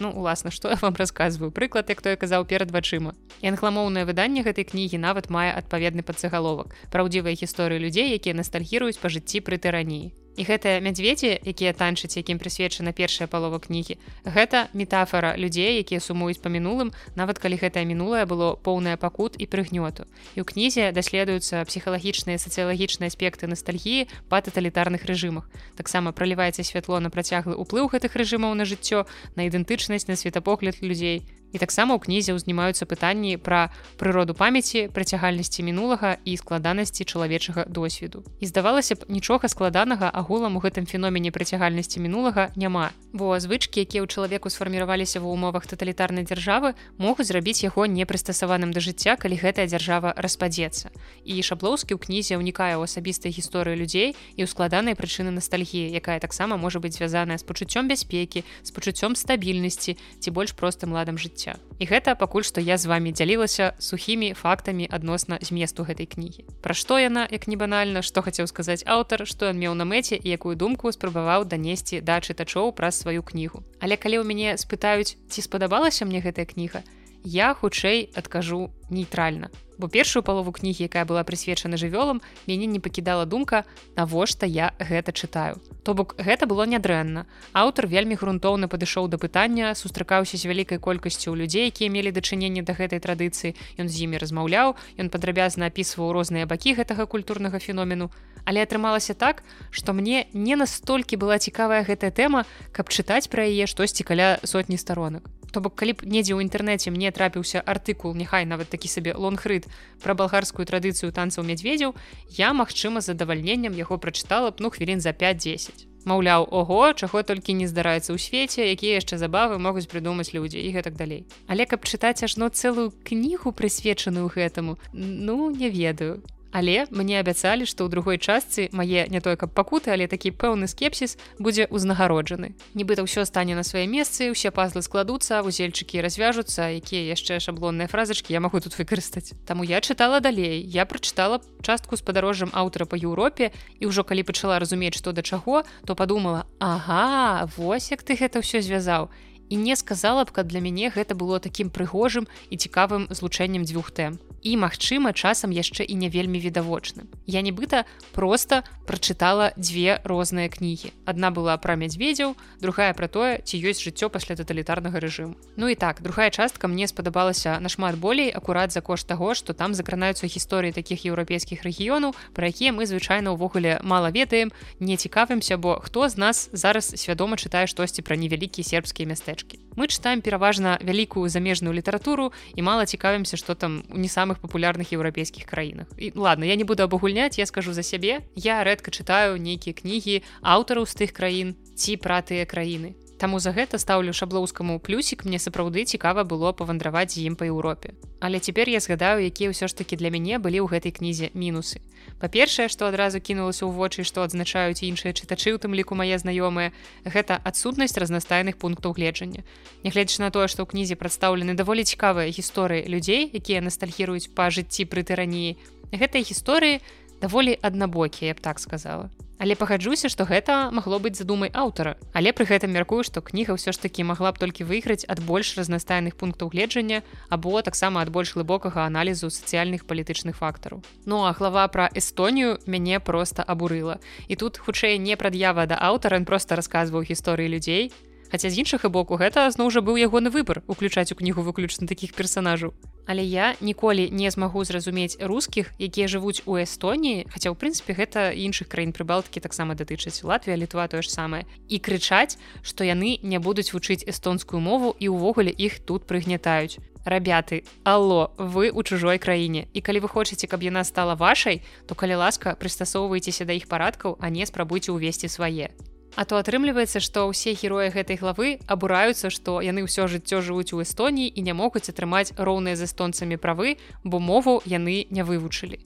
ну 0.00 0.10
уласна 0.10 0.50
што 0.50 0.72
я 0.72 0.78
вам 0.80 0.96
расказваю. 0.96 1.52
Прыклад 1.52 1.88
як 1.92 2.02
той 2.02 2.16
казаў 2.16 2.44
перад 2.44 2.72
вачыма. 2.72 3.14
І 3.40 3.52
англамоўнае 3.52 4.04
выданне 4.04 4.42
гэтай 4.42 4.64
кнігі 4.64 4.98
нават 4.98 5.30
мае 5.30 5.52
адпаведны 5.54 6.02
падзагаловак 6.02 6.74
праўдзівыя 6.90 7.36
гісторыі 7.36 7.80
людзей 7.80 8.16
якія 8.16 8.34
ностальгіруюць 8.34 8.98
па 8.98 9.12
жыцці 9.12 9.44
пры 9.44 9.60
тыраніі 9.60 10.12
і 10.40 10.42
гэтыя 10.48 10.80
мядзведзі 10.80 11.36
якія 11.44 11.76
танчаць 11.76 12.16
якім 12.16 12.40
прысвечана 12.40 12.96
першая 12.96 13.28
палова 13.28 13.60
кнігі 13.60 14.00
гэта 14.24 14.72
метафора 14.72 15.36
людзей 15.36 15.84
якія 15.84 16.00
сумуюць 16.00 16.40
па 16.40 16.48
мінулым 16.48 16.96
нават 17.12 17.36
калі 17.36 17.60
гэтае 17.60 17.84
мінулае 17.84 18.24
было 18.24 18.56
поўнае 18.56 18.96
пакут 18.96 19.36
і 19.36 19.44
прыгнёту. 19.44 20.08
І 20.32 20.40
ў 20.40 20.44
кнізе 20.48 20.84
даследуюцца 20.96 21.60
псіхалагічныя 21.68 22.40
сацыялагічныя 22.40 23.12
аспекты 23.12 23.50
ностальгіі 23.50 24.08
па 24.32 24.40
таталітарных 24.40 25.04
рэжымах. 25.04 25.44
Таксама 25.76 26.16
праліваецца 26.16 26.64
святло 26.64 27.00
на 27.04 27.12
працяглы 27.12 27.58
ўплыў 27.60 27.92
гэтых 27.92 28.16
рэжымаў 28.16 28.56
на 28.56 28.64
жыццё 28.64 29.04
на 29.36 29.44
ідэнтычнасць 29.44 30.08
на 30.08 30.16
светапогляд 30.16 30.80
людзей 30.80 31.26
І 31.52 31.58
таксама 31.58 31.98
ў 31.98 32.00
кнізе 32.06 32.30
ўзнімаюцца 32.38 32.86
пытанні 32.86 33.34
пра 33.34 33.74
прыроду 33.98 34.38
памяці, 34.38 34.86
працягальнасці 34.94 35.66
мінулага 35.66 36.16
і 36.22 36.36
складанасці 36.38 37.02
чалавечага 37.04 37.66
досведу. 37.66 38.22
І 38.38 38.46
здавалася 38.46 38.94
б, 38.94 39.10
нічога 39.10 39.50
складанага 39.50 40.06
агулам 40.14 40.54
у 40.56 40.62
гэтым 40.62 40.86
феномене 40.86 41.34
працягальнасці 41.34 41.98
мінулага 41.98 42.54
няма. 42.54 42.94
Бо 43.10 43.34
звычкі, 43.42 43.82
якія 43.82 44.06
ў 44.06 44.06
чалавеку 44.06 44.46
сфарміраваліся 44.46 45.18
ва 45.18 45.34
ўмовах 45.34 45.66
таталітарнай 45.66 46.22
дзяржавы, 46.22 46.78
могуць 47.02 47.26
зрабіць 47.26 47.66
яго 47.66 47.90
непрыстасаваным 47.90 48.70
да 48.70 48.78
жыцця, 48.78 49.18
калі 49.18 49.34
гэтая 49.34 49.66
дзяржава 49.66 50.14
распадзецца. 50.14 50.94
І 51.26 51.42
шаблоўскі 51.42 51.98
ў 51.98 52.00
кнізе 52.00 52.38
ўнікае 52.38 52.78
ў 52.78 52.86
асабістай 52.86 53.34
гісторыі 53.34 53.74
людзей 53.74 54.14
і 54.38 54.40
ў 54.42 54.46
складанай 54.46 54.94
прычыны 54.94 55.34
ностальгіі, 55.34 55.90
якая 55.98 56.22
таксама 56.22 56.54
можа 56.54 56.78
быць 56.78 56.94
звязаная 56.94 57.42
з 57.42 57.44
пачуццём 57.44 57.90
бяспекі, 57.90 58.46
з 58.62 58.70
пачуццём 58.70 59.18
стабільнасці 59.18 59.98
ці 59.98 60.28
больш 60.30 60.54
простым 60.54 60.94
ладам 60.94 61.18
жыцця 61.18 61.39
жыцця. 61.40 61.56
І 61.78 61.88
гэта 61.88 62.14
пакуль 62.14 62.44
што 62.44 62.60
я 62.60 62.76
з 62.76 62.86
вами 62.86 63.12
дзялілася 63.12 63.72
сухімі 63.78 64.34
фактамі 64.34 64.86
адносна 64.90 65.38
зместу 65.40 65.84
гэтай 65.84 66.06
кнігі. 66.06 66.44
Пра 66.60 66.74
што 66.74 66.98
яна 67.00 67.26
як 67.30 67.48
не 67.48 67.56
банальна 67.56 68.02
што 68.02 68.22
хацеў 68.22 68.46
сказаць 68.46 68.84
аўтар 68.84 69.24
што 69.26 69.48
ён 69.48 69.56
меў 69.56 69.74
на 69.74 69.84
мэце 69.84 70.20
і 70.20 70.28
якую 70.28 70.56
думку 70.56 70.92
спрабаваў 70.92 71.48
данесці 71.48 72.00
да 72.00 72.20
чытачоў 72.20 72.72
праз 72.76 73.00
сваю 73.00 73.22
кнігу. 73.22 73.64
Але 73.80 73.96
калі 73.96 74.20
ў 74.20 74.24
мяне 74.28 74.56
спытаюць 74.60 75.16
ці 75.28 75.40
спадабалася 75.40 76.04
мне 76.04 76.20
гэтая 76.20 76.44
кніга 76.44 76.84
я 77.24 77.54
хутчэй 77.54 78.10
адкажу 78.14 78.70
нейтральна. 78.90 79.50
Бо 79.80 79.88
першую 79.88 80.22
палову 80.22 80.52
кнігі 80.52 80.84
якая 80.84 81.08
была 81.08 81.24
прысвечана 81.24 81.80
жывёлам 81.80 82.20
мяне 82.44 82.68
не 82.68 82.80
пакідала 82.84 83.24
думка 83.24 83.64
навошта 83.96 84.44
я 84.44 84.76
гэта 84.76 85.16
чытаю? 85.16 85.56
То 85.82 85.94
бок 85.94 86.20
гэта 86.20 86.44
было 86.44 86.68
нядрэнна. 86.68 87.24
Аўтар 87.56 87.88
вельмі 87.88 88.12
грунтоўна 88.20 88.68
падышоў 88.68 89.08
да 89.08 89.16
пытання 89.16 89.72
сустракаўся 89.72 90.36
з 90.36 90.44
вялікай 90.44 90.76
колькасцю 90.76 91.32
людзей 91.32 91.72
якія 91.72 91.88
мелі 91.88 92.12
дачыненне 92.12 92.60
да 92.60 92.76
гэтай 92.76 93.00
традыцыі. 93.00 93.56
Ён 93.80 93.88
з 93.88 94.04
імі 94.04 94.20
размаўляў 94.20 94.76
ён 95.00 95.08
падрабязна 95.08 95.72
апісваў 95.72 96.12
розныя 96.12 96.44
бакі 96.44 96.76
гэтага 96.76 97.08
культурнага 97.08 97.56
феномену 97.56 98.12
але 98.50 98.66
атрымалася 98.66 99.14
так 99.14 99.42
што 99.70 99.94
мне 99.94 100.26
не 100.34 100.58
настолькі 100.58 101.14
была 101.22 101.38
цікавая 101.38 101.86
гэтая 101.86 102.10
тэма 102.10 102.42
каб 102.74 102.90
чытаць 102.90 103.30
пра 103.30 103.46
яе 103.46 103.70
штосьці 103.70 104.02
каля 104.02 104.42
сотні 104.42 104.74
старонак. 104.74 105.30
То 105.52 105.60
бок 105.60 105.74
калі 105.78 105.94
б 105.98 106.06
недзе 106.06 106.34
ў 106.34 106.42
інтэрнэце 106.46 106.90
мне 106.90 107.10
трапіўся 107.14 107.62
артыкул 107.62 108.14
няхай 108.18 108.46
нават 108.46 108.70
такі 108.74 108.90
сабе 108.90 109.14
лонгрыд 109.14 109.70
пра 110.02 110.14
балгарскую 110.18 110.66
традыцыю 110.66 111.14
танцаў 111.14 111.46
мядзведзяў 111.46 111.94
я 112.38 112.50
магчыма 112.54 113.02
задавальненнем 113.02 113.78
яго 113.78 113.98
прачытала 114.02 114.50
б 114.50 114.66
ну 114.66 114.74
хвілін 114.74 114.98
за 115.02 115.14
5-10 115.14 115.86
Маўляў 116.08 116.46
ого 116.48 116.92
чаго 116.96 117.22
толькі 117.22 117.52
не 117.52 117.66
здараецца 117.68 118.16
ў 118.16 118.18
свеце 118.18 118.64
якія 118.72 119.02
яшчэ 119.02 119.20
забавы 119.20 119.60
могуць 119.60 119.84
прыдумаць 119.90 120.32
людзі 120.32 120.56
і 120.56 120.72
гэтак 120.72 120.96
далей. 120.96 121.26
Але 121.44 121.68
каб 121.68 121.84
чытаць 121.84 122.24
ажно 122.24 122.48
цэлую 122.48 122.94
кнігу 123.04 123.52
прысвечаную 123.52 124.30
гэтаму 124.32 124.78
ну 124.94 125.50
не 125.52 125.68
ведаю 125.68 126.24
Але 126.52 126.86
мне 126.90 127.20
абяцалі, 127.20 127.66
што 127.66 127.86
ў 127.86 127.88
другой 127.90 128.18
частцы 128.18 128.68
мае 128.74 129.06
не 129.06 129.20
той 129.22 129.38
каб 129.38 129.54
пакуты, 129.54 129.94
але 129.94 130.10
такі 130.10 130.34
пэўны 130.34 130.66
скепсіс 130.66 131.16
будзе 131.38 131.70
ўзнагароджаны. 131.70 132.58
Нібыта 132.74 133.06
ўсё 133.06 133.22
стане 133.22 133.54
на 133.54 133.62
свае 133.62 133.86
месцы, 133.86 134.30
усе 134.34 134.50
пазлы 134.50 134.82
складуцца, 134.82 135.42
вузельчыкі 135.46 136.02
развяжуцца, 136.02 136.74
якія 136.74 137.14
яшчэ 137.14 137.38
шаблонныя 137.38 137.86
фразачкі 137.86 138.34
я 138.34 138.42
магу 138.42 138.58
тут 138.58 138.74
выкарыстаць. 138.74 139.38
Таму 139.46 139.62
я 139.62 139.80
чытала 139.80 140.18
далей. 140.18 140.58
Я 140.66 140.86
прачытала 140.86 141.38
частку 141.62 141.94
з 141.96 142.02
падарожжам 142.02 142.50
аўтара 142.52 142.86
па 142.90 142.98
Еўропе 142.98 143.54
і 143.78 143.86
ўжо 143.86 144.02
калі 144.02 144.26
пачала 144.26 144.58
разумець, 144.58 144.98
што 144.98 145.14
да 145.14 145.22
чаго, 145.22 145.62
то 145.86 145.94
падумала: 145.94 146.46
Ага, 146.58 147.46
вось 147.56 147.90
як 147.94 148.02
ты 148.02 148.18
гэта 148.18 148.42
ўсё 148.42 148.58
звязаў. 148.58 149.08
І 149.50 149.56
не 149.56 149.76
сказала 149.76 150.24
б, 150.24 150.30
каб 150.30 150.46
для 150.46 150.62
мяне 150.62 150.94
гэта 150.94 151.18
было 151.18 151.42
такім 151.42 151.74
прыгожым 151.74 152.30
і 152.50 152.56
цікавым 152.56 153.10
злучэннем 153.10 153.66
дзвюх 153.66 153.90
тэм. 153.90 154.22
І 154.40 154.56
магчыма 154.56 155.12
часам 155.12 155.50
яшчэ 155.50 155.84
і 155.84 155.94
не 156.00 156.08
вельмі 156.08 156.40
відавочным. 156.40 157.10
Я 157.26 157.42
нібыта 157.42 157.84
просто 158.14 158.62
прачытала 158.86 159.52
дзве 159.58 160.00
розныя 160.04 160.48
кнігі. 160.48 160.94
Одна 161.04 161.28
была 161.28 161.58
пра 161.60 161.76
мядзведзяў 161.76 162.38
другая 162.62 162.94
пра 162.94 163.10
тое 163.10 163.42
ці 163.44 163.60
ёсць 163.60 163.84
жыццё 163.84 164.08
пасля 164.08 164.38
таталітарнага 164.40 164.96
рэжыму. 164.96 165.36
Ну 165.60 165.68
і 165.68 165.74
так 165.74 166.00
другая 166.00 166.30
частка 166.30 166.70
мне 166.70 166.88
спадабалася 166.88 167.60
нашмат 167.60 167.98
болей 167.98 168.30
акурат 168.30 168.72
за 168.72 168.80
кошт 168.80 169.10
таго 169.10 169.34
што 169.34 169.52
там 169.52 169.74
закранаюцца 169.74 170.24
гісторыі 170.24 170.72
такіх 170.72 171.04
еўрапейскіх 171.04 171.60
рэгіёнаў 171.60 172.14
пра 172.32 172.48
якія 172.48 172.72
мы 172.72 172.86
звычайна 172.86 173.36
ўвогуле 173.36 173.82
мала 173.82 174.08
ведаем 174.08 174.54
не 174.80 174.96
цікавімся 174.96 175.58
бо 175.58 175.76
хто 175.84 176.08
з 176.08 176.16
нас 176.16 176.48
зараз 176.52 176.96
свядома 176.96 177.36
чытае 177.36 177.66
штосьці 177.66 178.00
пра 178.00 178.16
невялікія 178.16 178.64
сербскія 178.64 179.10
мястэчкі 179.40 179.58
мы 179.76 179.86
чытаем 179.88 180.20
пераважна 180.20 180.78
вялікую 180.82 181.28
замежную 181.28 181.72
літаратуру 181.72 182.32
і 182.54 182.62
мала 182.62 182.84
цікавімся 182.86 183.36
што 183.36 183.54
там 183.54 183.82
не 183.88 184.08
самых 184.08 184.20
самых 184.20 184.40
папулярных 184.40 184.92
еўрапейскіх 184.92 185.44
краінах. 185.44 185.86
І 185.96 186.12
ладно 186.14 186.44
я 186.44 186.56
не 186.56 186.64
буду 186.64 186.82
абагульняць 186.82 187.38
я 187.38 187.46
скажу 187.46 187.72
за 187.72 187.82
сябе. 187.82 188.20
Я 188.36 188.62
рэдка 188.64 188.90
чытаю 188.90 189.40
нейкія 189.40 189.72
кнігі 189.72 190.22
аўтараў 190.42 190.84
з 190.86 190.94
тых 190.94 191.12
краін 191.16 191.56
ці 191.74 191.96
пра 191.96 192.20
тыя 192.20 192.44
краіны 192.44 192.99
Таму 193.20 193.36
за 193.38 193.52
гэта 193.52 193.76
стаўлю 193.76 194.16
шаблоўскаму 194.16 194.78
плюсік 194.80 195.26
мне 195.28 195.36
сапраўды 195.36 195.84
цікава 195.84 196.24
было 196.24 196.56
павандраваць 196.56 197.12
з 197.12 197.28
ім 197.28 197.36
па 197.36 197.44
Еўропе. 197.44 197.92
Але 198.16 198.40
цяпер 198.40 198.64
я 198.72 198.80
згадаю, 198.80 199.20
якія 199.20 199.52
ўсё 199.52 199.68
ж 199.68 199.76
такі 199.76 200.00
для 200.00 200.08
мяне 200.08 200.40
былі 200.40 200.64
ў 200.64 200.72
гэтай 200.72 200.88
кнізе 200.88 201.28
мінусы. 201.36 201.84
Па-першае, 202.16 202.72
што 202.72 202.88
адразу 202.88 203.20
кінулася 203.20 203.68
ў 203.68 203.76
вочы, 203.76 204.08
што 204.08 204.24
адзначаюць 204.24 204.80
іншыя 204.80 205.12
чытачы, 205.12 205.52
у 205.52 205.60
тым 205.60 205.76
ліку 205.76 206.00
мае 206.00 206.16
знаёмыя, 206.16 206.72
гэта 207.04 207.36
адсутнасць 207.44 208.00
разнастайных 208.00 208.56
пунктаў 208.56 208.96
гледжання. 208.96 209.44
Нягледзяч 209.84 210.16
на 210.24 210.32
тое, 210.32 210.48
што 210.48 210.64
ў 210.64 210.72
кнізе 210.72 210.96
прадстаўлены 210.96 211.52
даволі 211.52 211.84
цікавыя 211.84 212.32
гісторыі 212.32 212.88
людзей, 212.88 213.28
якія 213.28 213.60
ностальгіруюць 213.60 214.32
па 214.32 214.48
жыцці 214.48 214.88
пры 214.88 215.04
тыраніі. 215.04 215.60
Гэтыя 215.92 216.24
гісторыі 216.24 216.80
даволі 217.20 217.52
аднабокія, 217.60 218.32
я 218.32 218.34
б 218.34 218.40
так 218.40 218.56
сказала. 218.56 219.12
Але 219.40 219.56
пагаджуся, 219.56 220.12
што 220.12 220.28
гэта 220.28 220.68
магло 220.68 221.00
быць 221.00 221.16
задумай 221.16 221.48
аўтара. 221.56 221.96
Але 222.12 222.36
пры 222.36 222.44
гэтым 222.44 222.76
мяркую, 222.76 223.00
што 223.08 223.24
кніга 223.24 223.56
ўсё 223.56 223.72
ж 223.72 223.80
такі 223.80 224.04
магла 224.04 224.36
б 224.36 224.36
толькі 224.36 224.68
выйграць 224.68 225.08
ад 225.08 225.24
больш 225.24 225.56
разнастайных 225.56 226.20
пунктаў 226.20 226.52
гледжання 226.52 227.00
або 227.32 227.64
таксама 227.64 228.04
ад 228.04 228.12
больш 228.12 228.36
глыбокага 228.36 228.84
аналізу 228.84 229.32
сацыяльных 229.32 229.88
палітычных 229.88 230.36
фактараў. 230.36 230.84
Ну 231.08 231.24
а 231.24 231.32
глава 231.32 231.64
пра 231.72 231.88
Эстонію 231.96 232.60
мяне 232.68 233.00
проста 233.00 233.40
абурыла. 233.40 233.96
І 234.28 234.36
тут 234.36 234.60
хутчэй 234.60 235.00
не 235.00 235.16
прад'ява 235.16 235.64
да 235.64 235.80
аўтара, 235.80 236.20
ён 236.20 236.28
проста 236.28 236.60
расказваў 236.60 237.08
гісторыі 237.08 237.48
людзей, 237.48 237.96
Хаця 238.30 238.50
з 238.50 238.62
іншага 238.62 238.88
боку 238.88 239.18
гэта 239.18 239.50
зноў 239.50 239.74
жа 239.74 239.82
быў 239.82 239.98
ягоны 239.98 240.30
выбар 240.30 240.62
уключаць 240.70 241.10
у 241.10 241.18
кнігу 241.18 241.42
выключна 241.42 241.90
такіх 241.90 242.14
персонажаў. 242.14 242.70
Але 243.10 243.26
я 243.26 243.58
ніколі 243.60 244.06
не 244.14 244.30
змагу 244.30 244.62
зразумець 244.62 245.18
рускіх, 245.18 245.74
якія 245.82 246.06
жывуць 246.06 246.46
у 246.46 246.54
Эстоніі, 246.54 247.26
хаця 247.26 247.50
ў 247.50 247.58
прынцыпе 247.58 247.98
гэта 247.98 248.30
іншых 248.30 248.70
краін 248.70 248.94
прыбалткі 248.94 249.42
таксама 249.42 249.74
датычаць 249.74 250.22
Латвія, 250.22 250.54
літва 250.54 250.86
тое 250.86 251.02
ж 251.02 251.10
самае 251.10 251.42
і 251.66 251.82
крычаць, 251.82 252.38
што 252.62 252.86
яны 252.86 253.18
не 253.18 253.42
будуць 253.42 253.74
вучыць 253.74 254.06
эстонскую 254.06 254.62
мову 254.62 254.94
і 254.94 255.10
ўвогуле 255.10 255.50
іх 255.50 255.82
тут 255.82 256.06
прыгнятаюць. 256.06 256.78
Рабяты, 257.02 257.64
Алло, 257.82 258.30
вы 258.38 258.70
ў 258.70 258.84
чужой 258.86 259.18
краіне. 259.18 259.66
І 259.74 259.80
калі 259.82 260.06
вы 260.06 260.08
хочаце, 260.08 260.46
каб 260.46 260.62
яна 260.62 260.84
стала 260.84 261.18
вашай, 261.18 261.66
то 261.88 261.98
калі 261.98 262.22
ласка, 262.22 262.54
прыстасоўвайцеся 262.54 263.42
да 263.42 263.58
іх 263.58 263.66
парадкаў, 263.66 264.20
а 264.20 264.30
не 264.30 264.46
спрабуйце 264.46 264.92
ўвесці 264.94 265.26
свае. 265.26 265.74
А 266.16 266.24
то 266.24 266.36
атрымліваецца, 266.42 267.00
што 267.00 267.28
ўсе 267.30 267.54
героі 267.54 267.92
гэтай 267.94 268.18
главы 268.18 268.58
абураюцца, 268.66 269.30
што 269.30 269.60
яны 269.62 269.86
ўсё 269.86 270.10
жыццё 270.10 270.42
жывуць 270.42 270.74
у 270.74 270.82
Эстоніі 270.82 271.30
і 271.30 271.40
не 271.46 271.54
могуць 271.54 271.86
атрымаць 271.86 272.34
роўныя 272.36 272.76
з 272.76 272.90
эстонцамі 272.90 273.38
правы, 273.38 273.78
бо 274.04 274.18
мову 274.18 274.60
яны 274.66 275.06
не 275.10 275.22
вывучылі 275.22 275.78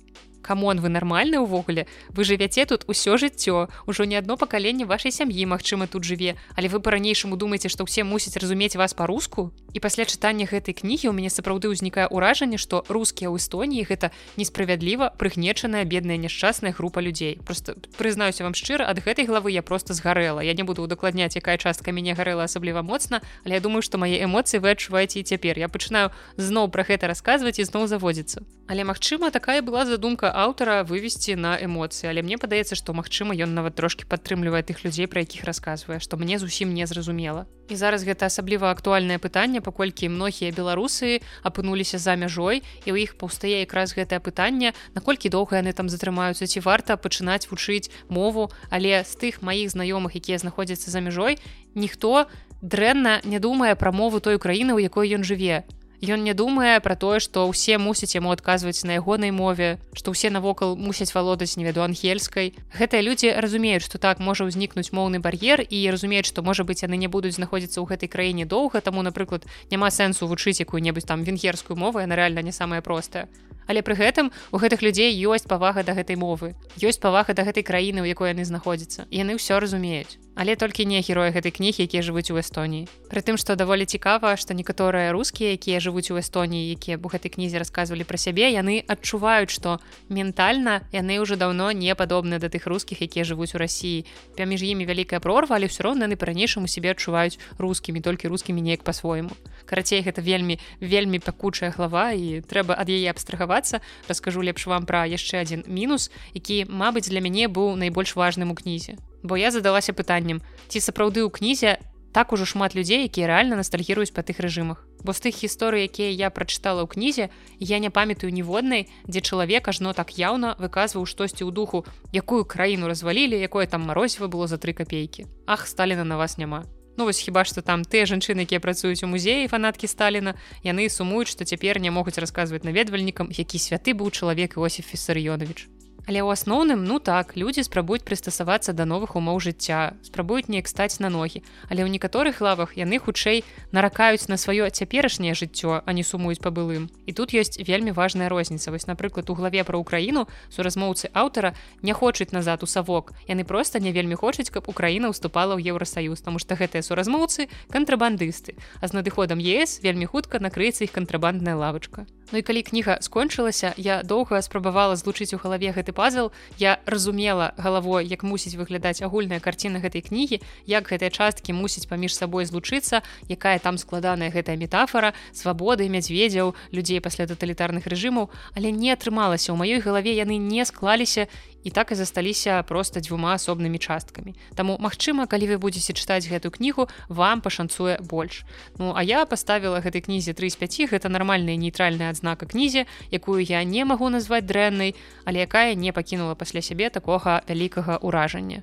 камон 0.45 0.85
вы 0.85 0.93
нармальны 0.93 1.41
ўвогуле 1.41 1.89
вы 2.13 2.29
жывяце 2.29 2.69
тут 2.69 2.85
усё 2.85 3.17
жыццё. 3.17 3.73
Ўжо 3.89 4.05
не 4.05 4.21
адно 4.21 4.37
пакаленне 4.37 4.85
вашай 4.85 5.11
сям'і 5.11 5.49
Мачыма 5.49 5.89
тут 5.89 6.05
жыве 6.05 6.37
але 6.55 6.69
вы 6.69 6.85
по-ранейшаму 6.85 7.41
думаеце 7.41 7.73
што 7.73 7.89
ўсе 7.89 8.05
мусяць 8.05 8.37
разумець 8.37 8.77
вас 8.77 8.93
па-руску 8.93 9.51
і 9.75 9.81
пасля 9.81 10.05
чытання 10.05 10.47
гэтай 10.47 10.77
кнігі 10.77 11.11
у 11.11 11.15
мяне 11.17 11.31
сапраўды 11.33 11.73
ўзнікае 11.73 12.07
ўражанне 12.13 12.61
што 12.61 12.85
рускія 12.89 13.33
ў 13.33 13.41
эстоніі 13.41 13.89
гэта 13.89 14.13
несправядліва 14.37 15.11
прыгнечаная 15.19 15.85
бедная 15.89 16.21
няшчасная 16.21 16.73
група 16.77 17.01
людзей 17.01 17.41
просто 17.43 17.75
прызнаюся 17.99 18.45
вам 18.45 18.55
шчыра 18.55 18.87
ад 18.87 19.03
гэтай 19.03 19.27
главы 19.27 19.51
я 19.51 19.63
просто 19.63 19.95
згарэла 19.95 20.41
я 20.45 20.55
не 20.55 20.63
буду 20.63 20.83
удакладняць 20.83 21.35
якая 21.37 21.59
частка 21.59 21.91
мяне 21.91 22.15
гарэла 22.15 22.45
асабліва 22.45 22.83
моцна 22.83 23.23
але 23.45 23.59
я 23.59 23.61
думаю 23.61 23.83
што 23.83 23.99
мае 23.99 24.23
эмоцыі 24.23 24.63
вы 24.63 24.77
адчуваеце 24.77 25.21
і 25.21 25.27
цяпер 25.27 25.59
я 25.59 25.69
пачынаю 25.69 26.11
зноў 26.37 26.71
пра 26.71 26.85
гэта 26.85 27.11
расказваць 27.11 27.59
і 27.59 27.67
зноў 27.67 27.89
заводзіцца 27.89 28.47
але 28.69 28.85
магчыма 28.85 29.31
такая 29.31 29.63
была 29.63 29.85
задумка 29.87 30.31
аўтара 30.35 30.83
вывесці 30.83 31.39
на 31.39 31.55
эмоцыі. 31.55 32.11
Але 32.11 32.27
мне 32.27 32.37
падаецца 32.37 32.75
што 32.75 32.91
магчыма 32.91 33.39
ён 33.39 33.55
нават 33.55 33.79
трошки 33.79 34.03
падтрымлівае 34.03 34.67
тых 34.67 34.83
людзей 34.83 35.07
пра 35.07 35.23
якіх 35.23 35.47
расказвае 35.47 36.03
што 36.03 36.19
мне 36.19 36.39
зусім 36.43 36.75
не 36.75 36.87
зразумела. 36.91 37.47
І 37.71 37.79
зараз 37.79 38.03
гэта 38.05 38.27
асабліва 38.27 38.75
актуальнае 38.75 39.23
пытанне 39.23 39.63
паколькі 39.63 40.11
многія 40.11 40.51
беларусы 40.51 41.23
апынуліся 41.47 42.03
за 42.03 42.19
мяжой 42.19 42.67
і 42.85 42.91
ў 42.91 43.07
іх 43.07 43.17
паўстае 43.17 43.63
якраз 43.63 43.95
гэтае 43.95 44.19
пытанне 44.19 44.75
наколькі 44.99 45.31
доўга 45.31 45.63
яны 45.63 45.73
там 45.73 45.89
затрымаюцца 45.89 46.51
ці 46.51 46.61
варта 46.61 46.99
пачынаць 46.99 47.47
вучыць 47.49 47.89
мову. 48.11 48.51
Але 48.69 49.07
з 49.07 49.15
тых 49.17 49.41
маіх 49.41 49.71
знаёмых 49.71 50.19
якія 50.19 50.43
знаходзяцца 50.43 50.91
за 50.91 51.01
мяжой 51.01 51.39
ніхто 51.79 52.27
дрэнна 52.61 53.21
не 53.25 53.39
думае 53.39 53.77
пра 53.77 53.93
мову 53.93 54.21
той 54.21 54.43
краіны 54.43 54.75
у 54.75 54.81
якой 54.83 55.13
ён 55.15 55.25
жыве 55.25 55.65
Ён 56.05 56.21
не 56.21 56.35
думае 56.37 56.81
пра 56.85 56.97
тое, 57.01 57.17
што 57.17 57.49
ўсе 57.49 57.79
мусяць 57.81 58.13
яму 58.13 58.29
адказваць 58.29 58.85
на 58.85 59.01
ягонай 59.01 59.33
мове, 59.33 59.81
што 59.97 60.13
ўсе 60.13 60.29
навокал 60.29 60.77
мусяць 60.77 61.15
валодаць 61.17 61.57
невяду 61.57 61.81
ангельскай. 61.81 62.53
Гэтыя 62.77 63.01
людзі 63.01 63.33
разумеюць, 63.41 63.81
што 63.89 63.97
так 63.97 64.21
можа 64.21 64.45
ўзнікнуць 64.45 64.93
моўны 64.93 65.25
бар'ер 65.25 65.65
і 65.65 65.79
разумеюць, 65.89 66.29
што 66.29 66.45
можа 66.45 66.69
быць 66.69 66.85
яны 66.85 67.01
не 67.01 67.09
будуць 67.09 67.41
знаходзіцца 67.41 67.81
ў 67.81 67.89
гэтай 67.89 68.13
краіне 68.13 68.45
доўга, 68.45 68.85
таму, 68.85 69.01
напрыклад, 69.01 69.49
няма 69.73 69.89
сэнсу 69.89 70.29
вучыць 70.29 70.61
якую-небудзь 70.61 71.09
там 71.09 71.25
венгерскую 71.25 71.81
мову, 71.81 72.05
яна 72.05 72.21
рэальна 72.21 72.45
не 72.45 72.53
самая 72.53 72.85
простая. 72.85 73.33
Але 73.65 73.81
пры 73.81 73.97
гэтым 73.97 74.29
у 74.53 74.61
гэтых 74.61 74.85
людзей 74.85 75.17
ёсць 75.25 75.49
павага 75.49 75.81
да 75.89 75.97
гэтай 75.97 76.21
мовы. 76.21 76.53
Ёсць 76.77 77.01
павага 77.01 77.33
да 77.33 77.49
гэтай 77.49 77.65
краіны, 77.65 78.05
у 78.05 78.09
якой 78.09 78.37
яны 78.37 78.45
знаходзяцца. 78.45 79.09
яны 79.09 79.41
ўсё 79.41 79.57
разумеюць. 79.57 80.21
Але 80.35 80.57
толькі 80.57 80.83
не 80.87 80.99
героі 80.99 81.31
гэтай 81.31 81.55
кнігі, 81.55 81.87
якія 81.87 82.03
жывуць 82.03 82.35
у 82.35 82.39
Эстоніі. 82.43 82.91
Прытым, 83.07 83.39
што 83.39 83.55
даволі 83.55 83.87
цікава, 83.87 84.35
што 84.35 84.51
некаторыя 84.51 85.15
рускія, 85.15 85.55
якія 85.55 85.79
жывуць 85.79 86.11
у 86.11 86.19
Эстоніі, 86.19 86.75
якія 86.75 86.99
б 86.99 87.07
у 87.07 87.11
гэтай 87.15 87.31
кнізе 87.31 87.63
расказвалі 87.63 88.03
пра 88.03 88.19
сябе, 88.19 88.51
яны 88.51 88.83
адчуваюць, 88.83 89.55
што 89.55 89.79
ментальна 90.11 90.83
яны 90.91 91.23
ўжо 91.23 91.39
даўно 91.39 91.71
не 91.71 91.95
падобныя 91.95 92.43
да 92.43 92.51
тых 92.51 92.67
рускіх, 92.67 92.99
якія 93.07 93.23
жывуць 93.23 93.55
у 93.55 93.63
рассіі. 93.63 94.03
Паміж 94.35 94.67
імі 94.67 94.91
вялікая 94.91 95.23
прорва, 95.23 95.55
але 95.55 95.71
ўсё 95.71 95.87
роўна 95.87 96.11
яны 96.11 96.19
па-ранейшаму 96.19 96.67
сябе 96.67 96.99
адчуваюць 96.99 97.39
рускімі, 97.63 98.03
толькі 98.03 98.27
рускімі 98.27 98.59
неяк 98.59 98.83
па-свойму. 98.83 99.31
Карацей, 99.71 100.03
гэта 100.03 100.19
вельмі 100.19 100.59
вельмі 100.83 101.23
пакучая 101.23 101.71
глава 101.71 102.11
і 102.11 102.43
трэба 102.43 102.75
ад 102.75 102.91
яе 102.91 103.07
абстрагавацца. 103.15 103.79
Раскажу 104.11 104.43
лепш 104.43 104.67
вам 104.67 104.83
пра 104.83 105.07
яшчэ 105.07 105.47
адзін 105.47 105.63
мінус, 105.71 106.11
які, 106.35 106.67
мабыць, 106.67 107.07
для 107.07 107.23
мяне 107.23 107.47
быў 107.47 107.79
найбольш 107.79 108.19
важным 108.19 108.51
у 108.51 108.59
кнізе 108.59 108.99
бо 109.25 109.41
я 109.41 109.51
задалася 109.51 109.97
пытаннем 109.97 110.45
ці 110.69 110.79
сапраўды 110.85 111.25
ў 111.25 111.33
кнізе 111.33 111.81
так 112.15 112.31
ужо 112.31 112.47
шмат 112.47 112.79
людзей 112.79 113.11
якія 113.11 113.27
рэальна 113.27 113.59
ностальгіруюць 113.59 114.15
па 114.15 114.23
тых 114.23 114.39
рэжымах. 114.39 114.87
Бо 115.03 115.11
з 115.11 115.27
тых 115.27 115.35
гісторый 115.43 115.83
якія 115.91 116.15
я 116.15 116.31
прачытала 116.31 116.87
ў 116.87 116.89
кнізе 116.95 117.27
я 117.59 117.83
не 117.83 117.91
памятаю 117.91 118.31
ніводнай 118.31 118.87
дзе 119.11 119.19
чалавек 119.19 119.67
ажно 119.67 119.91
так 119.99 120.15
яўна 120.15 120.55
выказваў 120.63 121.11
штосьці 121.11 121.43
ў 121.43 121.51
духу 121.51 121.83
якую 122.15 122.47
краіну 122.47 122.87
развалілі 122.87 123.35
якое 123.35 123.67
там 123.67 123.83
марозіва 123.91 124.31
было 124.31 124.47
за 124.47 124.63
тры 124.63 124.79
копейкі 124.79 125.27
ах 125.51 125.67
сталіна 125.67 126.07
на 126.07 126.15
вас 126.15 126.39
няма. 126.39 126.63
Ну 126.95 127.11
вось 127.11 127.19
хіба 127.19 127.43
што 127.43 127.67
там 127.67 127.83
тыя 127.83 128.07
жанчыны 128.07 128.47
якія 128.47 128.63
працуюць 128.63 129.03
у 129.03 129.11
музеі 129.11 129.51
фанаткі 129.51 129.91
сталіна 129.91 130.39
яны 130.63 130.87
сумуюць 130.87 131.35
што 131.35 131.43
цяпер 131.43 131.83
не 131.83 131.91
могуць 131.91 132.23
расказваць 132.23 132.63
наведвальнікам 132.63 133.35
які 133.35 133.59
святы 133.59 133.99
быў 133.99 134.15
чалавек 134.15 134.55
Іосиф 134.55 134.87
фессарыёнович 134.87 135.74
Але 136.05 136.21
ў 136.21 136.37
асноўным 136.37 136.85
ну 136.85 137.01
так 137.01 137.33
людзі 137.33 137.65
спрабуюць 137.65 138.05
прыстасавацца 138.05 138.77
да 138.77 138.85
новых 138.85 139.17
умоў 139.17 139.41
жыцця 139.41 139.97
спрабуюць 140.05 140.53
неяк 140.53 140.69
стаць 140.69 141.01
на 141.01 141.09
ногі. 141.09 141.41
Але 141.73 141.81
ў 141.81 141.89
некаторых 141.89 142.45
лавах 142.45 142.77
яны 142.77 143.01
хутчэй 143.01 143.41
наракаюць 143.73 144.29
на 144.29 144.37
сваё 144.37 144.69
цяперашняе 144.69 145.33
жыццё 145.33 145.81
а 145.81 145.91
не 145.97 146.05
сумуюць 146.05 146.45
па 146.45 146.53
былым. 146.53 146.93
І 147.09 147.17
тут 147.17 147.33
ёсць 147.33 147.57
вельмі 147.57 147.97
важная 147.97 148.29
розніца. 148.29 148.69
Вось 148.69 148.85
напрыклад 148.85 149.33
у 149.33 149.35
главе 149.35 149.65
пра 149.65 149.81
ўкраіну 149.81 150.29
суразмоўцы 150.53 151.09
аўтара 151.17 151.57
не 151.81 151.97
хочуць 151.97 152.37
назад 152.37 152.61
у 152.61 152.69
савок. 152.69 153.17
Яны 153.25 153.49
просто 153.49 153.81
не 153.81 153.93
вельмі 153.97 154.21
хочуць 154.21 154.53
каб 154.53 154.69
украіна 154.69 155.09
ўступала 155.09 155.57
ў 155.57 155.73
еўросаюз 155.73 156.21
тому 156.21 156.37
что 156.37 156.53
гэтыя 156.53 156.85
суразмоўцы 156.85 157.49
кантрабандысты. 157.73 158.61
А 158.85 158.89
з 158.89 158.93
надыходам 158.93 159.41
ес 159.41 159.81
вельмі 159.81 160.05
хутка 160.05 160.37
накрыецца 160.37 160.85
іх 160.85 160.93
кантрабандная 160.93 161.57
лавачка 161.57 162.05
Ну 162.33 162.39
і 162.39 162.43
калі 162.43 162.63
кніга 162.63 162.99
скончылася 163.05 163.75
я 163.77 164.03
доўга 164.03 164.41
спрабавала 164.43 164.97
злучыць 164.97 165.35
у 165.37 165.39
галаве 165.39 165.73
гэты 165.77 165.93
пазл. 165.93 166.33
Я 166.59 166.81
разумела 166.87 167.53
галавой 167.57 168.07
як 168.09 168.25
мусіць 168.25 168.57
выглядаць 168.57 169.03
агульная 169.05 169.41
карціна 169.41 169.79
гэтай 169.85 170.01
кнігі 170.01 170.41
як 170.67 170.89
гэтыя 170.89 171.11
часткі 171.13 171.53
мусіць 171.53 171.87
паміж 171.87 172.17
сабой 172.17 172.49
злучыцца 172.49 173.03
якая 173.29 173.59
там 173.59 173.79
складаная 173.79 174.33
гэтая 174.33 174.57
метафора 174.57 175.13
свабоды 175.33 175.89
мядзведзяў 175.89 176.55
людзей 176.73 177.01
пасля 177.01 177.29
таталітарных 177.29 177.87
рэжымаў. 177.87 178.31
Але 178.57 178.73
не 178.73 178.91
атрымалася. 178.91 179.53
Ў 179.53 179.61
маёй 179.61 179.81
галаве 179.85 180.17
яны 180.17 180.41
не 180.41 180.65
склаліся 180.65 181.29
і 181.65 181.71
так 181.71 181.93
і 181.93 181.95
засталіся 181.95 182.63
просто 182.63 183.01
дзвюма 183.01 183.35
асобнымі 183.35 183.79
часткамі. 183.79 184.37
Таму 184.55 184.77
Мачыма 184.79 185.27
калі 185.27 185.49
вы 185.51 185.57
будете 185.59 185.93
чытаць 185.97 186.29
гэту 186.29 186.53
кнігу 186.53 186.89
вам 187.09 187.41
пашанцуе 187.41 187.99
больш. 188.01 188.45
Ну 188.79 188.93
а 188.95 189.03
я 189.03 189.27
поставила 189.27 189.81
гэтай 189.81 190.05
кнізе 190.05 190.37
3 190.37 190.51
з 190.51 190.57
5 190.57 190.93
гэта 190.93 191.09
нармальная 191.09 191.57
нейтральная 191.57 192.11
адзнака 192.11 192.47
кнізе 192.47 192.87
якую 193.11 193.41
я 193.41 193.65
не 193.65 193.85
магу 193.85 194.09
назваць 194.13 194.45
дрэннай 194.45 194.95
але 195.25 195.41
якая 195.41 195.75
не 195.75 195.93
пакінула 195.93 196.35
пасля 196.35 196.63
сябе 196.63 196.91
такога 196.91 197.43
вялікага 197.49 197.99
ўражання 198.05 198.63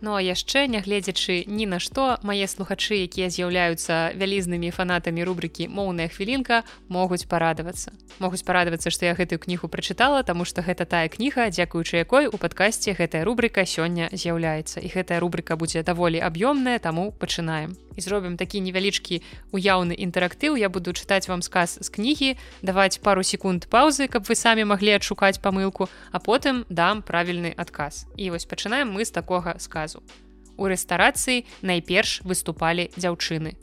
Ну 0.00 0.14
а 0.14 0.20
яшчэ 0.20 0.66
нягледзячы 0.68 1.48
ні 1.48 1.66
на 1.66 1.78
што 1.80 2.18
мае 2.20 2.44
слухачы 2.44 3.00
якія 3.08 3.32
з'яўляюцца 3.32 4.12
вялізнымі 4.12 4.68
фанатамі 4.68 5.24
рубрыкі 5.24 5.68
моўная 5.72 6.08
хвілінка 6.12 6.62
могуць 6.88 7.24
парадавацца. 7.24 7.92
Могуць 8.20 8.44
парадавацца 8.44 8.92
што 8.92 9.08
я 9.08 9.16
гэтую 9.16 9.40
кнігу 9.40 9.72
прачытала 9.72 10.20
таму 10.20 10.44
што 10.44 10.60
гэта 10.60 10.84
тая 10.84 11.08
кніга 11.08 11.48
дзякуючы 11.48 11.96
якой 11.96 12.28
у 12.28 12.36
падкасці 12.36 12.92
гэтая 12.92 13.24
рубрыка 13.24 13.64
сёння 13.64 14.12
з'яўляецца. 14.12 14.84
І 14.84 14.88
гэтая 14.92 15.20
рубрыка 15.20 15.56
будзе 15.56 15.82
даволі 15.82 16.20
аб'ёмная 16.20 16.78
таму 16.78 17.12
пачынаем. 17.16 17.76
І 17.96 18.00
зробім 18.00 18.36
такі 18.36 18.60
невялічкі 18.60 19.22
уяўны 19.56 19.96
інтэрактыў. 19.96 20.60
Я 20.60 20.68
буду 20.68 20.92
чытаць 20.92 21.28
вам 21.28 21.40
сказ 21.40 21.80
з 21.80 21.88
кнігі 21.88 22.36
даваць 22.60 23.00
пару 23.00 23.24
секунд 23.24 23.64
паўзы 23.72 24.08
каб 24.12 24.28
вы 24.28 24.36
самі 24.36 24.68
маглі 24.68 25.00
адшукаць 25.00 25.40
памылку 25.40 25.88
а 26.12 26.20
потым 26.20 26.68
дам 26.68 27.00
правільны 27.00 27.56
адказ. 27.56 28.04
І 28.20 28.30
вось 28.30 28.44
пачынаем 28.44 28.92
мы 28.92 29.08
з 29.08 29.10
такога 29.16 29.56
сказу 29.88 30.26
у 30.56 30.66
рэстарацыі 30.66 31.44
найперш 31.62 32.20
выступалі 32.24 32.88
дзяўчыны. 32.96 33.54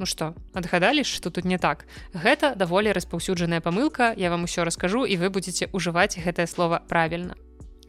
Ну 0.00 0.06
што 0.08 0.32
адгадалі 0.56 1.04
што 1.04 1.28
тут 1.28 1.44
не 1.44 1.58
так? 1.58 1.84
Гэта 2.14 2.54
даволі 2.56 2.94
распаўсюджаная 2.96 3.60
памылка 3.60 4.14
я 4.16 4.30
вам 4.30 4.48
усё 4.48 4.64
раскажу 4.64 5.04
і 5.04 5.18
вы 5.20 5.28
будетеце 5.28 5.68
ўжываць 5.74 6.16
гэтае 6.16 6.46
слово 6.46 6.80
правільна. 6.88 7.36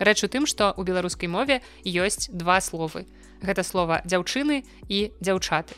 Рэч 0.01 0.25
у 0.25 0.27
тым 0.27 0.49
што 0.49 0.73
у 0.75 0.83
беларускай 0.83 1.29
мове 1.29 1.61
ёсць 1.85 2.27
два 2.33 2.59
словы. 2.59 3.05
Гэта 3.39 3.63
слова 3.63 4.01
дзяўчыны 4.03 4.65
і 4.89 5.13
дзяўчаты. 5.21 5.77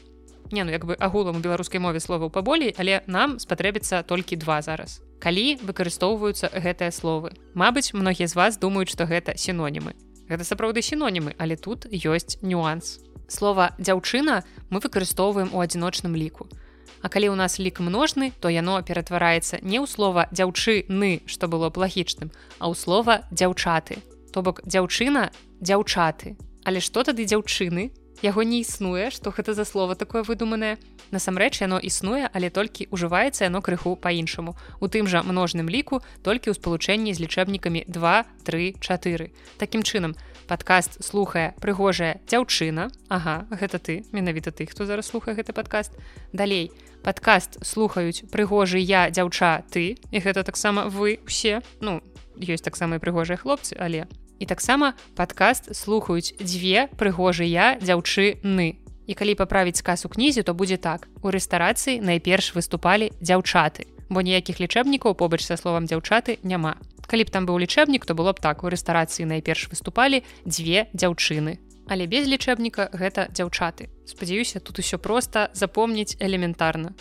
Не 0.51 0.63
ну 0.63 0.71
як 0.71 0.86
бы 0.86 0.95
агулам 0.95 1.38
у 1.38 1.43
беларускай 1.43 1.79
мове 1.79 1.99
словаў 1.99 2.32
паболей 2.32 2.73
але 2.77 3.03
нам 3.06 3.38
спатрэбіцца 3.38 4.01
толькі 4.01 4.39
два 4.39 4.62
зараз 4.62 5.03
калі 5.23 5.55
выкарыстоўваюцца 5.63 6.51
гэтыя 6.51 6.91
словы. 6.91 7.31
Мабыць 7.55 7.95
многія 7.95 8.27
з 8.27 8.36
вас 8.36 8.59
думаюць 8.59 8.91
што 8.91 9.07
гэта 9.07 9.39
сінонімы. 9.39 9.95
Гэта 10.27 10.43
сапраўды 10.43 10.83
сінонімы 10.83 11.39
але 11.39 11.55
тут 11.55 11.88
ёсць 11.88 12.36
нюанс. 12.43 12.99
Слова 13.31 13.71
дзяўчына 13.79 14.43
мы 14.69 14.83
выкарыстоўваем 14.83 15.55
у 15.55 15.63
адзіночным 15.63 16.19
ліку. 16.19 16.51
А 16.99 17.07
калі 17.07 17.31
ў 17.31 17.36
нас 17.39 17.55
лік 17.55 17.79
множны 17.79 18.36
то 18.43 18.51
яно 18.51 18.83
ператвараецца 18.83 19.63
не 19.63 19.79
ў 19.79 19.88
слова 19.88 20.27
дзяўчыны 20.36 21.23
што 21.23 21.47
было 21.47 21.71
плагічным 21.71 22.36
а 22.59 22.67
ў 22.67 22.75
слова 22.75 23.23
дзяўчаты 23.31 24.03
то 24.36 24.43
бок 24.43 24.59
дзяўчына 24.67 25.31
дзяўчаты 25.63 26.36
Але 26.63 26.79
што 26.79 27.03
тады 27.03 27.27
дзяўчыны? 27.27 27.91
Яго 28.23 28.43
не 28.47 28.63
існуе, 28.63 29.12
што 29.12 29.36
гэта 29.36 29.51
за 29.51 29.67
слово 29.67 29.99
такое 29.99 30.23
выдуманае. 30.23 30.79
Насамрэч 31.12 31.59
яно 31.59 31.75
існуе, 31.75 32.31
але 32.31 32.47
толькі 32.47 32.88
ўжываецца 32.88 33.43
яно 33.43 33.59
крыху 33.59 33.99
па-іншаму. 33.99 34.55
У 34.79 34.88
тым 34.88 35.12
жа 35.12 35.27
множным 35.27 35.67
ліку 35.67 35.99
толькі 36.23 36.47
ў 36.47 36.55
спалучэнні 36.55 37.12
з 37.12 37.19
лічэбнікамі 37.19 37.83
234. 37.91 39.27
Такім 39.59 39.83
чынам, 39.83 40.15
падкаст 40.47 41.03
слухае 41.03 41.51
прыгожая 41.59 42.23
дзяўчына. 42.31 42.88
Ага, 43.12 43.43
гэта 43.51 43.83
ты, 43.83 44.07
менавіта 44.15 44.55
ты, 44.55 44.71
хто 44.71 44.88
зараз 44.88 45.12
слухае 45.12 45.36
гэты 45.36 45.51
падкаст. 45.51 45.91
Далей 46.31 46.71
падкаст 47.03 47.59
слухаюць 47.59 48.23
прыгожы 48.31 48.79
я 48.79 49.12
дзяўча 49.12 49.67
ты 49.67 49.99
і 49.99 50.17
гэта 50.23 50.47
таксама 50.47 50.88
вы 50.88 51.19
усе. 51.27 51.59
Ну 51.83 51.99
ёсць 52.39 52.63
таксама 52.63 53.03
прыгожыя 53.03 53.36
хлопцы, 53.36 53.75
але 53.75 54.07
і 54.43 54.45
таксама 54.45 54.93
падкаст 55.15 55.71
слухаюць 55.71 56.36
дзве 56.36 56.91
прыгожыя 56.99 57.79
дзяўчыны. 57.79 58.75
І 59.08 59.13
калі 59.15 59.39
паправіць 59.39 59.79
сказ 59.79 60.03
у 60.03 60.12
кнізе, 60.12 60.43
то 60.43 60.51
будзе 60.51 60.75
так. 60.75 61.08
У 61.23 61.32
рэстарацыі 61.32 62.03
найперш 62.03 62.51
выступалі 62.56 63.12
дзяўчаты, 63.23 63.88
бо 64.12 64.19
ніякіх 64.19 64.60
лічэбнікаў 64.60 65.15
побач 65.15 65.47
са 65.47 65.56
словам 65.56 65.88
дзяўчаты 65.88 66.43
няма. 66.43 66.75
Калі 67.08 67.23
б 67.23 67.29
там 67.32 67.47
быў 67.47 67.60
лічэбнік, 67.63 68.03
то 68.03 68.15
было 68.15 68.36
б 68.36 68.43
так 68.43 68.63
у 68.63 68.71
рэстарацыі 68.71 69.27
найперш 69.27 69.71
выступалі 69.71 70.23
дзве 70.43 70.91
дзяўчыны. 70.91 71.60
Але 71.88 72.08
без 72.08 72.27
лічэбніка 72.27 72.91
гэта 72.95 73.27
дзяўчаты. 73.32 73.91
Спадзяюся, 74.08 74.60
тут 74.60 74.79
усё 74.79 74.99
проста 74.99 75.51
запомніць 75.53 76.15
элементарна. 76.19 76.95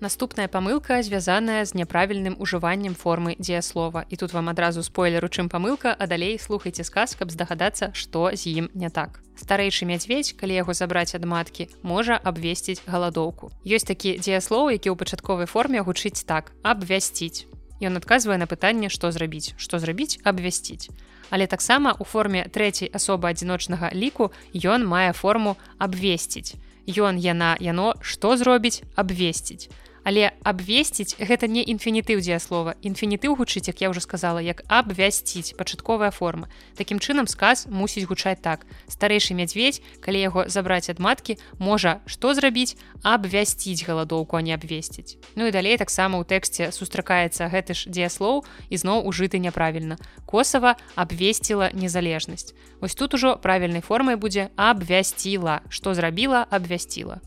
Наступная 0.00 0.46
памылка 0.46 1.02
звязаная 1.02 1.64
з 1.64 1.74
няправільным 1.74 2.36
ужываннем 2.38 2.94
формы 2.94 3.34
дзеяслова 3.34 4.06
і 4.06 4.16
тут 4.16 4.32
вам 4.32 4.48
адразу 4.48 4.84
спойлеру 4.86 5.26
чым 5.26 5.48
памылка 5.50 5.90
а 5.90 6.06
далей 6.06 6.38
слухайце 6.38 6.84
сказ 6.86 7.18
каб 7.18 7.34
здагадацца 7.34 7.90
што 7.98 8.30
з 8.30 8.46
ім 8.46 8.70
не 8.78 8.94
так. 8.94 9.18
Старэйшы 9.34 9.90
мядзведь 9.90 10.38
калі 10.38 10.54
яго 10.54 10.70
забраць 10.70 11.18
ад 11.18 11.26
маткі 11.26 11.66
можа 11.82 12.14
абвесціць 12.14 12.78
галадоўку. 12.86 13.50
Ёсць 13.66 13.90
такі 13.90 14.22
дзеяслоў 14.22 14.70
які 14.70 14.94
ў 14.94 14.94
пачатковай 14.94 15.50
форме 15.50 15.82
гучыць 15.82 16.22
так 16.22 16.54
абвясціць 16.62 17.50
Ён 17.82 17.98
адказвае 17.98 18.38
на 18.38 18.46
пытанне 18.46 18.94
што 18.94 19.10
зрабіць. 19.10 19.58
Што 19.58 19.82
зрабіць 19.82 20.22
абвясціць. 20.22 20.94
Але 21.30 21.50
таксама 21.50 21.98
у 21.98 22.06
форме 22.06 22.46
трэцяй 22.46 22.86
асобы 22.94 23.34
адзіночнага 23.34 23.90
ліку 23.90 24.30
ён 24.54 24.86
мае 24.86 25.10
форму 25.10 25.58
абвесціць 25.82 26.54
Ён 26.86 27.18
яна 27.18 27.58
яно 27.58 27.98
што 28.00 28.38
зробіць 28.38 28.86
абвесціць 28.94 29.66
але 30.04 30.32
абвесціць 30.42 31.16
гэта 31.18 31.48
не 31.48 31.62
інфінітыў 31.62 32.20
дзеяслова 32.20 32.74
інфінітыў 32.82 33.36
гучыць 33.38 33.68
як 33.68 33.80
я 33.80 33.90
уже 33.90 34.00
сказала 34.00 34.40
як 34.40 34.62
абвясціць 34.68 35.54
пачатковая 35.58 36.10
форма. 36.10 36.48
Такім 36.74 36.98
чынам 36.98 37.26
сказ 37.26 37.66
мусіць 37.70 38.04
гучаць 38.04 38.40
так. 38.42 38.66
Старэйшы 38.88 39.34
мядзведь 39.34 39.82
калі 40.00 40.18
яго 40.20 40.44
забраць 40.48 40.90
ад 40.90 40.98
маткі 40.98 41.38
можа 41.58 42.00
што 42.06 42.34
зрабіць? 42.34 42.76
Абвясціць 43.02 43.86
галадоўку 43.86 44.36
а 44.36 44.42
не 44.42 44.54
абвесціць. 44.54 45.16
Ну 45.36 45.46
і 45.46 45.54
далей 45.54 45.76
таксама 45.76 46.18
ў 46.18 46.24
тэксце 46.28 46.70
сустракаецца 46.72 47.48
гэты 47.48 47.74
ж 47.74 47.88
дзеяслоў 47.88 48.44
ізноў 48.70 49.06
ужыты 49.06 49.38
няправільна. 49.38 49.96
Косава 50.26 50.76
абвесціла 50.94 51.70
незалежнасць. 51.72 52.54
Вось 52.80 52.94
тут 52.94 53.14
ужо 53.14 53.38
правільнай 53.42 53.80
формай 53.80 54.16
будзе 54.16 54.50
абвясціла 54.56 55.60
што 55.68 55.94
зрабіла 55.94 56.46
абвясціла 56.50 57.20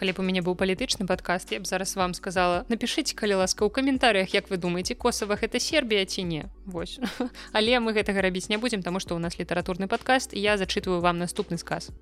калі 0.00 0.16
б 0.16 0.20
у 0.20 0.24
мяне 0.24 0.40
быў 0.40 0.56
палітычны 0.56 1.04
падкаст 1.04 1.52
я 1.52 1.60
б 1.60 1.68
зараз 1.68 1.92
вам 2.00 2.16
сказала 2.16 2.64
напишитеце 2.72 3.12
калі 3.12 3.44
ласка 3.44 3.68
ў 3.68 3.70
каментарыях 3.70 4.32
як 4.32 4.48
вы 4.48 4.56
думаете 4.56 4.96
косава 4.96 5.36
гэта 5.36 5.60
сербія 5.60 6.08
ці 6.08 6.24
не 6.24 6.42
Вось. 6.64 6.96
Але 7.52 7.76
мы 7.84 7.92
гэтага 7.92 8.24
рабіць 8.24 8.48
не 8.48 8.56
будзем 8.56 8.82
таму 8.82 9.00
што 9.04 9.14
у 9.14 9.20
нас 9.20 9.36
літаратурны 9.36 9.86
падкаст 9.92 10.32
я 10.32 10.56
зачытваю 10.56 11.04
вам 11.04 11.20
наступны 11.20 11.60
сказ. 11.60 11.92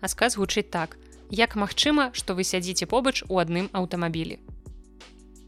А 0.00 0.06
сказ 0.06 0.38
гучыць 0.38 0.70
так. 0.70 0.96
Як 1.30 1.56
магчыма 1.56 2.14
што 2.14 2.38
вы 2.38 2.46
сядзіце 2.46 2.86
побач 2.86 3.26
у 3.26 3.42
адным 3.42 3.68
аўтамабілі 3.74 4.38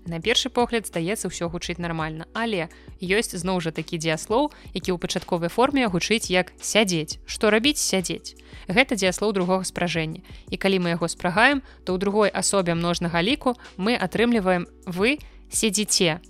На 0.07 0.21
першы 0.21 0.49
погляд 0.49 0.89
здаецца 0.89 1.29
ўсё 1.29 1.53
гучыць 1.53 1.77
нармальна, 1.77 2.25
але 2.33 2.73
ёсць 3.05 3.37
зноў 3.37 3.61
жа 3.61 3.71
такі 3.71 4.01
дзеяслоў, 4.01 4.49
які 4.73 4.91
ў 4.93 4.99
пачатковай 4.99 5.53
форме 5.53 5.85
гучыць 5.87 6.33
як 6.33 6.53
сядзець. 6.61 7.21
Што 7.29 7.53
рабіць 7.53 7.77
сядзець. 7.77 8.35
Гэта 8.67 8.97
дзеяслоў 8.97 9.37
другога 9.37 9.69
спражэння. 9.69 10.25
І 10.49 10.57
калі 10.57 10.81
мы 10.81 10.97
яго 10.97 11.09
спрагаем, 11.09 11.61
то 11.85 11.93
ў 11.93 11.99
другой 12.01 12.33
асобе 12.33 12.75
множнага 12.75 13.21
ліку 13.21 13.61
мы 13.77 13.95
атрымліваем 13.95 14.67
вы 14.89 15.21
седзіце. 15.53 16.25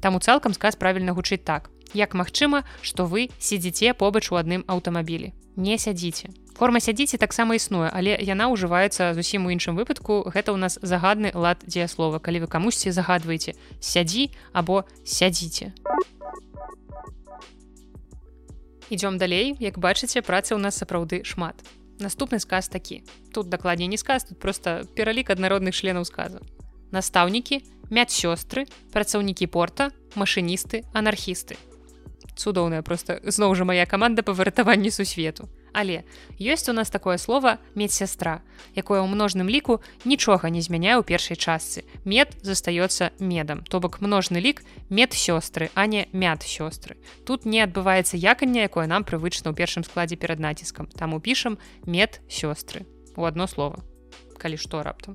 Таму 0.00 0.22
цалкам 0.22 0.54
сказ 0.54 0.78
правільна 0.78 1.12
гучыць 1.12 1.42
так. 1.42 1.70
Як 1.94 2.14
магчыма, 2.14 2.62
што 2.82 3.04
вы 3.04 3.34
сядзіце 3.42 3.98
побач 3.98 4.30
у 4.30 4.38
адным 4.38 4.62
аўтамабілі. 4.70 5.34
Не 5.58 5.74
сядзіце 5.74 6.30
форма 6.58 6.82
сядзіце 6.82 7.22
таксама 7.22 7.54
існуе 7.54 7.86
але 7.94 8.18
яна 8.18 8.50
ўжываецца 8.50 9.14
зусім 9.14 9.46
у 9.46 9.54
іншым 9.54 9.78
выпадку. 9.78 10.26
Гэта 10.26 10.50
ў 10.50 10.58
нас 10.58 10.76
загадны 10.82 11.30
лад 11.34 11.62
дзеяслова. 11.62 12.18
Калі 12.18 12.44
вы 12.44 12.48
камусьці 12.50 12.90
загадваеце 12.90 13.54
сядзі 13.78 14.34
або 14.52 14.82
сядзіце 15.06 15.72
ідём 18.90 19.18
далей. 19.18 19.54
Як 19.60 19.78
бачыце 19.78 20.20
працы 20.20 20.56
ў 20.56 20.60
нас 20.60 20.74
сапраўды 20.74 21.22
шмат. 21.22 21.62
Наступны 22.02 22.42
сказ 22.42 22.68
такі. 22.68 23.04
Тут 23.32 23.48
дакладней 23.48 23.86
не 23.86 23.98
сказ 23.98 24.24
тут 24.24 24.38
просто 24.38 24.88
пералік 24.96 25.30
аднародных 25.30 25.76
членаў 25.76 26.04
сказа 26.04 26.42
настаўнікі 26.92 27.60
мядсёстры 27.92 28.64
працаўнікі 28.92 29.48
порта 29.48 29.90
машыністы 30.16 30.84
анархісты. 30.92 31.56
Цудоўная 32.36 32.82
просто 32.82 33.20
зноў 33.24 33.54
жа 33.58 33.64
моя 33.68 33.86
каманда 33.86 34.22
па 34.22 34.32
выратаванні 34.32 34.90
сусвету 34.90 35.48
Але 35.78 36.02
ёсць 36.42 36.66
у 36.66 36.74
нас 36.74 36.90
такое 36.90 37.22
слово 37.22 37.62
медсястра, 37.78 38.42
якое 38.74 38.98
ў 38.98 39.06
множным 39.06 39.46
ліку 39.46 39.78
нічога 40.02 40.50
не 40.50 40.58
змяняе 40.58 40.98
ў 40.98 41.06
першай 41.06 41.38
частцы. 41.38 41.86
Мед 42.02 42.34
застаецца 42.42 43.14
медам. 43.22 43.62
То 43.62 43.78
бок 43.78 44.02
множны 44.02 44.42
лік 44.42 44.66
медсёстры, 44.90 45.70
а 45.78 45.86
не 45.86 46.10
мяд 46.10 46.42
сёстры. 46.42 46.98
Тут 47.22 47.46
не 47.46 47.62
адбываецца 47.62 48.18
яканне, 48.18 48.66
якое 48.66 48.90
нам 48.90 49.06
прывычна 49.06 49.54
ў 49.54 49.54
першым 49.54 49.86
складзе 49.86 50.18
перад 50.18 50.42
націскам. 50.42 50.90
Таму 50.90 51.22
пішам 51.22 51.62
мед 51.86 52.26
сёстры. 52.26 52.82
У 53.14 53.22
адно 53.22 53.46
слово. 53.46 53.78
Калі 54.34 54.58
што 54.58 54.82
раптам. 54.82 55.14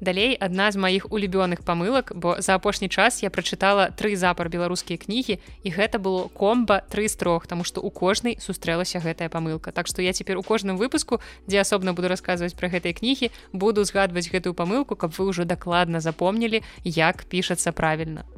Далей 0.00 0.36
адна 0.36 0.68
з 0.70 0.76
маіх 0.76 1.08
улюбёных 1.08 1.64
памылак, 1.64 2.12
бо 2.14 2.36
за 2.38 2.54
апошні 2.54 2.88
час 2.88 3.22
я 3.22 3.30
прачытала 3.30 3.88
тры 3.96 4.12
запар 4.16 4.52
беларускія 4.52 5.00
кнігі 5.00 5.40
і 5.40 5.68
гэта 5.72 5.96
было 5.96 6.28
комба 6.28 6.84
тры 6.92 7.08
з 7.08 7.16
трох, 7.16 7.46
таму 7.46 7.64
што 7.64 7.80
у 7.80 7.88
кожнай 7.88 8.36
сустрэлася 8.36 9.00
гэтая 9.00 9.32
памылка. 9.32 9.72
Так 9.72 9.88
што 9.88 10.04
я 10.04 10.12
цяпер 10.12 10.36
у 10.36 10.44
кожным 10.44 10.76
выпуску, 10.76 11.20
дзе 11.48 11.64
асобна 11.64 11.96
буду 11.96 12.12
расказваць 12.12 12.52
пра 12.52 12.68
гэтыя 12.68 12.92
кнігі, 12.92 13.32
буду 13.56 13.84
згадваць 13.88 14.28
гэтую 14.28 14.52
памылку, 14.52 15.00
каб 15.00 15.16
вы 15.16 15.32
ўжо 15.32 15.48
дакладна 15.48 16.04
запомнілі, 16.04 16.60
як 16.84 17.24
пішацца 17.24 17.72
правільна. 17.72 18.28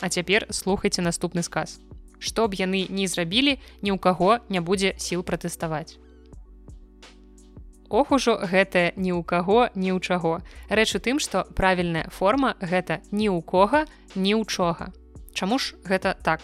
А 0.00 0.08
цяпер 0.08 0.48
слухайце 0.48 1.04
наступны 1.04 1.44
сказ. 1.44 1.84
Што 2.16 2.48
б 2.48 2.56
яны 2.56 2.88
не 2.88 3.04
зрабілі, 3.12 3.60
ні 3.84 3.92
ў 3.92 4.00
каго 4.00 4.40
не 4.48 4.64
будзе 4.64 4.96
сіл 4.96 5.20
пратэставаць. 5.20 6.00
Ох 7.88 8.12
ужо 8.12 8.40
гэта 8.40 8.92
ні 8.96 9.12
ў 9.12 9.22
каго 9.24 9.68
ні 9.74 9.92
ў 9.92 10.00
чаго. 10.00 10.40
Рэч 10.68 10.96
у 10.96 11.00
тым, 11.00 11.20
што 11.20 11.44
правільная 11.54 12.08
форма 12.08 12.56
гэта 12.60 13.00
ні 13.12 13.28
ў 13.28 13.42
кога, 13.44 13.84
ні 14.14 14.34
ў 14.34 14.44
чога. 14.48 14.92
Чаму 15.34 15.58
ж 15.58 15.76
гэта 15.84 16.16
так? 16.22 16.40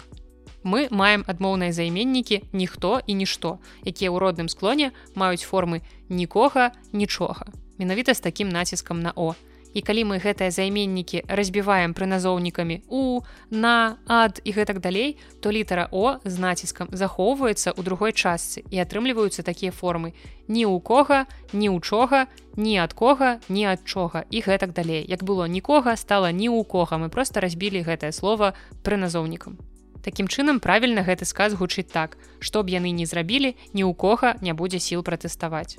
Мы 0.63 0.93
маем 0.93 1.25
адмоўныя 1.25 1.73
займеннікі 1.73 2.45
ніхто 2.53 3.01
і 3.07 3.13
нішто, 3.17 3.59
якія 3.85 4.13
ў 4.13 4.21
родным 4.21 4.49
склоне 4.53 4.93
маюць 5.17 5.47
формы 5.49 5.81
нікога, 6.09 6.77
нічога. 6.93 7.49
Менавіта 7.81 8.13
з 8.13 8.21
такім 8.21 8.53
націскам 8.53 9.01
на 9.01 9.13
О 9.17 9.33
і 9.75 9.81
калі 9.83 10.05
мы 10.11 10.19
гэтыя 10.19 10.51
займеннікі 10.51 11.23
разбіваем 11.29 11.95
прыназоўнікамі 11.95 12.83
у 12.89 13.23
на 13.51 13.99
ад 14.07 14.41
і 14.45 14.51
гэтак 14.53 14.81
далей 14.81 15.17
то 15.41 15.51
літара 15.51 15.89
о 15.93 16.19
з 16.25 16.39
націскам 16.39 16.89
захоўваецца 16.93 17.75
ў 17.75 17.81
другой 17.83 18.13
частцы 18.13 18.65
і 18.71 18.83
атрымліваюцца 18.83 19.43
такія 19.43 19.71
формы. 19.71 20.13
Ні 20.49 20.67
ў 20.67 20.83
кога 20.83 21.27
ні 21.53 21.71
ўчога 21.71 22.27
ні 22.57 22.79
ад 22.83 22.93
кога 22.93 23.39
ні 23.49 23.65
ад 23.71 23.87
чога 23.87 24.25
і 24.31 24.43
гэтак 24.43 24.75
далей. 24.75 25.07
Як 25.07 25.23
было 25.23 25.47
нікога 25.47 25.97
стала 25.97 26.33
ні 26.33 26.51
ў 26.51 26.65
кога 26.67 26.99
мы 26.99 27.09
просто 27.09 27.41
разбілі 27.41 27.87
гэтае 27.87 28.13
слово 28.13 28.55
прыназоўнікам. 28.83 29.59
Такім 30.03 30.27
чынам 30.33 30.59
правільна 30.65 31.05
гэты 31.05 31.29
сказ 31.29 31.55
гучыць 31.55 31.93
так. 31.93 32.17
Што 32.41 32.65
б 32.65 32.73
яны 32.73 32.91
не 32.91 33.05
зрабілі 33.07 33.55
ні 33.77 33.85
ў 33.85 33.93
кога 33.95 34.35
не 34.41 34.57
будзе 34.57 34.81
сіл 34.81 35.05
пратэставаць 35.05 35.77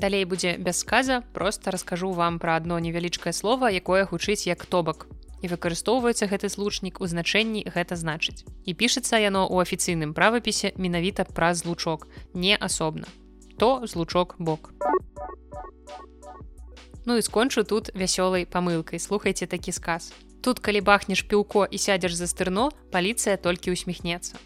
Далей 0.00 0.24
будзе 0.24 0.56
без 0.56 0.78
сказа, 0.78 1.22
просто 1.34 1.70
раскажу 1.70 2.12
вам 2.12 2.38
пра 2.38 2.56
адно 2.56 2.78
невялічкае 2.80 3.36
слово, 3.36 3.68
якое 3.68 4.08
гучыць 4.08 4.48
як 4.48 4.64
тобак. 4.64 5.04
І 5.44 5.48
выкарыстоўваецца 5.52 6.24
гэты 6.24 6.48
злучнік 6.48 7.04
у 7.04 7.06
значэнні 7.06 7.68
гэта 7.68 8.00
значыць. 8.00 8.48
І 8.64 8.72
пішацца 8.72 9.20
яно 9.20 9.44
ў 9.44 9.60
афіцыйным 9.60 10.16
правапісе 10.16 10.72
менавіта 10.80 11.28
праз 11.28 11.68
злучок, 11.68 12.08
не 12.32 12.56
асобна. 12.56 13.12
То 13.60 13.84
злучок 13.84 14.36
бок. 14.38 14.72
Ну 17.04 17.20
і 17.20 17.22
скончу 17.22 17.60
тут 17.68 17.92
вясёлай 17.92 18.48
памылкай, 18.48 18.96
слухайце 18.96 19.44
такі 19.44 19.68
сказ. 19.76 20.16
Тут 20.40 20.64
калі 20.64 20.80
бахнеш 20.80 21.28
піўко 21.28 21.68
і 21.68 21.76
сядзеш 21.76 22.16
за 22.16 22.24
стырно, 22.24 22.72
паліцыя 22.88 23.36
толькі 23.36 23.76
усміхнецца. 23.76 24.40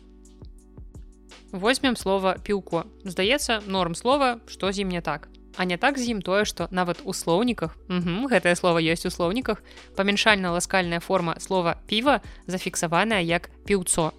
Возьмем 1.55 1.95
слова 1.95 2.35
піўко. 2.43 2.91
Здаецца, 3.07 3.63
норм 3.71 3.95
слова, 3.95 4.43
што 4.51 4.75
з 4.75 4.83
ім 4.83 4.91
не 4.91 4.99
так. 4.99 5.31
А 5.57 5.65
не 5.65 5.77
так 5.77 5.99
з 5.99 6.11
ім 6.11 6.23
тое, 6.23 6.45
што 6.45 6.67
нават 6.71 7.01
у 7.05 7.15
слоўніках 7.15 7.77
гэтае 7.89 8.57
слово 8.57 8.83
ёсць 8.83 9.07
у 9.07 9.11
слоўніках, 9.11 9.63
памяншальна-ласкальная 9.97 11.01
форма 11.01 11.39
слова 11.39 11.79
піва 11.87 12.21
зафіксаваная 12.47 13.23
як 13.23 13.51
піўцо. 13.65 14.13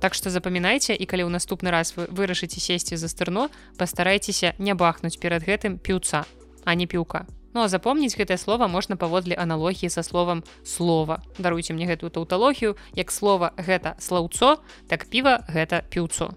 Так 0.00 0.14
што 0.14 0.30
запамінайце 0.30 0.96
і 0.96 1.04
калі 1.04 1.28
ў 1.28 1.30
наступны 1.34 1.68
раз 1.70 1.92
вы 1.96 2.08
вырашыце 2.08 2.56
сесці 2.56 2.96
за 2.96 3.08
стырно, 3.12 3.50
пастарайцеся 3.76 4.54
не 4.58 4.72
бахнуць 4.72 5.20
перад 5.20 5.44
гэтым 5.44 5.76
піўца, 5.76 6.24
а 6.64 6.74
не 6.74 6.86
піўка. 6.86 7.26
Ну 7.52 7.60
а 7.60 7.68
запомніць 7.68 8.14
гэтае 8.14 8.38
слово 8.38 8.70
можна 8.70 8.96
паводле 8.96 9.34
аналогіі 9.34 9.90
са 9.90 10.02
словам 10.06 10.46
слова. 10.64 11.20
Даруйце 11.38 11.74
мне 11.74 11.84
гэтую 11.90 12.10
таўталогію, 12.14 12.78
як 12.94 13.10
слова 13.10 13.52
гэта 13.58 13.98
слаўцо, 13.98 14.62
так 14.88 15.10
піва 15.10 15.42
гэта 15.50 15.82
піўцо. 15.90 16.30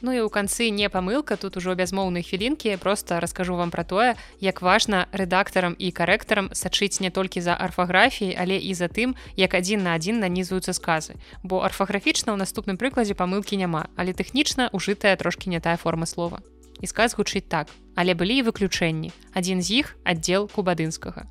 Ну 0.00 0.14
і 0.14 0.22
ў 0.22 0.30
канцы 0.30 0.70
не 0.70 0.86
памылка 0.86 1.34
тут 1.34 1.58
ужо 1.58 1.74
бязмоўнай 1.74 2.22
хвілінкі 2.22 2.76
просто 2.78 3.18
раскажу 3.18 3.58
вам 3.58 3.74
пра 3.74 3.82
тое 3.82 4.14
як 4.38 4.62
важна 4.62 5.10
рэдактарам 5.10 5.74
і 5.74 5.90
карэктарам 5.90 6.54
сачыць 6.54 7.02
не 7.02 7.10
толькі 7.10 7.42
за 7.42 7.58
арфаграфіяй 7.58 8.38
але 8.38 8.62
і 8.62 8.74
за 8.78 8.86
тым 8.86 9.18
як 9.34 9.58
адзін 9.58 9.82
на 9.82 9.98
адзін 9.98 10.22
нанізуюцца 10.22 10.70
сказы. 10.70 11.18
Бо 11.42 11.66
арфаграфічна 11.66 12.30
ў 12.30 12.38
наступным 12.38 12.78
прыкладзе 12.78 13.18
памылкі 13.18 13.58
няма 13.58 13.90
але 13.98 14.14
тэхнічна 14.14 14.70
ужытая 14.70 15.18
трошки 15.18 15.50
не 15.50 15.58
тая 15.58 15.76
форма 15.76 16.06
слова. 16.06 16.38
І 16.78 16.86
сказ 16.86 17.18
гучыць 17.18 17.50
так. 17.50 17.66
Але 17.98 18.14
былі 18.14 18.38
і 18.38 18.46
выключэнні. 18.46 19.10
Адзін 19.34 19.66
з 19.66 19.82
іх 19.82 19.98
аддзел 20.06 20.46
кубадынскага 20.46 21.26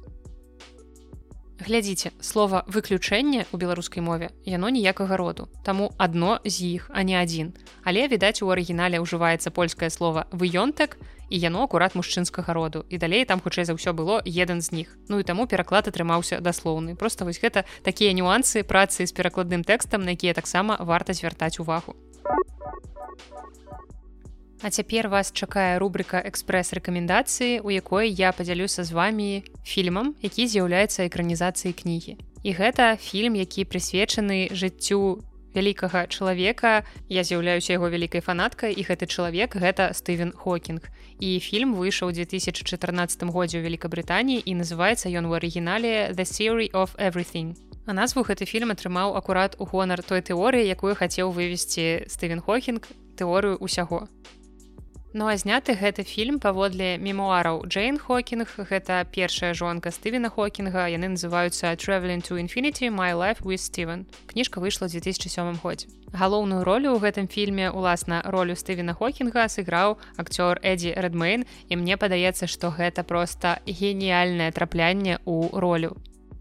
глядзіце 1.59 2.11
слова 2.21 2.63
выключэнне 2.67 3.45
у 3.51 3.57
беларускай 3.57 4.03
мове 4.03 4.29
яно 4.45 4.69
ніякага 4.69 5.17
роду. 5.17 5.49
Таму 5.63 5.91
адно 5.97 6.39
з 6.45 6.77
іх 6.77 6.89
а 6.93 7.03
не 7.03 7.17
адзін. 7.17 7.53
Але 7.83 8.07
відаць 8.07 8.41
у 8.41 8.49
арыгінале 8.53 9.01
ўжываецца 9.01 9.51
польскае 9.51 9.89
слово 9.89 10.25
выёнтак 10.31 10.97
і 11.29 11.39
яно 11.39 11.63
акурат 11.67 11.95
мужчынскага 11.95 12.53
роду. 12.53 12.85
І 12.89 12.97
далей 12.97 13.25
там 13.25 13.41
хутчэй 13.43 13.65
за 13.65 13.75
ўсё 13.75 13.91
было 13.91 14.21
еден 14.23 14.61
з 14.61 14.71
них 14.71 14.97
ну 15.09 15.19
і 15.19 15.27
таму 15.27 15.47
пераклад 15.47 15.87
атрымаўся 15.87 16.39
даслоўны. 16.39 16.95
Просто 16.95 17.25
вось 17.25 17.41
гэта 17.41 17.65
такія 17.83 18.13
нюансы 18.13 18.63
працы 18.63 19.05
з 19.05 19.11
перакладным 19.11 19.63
тэкстам 19.67 20.03
на 20.05 20.15
якія 20.15 20.33
таксама 20.33 20.77
варта 20.79 21.13
звяртаць 21.13 21.59
увагу 21.59 21.95
А 24.61 24.69
цяпер 24.69 25.07
вас 25.07 25.31
чакае 25.31 25.77
рубрика 25.77 26.17
экспрэс-рэкамендацыі, 26.17 27.61
у 27.61 27.69
якой 27.69 28.09
я 28.09 28.33
падзялюся 28.33 28.83
з 28.83 28.91
вами 28.91 29.43
фільмам, 29.61 30.15
які 30.21 30.47
з'яўляецца 30.47 31.05
экранізацыяй 31.05 31.77
кнігі. 31.77 32.17
І 32.41 32.49
гэта 32.57 32.97
фільм, 32.97 33.37
які 33.37 33.69
прысвечаны 33.69 34.49
жыццю 34.49 35.21
вялікага 35.57 36.07
чалавека. 36.07 36.85
Я 37.09 37.23
з'яўляюся 37.23 37.73
яго 37.73 37.89
вялікай 37.89 38.21
фанаткай 38.21 38.73
і 38.73 38.81
гэты 38.85 39.05
чалавек 39.05 39.57
гэта 39.57 39.93
Стывен 39.93 40.33
Хокінг. 40.33 40.89
І 41.19 41.39
фільм 41.41 41.73
выйшаў 41.73 42.13
2014 42.13 43.29
годзе 43.33 43.61
ў 43.61 43.77
Вкабрытаніі 43.77 44.41
і 44.41 44.53
называецца 44.57 45.09
ён 45.09 45.29
у 45.29 45.33
арыгінале 45.33 46.13
The 46.13 46.25
Theory 46.25 46.69
of 46.73 46.93
Everything. 46.97 47.57
Назву 47.85 48.21
гэты 48.21 48.45
фільм 48.45 48.73
атрымаў 48.73 49.17
акурат 49.17 49.55
у 49.57 49.65
гонар 49.65 50.03
той 50.03 50.21
тэорыі, 50.21 50.67
якую 50.67 50.93
хацеў 50.93 51.31
вывесці 51.33 52.05
Стывен 52.05 52.41
Хокінг 52.41 52.85
тэорыю 53.17 53.57
ўсяго. 53.57 54.05
Ну 55.17 55.25
а 55.25 55.33
зняты 55.33 55.73
гэты 55.73 56.03
фільм 56.05 56.35
паводле 56.37 57.01
мемуараў 57.01 57.63
Джейн 57.65 57.95
Хокінг 57.97 58.51
гэта 58.69 59.01
першая 59.09 59.55
жонка 59.57 59.89
Стывена 59.89 60.29
Хокінга 60.29 60.85
яны 60.93 61.09
называюцца 61.17 61.73
traveling 61.73 62.21
to 62.21 62.37
infinity 62.37 62.91
my 62.93 63.17
life 63.17 63.41
with 63.41 63.57
Steven 63.57 64.05
кніжка 64.29 64.61
выйшла 64.61 64.85
2007 64.85 65.57
годзе. 65.57 65.89
Галоўную 66.13 66.61
ролю 66.61 66.93
ў 66.93 67.01
гэтым 67.01 67.25
фільме 67.25 67.73
уласна 67.73 68.21
ролю 68.29 68.53
Стывена 68.53 68.93
Хокінга 68.93 69.49
сыграў 69.49 69.97
акцёр 70.21 70.61
Эддзі 70.61 70.93
Рэдмейн 70.93 71.49
і 71.65 71.73
мне 71.81 71.97
падаецца 71.97 72.45
што 72.45 72.69
гэта 72.69 73.01
проста 73.01 73.57
геніяльнае 73.65 74.53
траплянне 74.53 75.17
ў 75.25 75.49
ролю 75.49 75.97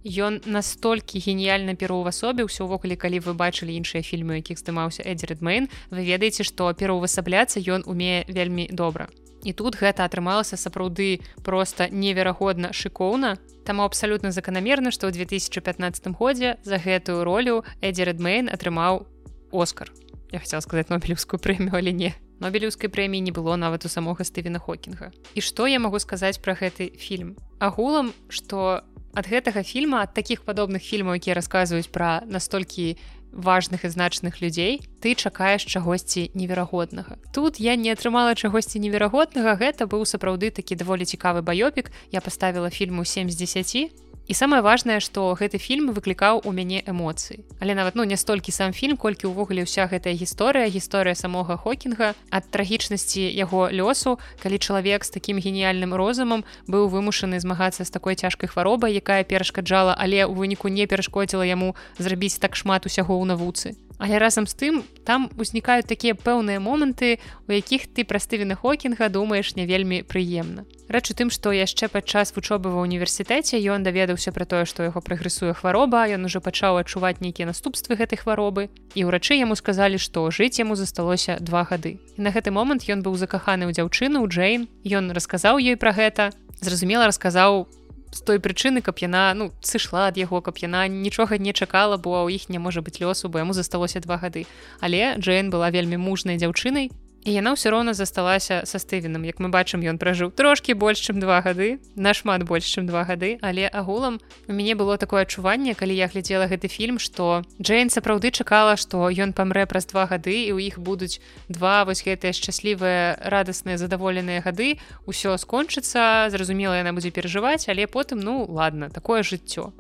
Ён 0.07 0.38
настолькі 0.46 1.18
геніяльна 1.18 1.74
пераўвасобіўся 1.74 2.62
ўвогуле 2.62 2.94
калі 2.94 3.18
вы 3.26 3.34
бачылі 3.34 3.74
іншыя 3.74 4.07
фільмы 4.07 4.38
якіх 4.38 4.62
здымаўся 4.62 5.02
Эддзі 5.02 5.34
Рэдмейн 5.34 5.66
вы 5.90 6.07
ведаеце 6.07 6.46
што 6.46 6.70
пераўвасабляцца 6.78 7.59
ён 7.59 7.82
умее 7.90 8.22
вельмі 8.30 8.70
добра. 8.70 9.11
І 9.42 9.50
тут 9.50 9.74
гэта 9.74 10.07
атрымалася 10.07 10.54
сапраўды 10.54 11.26
просто 11.42 11.90
неверагодна 11.90 12.70
шыкоўна. 12.70 13.34
Таму 13.66 13.82
абсалютна 13.82 14.30
заканамерна 14.30 14.94
што 14.94 15.11
ў 15.11 15.26
2015 15.26 16.14
годзе 16.14 16.54
за 16.62 16.78
гэтую 16.78 17.26
ролю 17.26 17.66
Эддзі 17.82 18.07
Рэдмейн 18.07 18.46
атрымаў 18.46 19.11
Оскар. 19.50 19.90
Я 20.30 20.38
хотел 20.38 20.62
сказать 20.62 20.86
нобелевскую 20.86 21.42
прэмію 21.42 21.74
але 21.74 21.90
не. 21.90 22.14
Нобелеўскай 22.38 22.86
прэміі 22.86 23.26
не 23.26 23.34
было 23.34 23.59
нават 23.59 23.82
у 23.82 23.90
самога 23.90 24.22
стывена 24.22 24.62
хокінга. 24.62 25.11
І 25.34 25.42
што 25.42 25.66
я 25.66 25.82
магу 25.82 25.98
сказаць 25.98 26.38
пра 26.38 26.54
гэты 26.54 26.94
фільм? 26.94 27.34
Агулам 27.59 28.14
что 28.30 28.86
ад 29.17 29.25
гэтага 29.33 29.64
фільма 29.64 30.05
ад 30.05 30.12
таких 30.12 30.45
падобных 30.45 30.85
фільмаў 30.85 31.17
якія 31.17 31.33
расказваюць 31.41 31.89
пра 31.89 32.21
настолькі 32.29 33.01
важных 33.33 33.85
і 33.85 33.89
значных 33.89 34.45
людзей 34.45 34.85
ты 35.01 35.17
чакаеш 35.17 35.64
чагосьці 35.64 36.31
неверагоднага. 36.37 37.17
Тут 37.33 37.61
я 37.61 37.77
не 37.77 37.93
атрымала 37.93 38.37
чагосьці 38.37 38.81
неверагоднага 38.81 39.57
гэта 39.57 39.89
быў 39.89 40.05
сапраўды 40.05 40.53
такі 40.53 40.77
даволі 40.77 41.09
цікавы 41.09 41.41
баёпік 41.41 41.93
я 42.12 42.21
паставіла 42.21 42.69
фільму 42.69 43.05
7 43.05 43.31
з 43.33 43.37
10 43.37 44.05
і 44.27 44.35
самае 44.35 44.61
важнае 44.62 44.99
што 45.01 45.35
гэты 45.39 45.59
фільм 45.62 45.95
выклікаў 45.95 46.43
у 46.45 46.53
мяне 46.53 46.83
эмоцыі. 46.83 47.47
Але 47.61 47.74
нават 47.79 47.95
ну 47.95 48.05
не 48.05 48.16
столькі 48.16 48.53
сам 48.53 48.74
фільм 48.74 48.97
колькі 48.99 49.31
ўвогуле 49.31 49.62
ўся 49.62 49.87
гэтая 49.87 50.14
гісторыя 50.18 50.66
гісторыя 50.66 51.14
самога 51.14 51.57
хокінга 51.57 52.12
ад 52.31 52.45
трагічнасці 52.51 53.22
яго 53.22 53.70
лёсу 53.70 54.18
калі 54.43 54.59
чалавек 54.59 55.07
з 55.07 55.14
такім 55.14 55.39
геніяльным 55.39 55.95
розумам 55.95 56.45
быў 56.66 56.91
вымушаны 56.91 57.39
змагацца 57.39 57.87
з 57.87 57.91
такой 57.91 58.18
цяжкай 58.18 58.51
хваробай 58.51 58.99
якая 58.99 59.22
перашкаджала 59.22 59.95
але 59.95 60.27
ў 60.27 60.35
выніку 60.35 60.68
не 60.68 60.91
перашкодзіла 60.91 61.47
яму 61.47 61.79
зрабіць 61.99 62.43
так 62.43 62.59
шмат 62.59 62.87
усяго 62.87 63.14
ў 63.14 63.24
навуцы 63.31 63.86
Але 63.99 64.18
разам 64.18 64.47
з 64.47 64.55
тым 64.55 64.74
там 65.05 65.30
узнікаюць 65.40 65.88
такія 65.88 66.14
пэўныя 66.14 66.61
моманты, 66.61 67.18
у 67.49 67.53
якіх 67.53 67.88
ты 67.88 68.05
пра 68.05 68.20
стывена 68.20 68.55
Хокінга 68.55 69.09
думаеш 69.09 69.57
не 69.57 69.64
вельмі 69.64 70.03
прыемна. 70.05 70.68
Рэч 70.86 71.11
у 71.11 71.14
тым, 71.18 71.32
што 71.34 71.51
яшчэ 71.51 71.88
падчас 71.90 72.30
вучобы 72.36 72.70
ва 72.70 72.84
універсітэце 72.84 73.59
ён 73.59 73.82
даведаўся 73.82 74.30
пра 74.30 74.44
тое, 74.47 74.64
што 74.68 74.86
яго 74.86 75.01
прагрэсуе 75.01 75.57
хвароба, 75.57 76.07
ён 76.12 76.28
ужо 76.28 76.38
пачаў 76.38 76.78
адчуваць 76.78 77.18
нейкія 77.24 77.49
наступствы 77.49 77.97
гэтай 77.97 78.20
хваробы. 78.20 78.68
І 78.94 79.09
ўрачы 79.09 79.34
яму 79.34 79.57
сказалі, 79.57 79.99
што 79.99 80.30
жыць 80.30 80.61
яму 80.62 80.76
засталося 80.76 81.40
два 81.40 81.64
гады. 81.64 81.99
І 82.14 82.20
на 82.22 82.30
гэты 82.30 82.55
момант 82.55 82.86
ён 82.86 83.03
быў 83.03 83.18
закаханы 83.18 83.66
ў 83.66 83.74
дзяўчыну 83.74 84.22
ў 84.22 84.30
Джейн. 84.30 84.68
Ён 84.86 85.11
расказаў 85.11 85.59
ёй 85.59 85.74
пра 85.74 85.90
гэта. 85.90 86.30
Зразумела 86.61 87.11
расказаў 87.11 87.66
з 88.12 88.20
той 88.22 88.38
прычыны 88.38 88.82
каб 88.82 88.98
яна 89.02 89.34
ну 89.34 89.50
сышла 89.61 90.09
ад 90.11 90.20
яго 90.20 90.40
каб 90.40 90.59
яна 90.62 90.86
нічога 90.88 91.38
не 91.38 91.52
чакала 91.52 91.96
бо 91.96 92.26
ў 92.26 92.36
іх 92.36 92.48
не 92.48 92.59
можа 92.59 92.82
быць 92.82 93.00
лёсу 93.00 93.28
бо 93.28 93.38
яму 93.38 93.52
засталося 93.52 94.00
два 94.00 94.16
гады. 94.16 94.46
Але 94.80 95.16
Джейн 95.18 95.50
была 95.50 95.70
вельмі 95.70 95.96
мужнай 95.96 96.36
дзяўчынай 96.36 96.90
і 97.27 97.35
яна 97.35 97.59
ўсё 97.59 97.74
роўна 97.74 97.91
засталася 97.91 98.62
са 98.62 98.79
стывеном 98.79 99.27
як 99.27 99.43
мы 99.43 99.51
бачым 99.51 99.83
ён 99.83 99.99
пражыў 99.99 100.31
трошки 100.31 100.79
больш 100.79 101.03
чым 101.03 101.18
два 101.18 101.43
гады 101.43 101.83
нашмат 101.99 102.47
больш 102.47 102.70
чым 102.70 102.87
два 102.87 103.03
гады. 103.03 103.43
Але 103.43 103.66
агулам 103.66 104.22
у 104.47 104.53
мяне 104.55 104.79
было 104.79 104.95
такое 104.97 105.27
адчуванне 105.27 105.74
калі 105.74 105.91
я 105.99 106.07
глядзела 106.07 106.47
гэты 106.47 106.70
фільм 106.70 107.03
что 107.03 107.43
Джейн 107.59 107.91
сапраўды 107.91 108.31
чакала 108.31 108.79
что 108.79 109.11
ён 109.11 109.35
памрэ 109.35 109.66
праз 109.66 109.91
два 109.91 110.07
гады 110.07 110.47
і 110.47 110.55
у 110.55 110.62
іх 110.62 110.79
будуць 110.79 111.18
два 111.51 111.83
вось 111.85 112.07
гэтыя 112.07 112.31
шчаслівыя 112.31 113.18
радасныя 113.18 113.74
задаволеныя 113.74 114.41
гады. 114.47 114.79
Ўсё 115.11 115.35
скончыцца 115.35 116.31
зразумела 116.31 116.79
яна 116.79 116.95
будзе 116.95 117.11
перажываць 117.11 117.66
але 117.66 117.91
потым 117.91 118.22
ну 118.22 118.47
ладно 118.47 118.87
такое 118.87 119.27
жыццё 119.27 119.74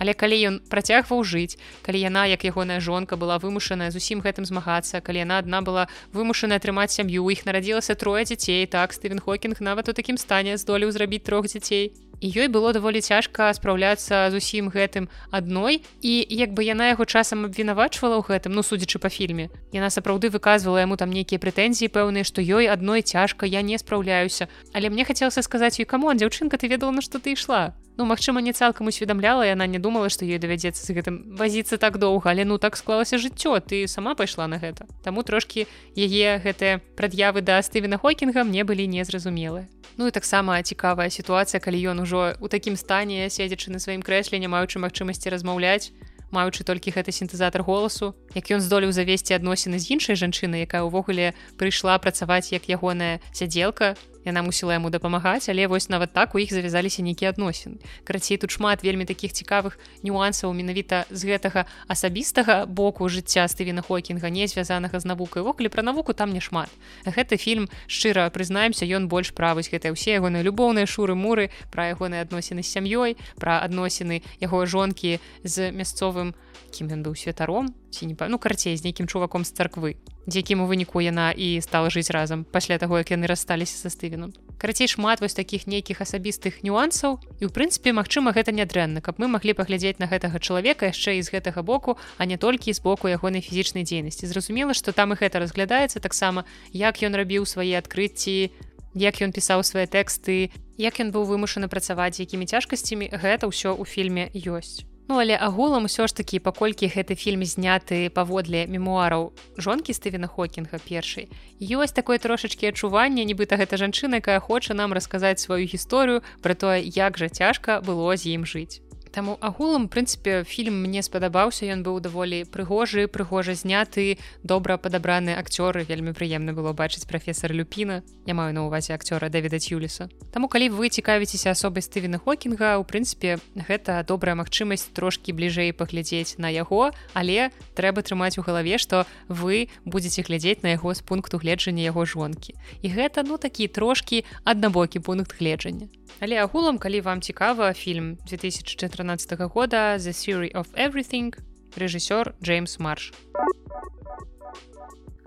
Але 0.00 0.16
калі 0.16 0.36
ён 0.48 0.54
працягваў 0.72 1.20
жыць, 1.28 1.60
калі 1.84 2.00
яна, 2.00 2.24
як 2.24 2.44
ягоная 2.48 2.80
жонка 2.80 3.20
была 3.20 3.36
вымушаная 3.36 3.92
зусім 3.92 4.24
гэтым 4.24 4.48
змагацца, 4.48 5.04
калі 5.04 5.28
яна 5.28 5.44
адна 5.44 5.60
была 5.60 5.86
вымушана 6.16 6.56
атрымаць 6.56 6.96
сям'ю, 6.96 7.28
іх 7.28 7.44
нарадзілася 7.44 7.94
трое 8.00 8.24
дзяцей, 8.24 8.64
так 8.64 8.96
Стывен 8.96 9.20
Хокінг 9.20 9.60
нават 9.60 9.92
у 9.92 9.92
такім 9.92 10.16
стане 10.16 10.56
здолеў 10.56 10.88
зрабіць 10.90 11.28
трох 11.28 11.52
дзяцей. 11.52 11.92
І 12.20 12.28
ёй 12.36 12.48
было 12.52 12.72
даволі 12.76 13.00
цяжка 13.00 13.48
спраўляцца 13.56 14.28
з 14.28 14.36
усім 14.36 14.68
гэтым 14.68 15.08
адной 15.32 15.80
і 16.04 16.12
як 16.28 16.52
бы 16.52 16.64
яна 16.68 16.92
яго 16.92 17.08
часам 17.08 17.48
абвінавачвала 17.48 18.20
ў 18.20 18.28
гэтым 18.28 18.52
ну 18.52 18.60
судзячы 18.60 19.00
па 19.00 19.08
фільме 19.08 19.48
яна 19.72 19.88
сапраўды 19.88 20.28
выказвала 20.28 20.84
яму 20.84 21.00
там 21.00 21.08
нейкія 21.16 21.40
прэтэнзіі 21.40 21.88
пэўныя 21.88 22.28
што 22.28 22.44
ёй 22.44 22.68
адной 22.68 23.00
цяжка 23.00 23.48
я 23.48 23.64
не 23.64 23.80
спраўляюся. 23.80 24.52
Але 24.76 24.92
мне 24.92 25.08
хацелася 25.08 25.40
сказаць 25.40 25.80
ёй 25.80 25.88
камон 25.88 26.20
дзяўчынка 26.20 26.60
ты 26.60 26.68
ведала 26.68 26.92
на 26.92 27.00
што 27.00 27.24
ты 27.24 27.32
ішла 27.32 27.72
Ну 28.00 28.06
магчыма 28.06 28.40
не 28.40 28.54
цалкам 28.56 28.86
усведамляла 28.88 29.44
яна 29.44 29.66
не 29.68 29.76
думала 29.76 30.08
што 30.08 30.24
ёй 30.24 30.40
давядзецца 30.40 30.80
з 30.80 30.94
гэтым 30.96 31.16
вазіцца 31.36 31.76
так 31.76 31.98
доўга 32.00 32.32
але 32.32 32.48
ну 32.48 32.56
так 32.56 32.80
склалася 32.80 33.20
жыццё 33.20 33.60
ты 33.60 33.84
сама 33.92 34.14
пайшла 34.16 34.48
на 34.48 34.56
гэта. 34.56 34.88
Таму 35.04 35.20
трошкі 35.20 35.68
яе 35.92 36.40
гэтыя 36.40 36.80
прад'явы 36.96 37.44
да 37.44 37.60
стывена 37.60 38.00
хокінга 38.00 38.40
мне 38.48 38.64
былі 38.64 38.88
незразумелыя. 38.88 39.68
Ну 40.00 40.08
і 40.08 40.16
таксама 40.16 40.56
цікавая 40.64 41.12
сітуацыя 41.12 41.60
калі 41.60 41.76
ён 41.92 42.00
ужо 42.08 42.40
у 42.40 42.48
такім 42.48 42.80
стане 42.80 43.28
седзячы 43.28 43.68
на 43.68 43.76
сваім 43.76 44.00
крэсле 44.00 44.40
не 44.40 44.48
маючы 44.48 44.80
магчымасці 44.80 45.28
размаўляць 45.28 45.92
маючы 46.30 46.64
толькі 46.64 46.94
гэты 46.94 47.12
сінтэзатар 47.12 47.62
голасу 47.66 48.14
як 48.34 48.48
ён 48.48 48.64
здолеў 48.64 48.94
завесці 48.94 49.34
адносіны 49.34 49.76
з 49.76 49.90
іншай 49.92 50.16
жанчыны 50.16 50.62
якая 50.62 50.86
ўвогуле 50.86 51.34
прыйшла 51.58 51.98
працаваць 51.98 52.54
як 52.54 52.70
ягоная 52.70 53.20
сядзелка 53.34 53.98
яна 54.24 54.42
мусіла 54.42 54.76
яму 54.76 54.90
дапамагаць 54.90 55.48
але 55.48 55.66
вось 55.66 55.88
нават 55.88 56.12
так 56.12 56.34
у 56.34 56.38
іх 56.38 56.50
завязаліся 56.50 57.02
нейкія 57.02 57.30
адносіны 57.30 57.80
карацей 58.04 58.36
тут 58.36 58.50
шмат 58.50 58.82
вельмі 58.82 59.04
такіх 59.04 59.32
цікавых 59.32 59.78
нюансаў 60.02 60.52
менавіта 60.52 61.04
з 61.10 61.24
гэтага 61.24 61.66
асабістага 61.88 62.66
боку 62.66 63.08
жыцця 63.08 63.46
стывена 63.48 63.82
хокінга 63.82 64.30
не 64.30 64.46
звязанага 64.46 65.00
з 65.00 65.04
навукай. 65.04 65.42
Вокалі 65.42 65.68
пра 65.68 65.82
навуку 65.82 66.12
там 66.12 66.32
не 66.32 66.40
шмат. 66.40 66.70
Гэты 67.04 67.36
фільм 67.36 67.68
шчыра 67.86 68.30
прызнаемся 68.30 68.86
ён 68.86 69.08
больш 69.08 69.32
правыць 69.34 69.68
гэтыя 69.70 69.92
ўсе 69.92 70.18
ягоныя 70.18 70.46
любоўныя 70.46 70.86
шуры 70.86 71.14
муры 71.14 71.50
пра 71.70 71.90
ягоныя 71.92 72.22
адносіны 72.26 72.62
з 72.62 72.70
сям'ёй 72.70 73.16
пра 73.36 73.60
адносіны 73.64 74.22
яго 74.40 74.64
жонкі 74.66 75.18
з 75.44 75.70
мясцовым 75.74 76.34
кім 76.70 76.94
ён 76.94 77.00
быў 77.02 77.18
святаром 77.18 77.74
ці 77.90 78.06
не 78.06 78.14
ну 78.14 78.38
карцей 78.38 78.76
з 78.76 78.84
нейкім 78.84 79.06
чуваком 79.06 79.44
з 79.44 79.52
царквы 79.52 79.96
якім 80.36 80.62
у 80.62 80.66
выніку 80.66 81.00
яна 81.00 81.30
і 81.32 81.60
стала 81.60 81.90
жыць 81.90 82.10
разам 82.10 82.44
пасля 82.44 82.78
таго 82.78 82.98
як 82.98 83.10
яны 83.10 83.26
рассталіся 83.26 83.76
са 83.76 83.90
стывеном 83.90 84.34
карацей 84.58 84.88
шмат 84.88 85.20
вось 85.20 85.34
такіх 85.34 85.66
нейкіх 85.66 86.00
асабістых 86.04 86.60
нюансаў 86.66 87.18
і 87.40 87.48
ў 87.48 87.50
прынцыпе 87.50 87.96
магчыма 87.96 88.36
гэта 88.36 88.52
нядрэнна 88.52 89.00
каб 89.00 89.16
мы 89.22 89.28
маглі 89.28 89.56
паглядзець 89.56 89.98
на 90.02 90.10
гэтага 90.10 90.38
чалавека 90.38 90.92
яшчэ 90.92 91.16
і 91.18 91.22
з 91.24 91.32
гэтага 91.32 91.62
боку 91.62 91.96
а 92.18 92.26
не 92.26 92.36
толькі 92.36 92.72
з 92.72 92.80
боку 92.84 93.08
ягонай 93.08 93.40
фізічнай 93.40 93.84
дзейнасці. 93.84 94.26
Зразумела 94.26 94.74
што 94.74 94.92
там 94.92 95.12
і 95.12 95.16
гэта 95.16 95.40
разглядаецца 95.40 96.00
таксама 96.00 96.44
як 96.72 97.00
ён 97.00 97.16
рабіў 97.16 97.46
свае 97.46 97.78
адкрыцці 97.78 98.50
як 98.94 99.22
ён 99.22 99.32
пісаў 99.32 99.64
свае 99.64 99.86
тэксты 99.86 100.50
як 100.76 101.00
ён 101.00 101.14
быў 101.14 101.24
вымушаны 101.24 101.68
працаваць 101.68 102.20
якімі 102.20 102.44
цяжкасцямі. 102.44 103.12
Гэта 103.12 103.46
ўсё 103.46 103.76
ў 103.76 103.84
фільме 103.86 104.24
ёсць 104.34 104.89
Ну 105.10 105.18
але 105.18 105.34
агулам 105.34 105.90
усё 105.90 106.06
ж 106.06 106.14
такі 106.14 106.38
паколькі 106.38 106.86
гэты 106.86 107.18
фільм 107.18 107.42
зняты 107.42 108.14
паводле 108.14 108.60
мемуараў 108.70 109.34
жонкі 109.58 109.90
стывена 109.90 110.30
хокінга 110.30 110.78
першай 110.78 111.26
ёсць 111.58 111.96
такое 111.96 112.22
трошачкі 112.22 112.70
адчуванне 112.70 113.26
нібыта 113.26 113.58
гэта 113.58 113.74
жанчына 113.74 114.22
якая 114.22 114.38
хоча 114.38 114.70
нам 114.78 114.94
расказаць 114.94 115.42
сваю 115.42 115.66
гісторыю 115.66 116.22
пра 116.46 116.54
тое 116.54 116.78
як 116.86 117.18
жа 117.18 117.26
цяжка 117.26 117.82
было 117.82 118.14
з 118.14 118.38
ім 118.38 118.46
жыць 118.46 118.78
Таму 119.10 119.36
агулам 119.40 119.88
прынцыпе 119.90 120.44
фільм 120.46 120.86
мне 120.86 121.02
спадабаўся 121.02 121.66
ён 121.66 121.82
быў 121.82 121.98
даволі 121.98 122.46
прыгожы 122.46 123.10
прыгожа 123.10 123.58
зняты 123.58 124.22
добра 124.46 124.78
падабраны 124.78 125.34
акцёры 125.34 125.82
вельмі 125.82 126.14
прыемна 126.14 126.54
было 126.54 126.70
бачыць 126.72 127.10
прафесор 127.10 127.50
люпіна. 127.50 128.02
Я 128.26 128.34
маю 128.38 128.54
на 128.54 128.62
увазе 128.70 128.94
акцёра 128.94 129.26
давіда 129.26 129.58
юліса 129.58 130.06
Таму 130.30 130.46
калі 130.46 130.70
вы 130.70 130.94
цікавіцеся 130.94 131.50
асобай 131.50 131.82
стывена 131.82 132.22
хокінга 132.22 132.78
у 132.78 132.86
прынцыпе 132.86 133.42
гэта 133.58 133.98
добрая 134.06 134.38
магчымасць 134.38 134.94
трошкі 134.94 135.34
бліжэй 135.34 135.74
паглядзець 135.74 136.38
на 136.38 136.46
яго 136.46 136.94
але 137.12 137.50
трэба 137.74 138.06
трымаць 138.06 138.38
у 138.38 138.46
галаве 138.46 138.78
што 138.78 139.10
вы 139.26 139.66
будетеце 139.84 140.22
глядзець 140.22 140.62
на 140.62 140.78
яго 140.78 140.94
з 140.94 141.02
пункту 141.02 141.42
гледжання 141.42 141.82
яго 141.82 142.06
жонкі. 142.06 142.54
І 142.82 142.94
гэта 142.94 143.26
ну 143.26 143.42
такі 143.42 143.66
трошкі 143.66 144.22
аднабокі 144.46 145.02
пункт 145.02 145.34
гледжання 145.34 145.90
Але 146.20 146.36
агулам 146.42 146.78
калі 146.78 147.00
вам 147.00 147.22
цікава 147.22 147.72
фільм 147.72 148.18
2014 148.26 149.40
года 149.40 149.96
the 149.96 150.12
Theory 150.12 150.52
of 150.52 150.66
everything 150.74 151.34
рэжысёр 151.76 152.34
Джеймс 152.42 152.78
Марш 152.78 153.12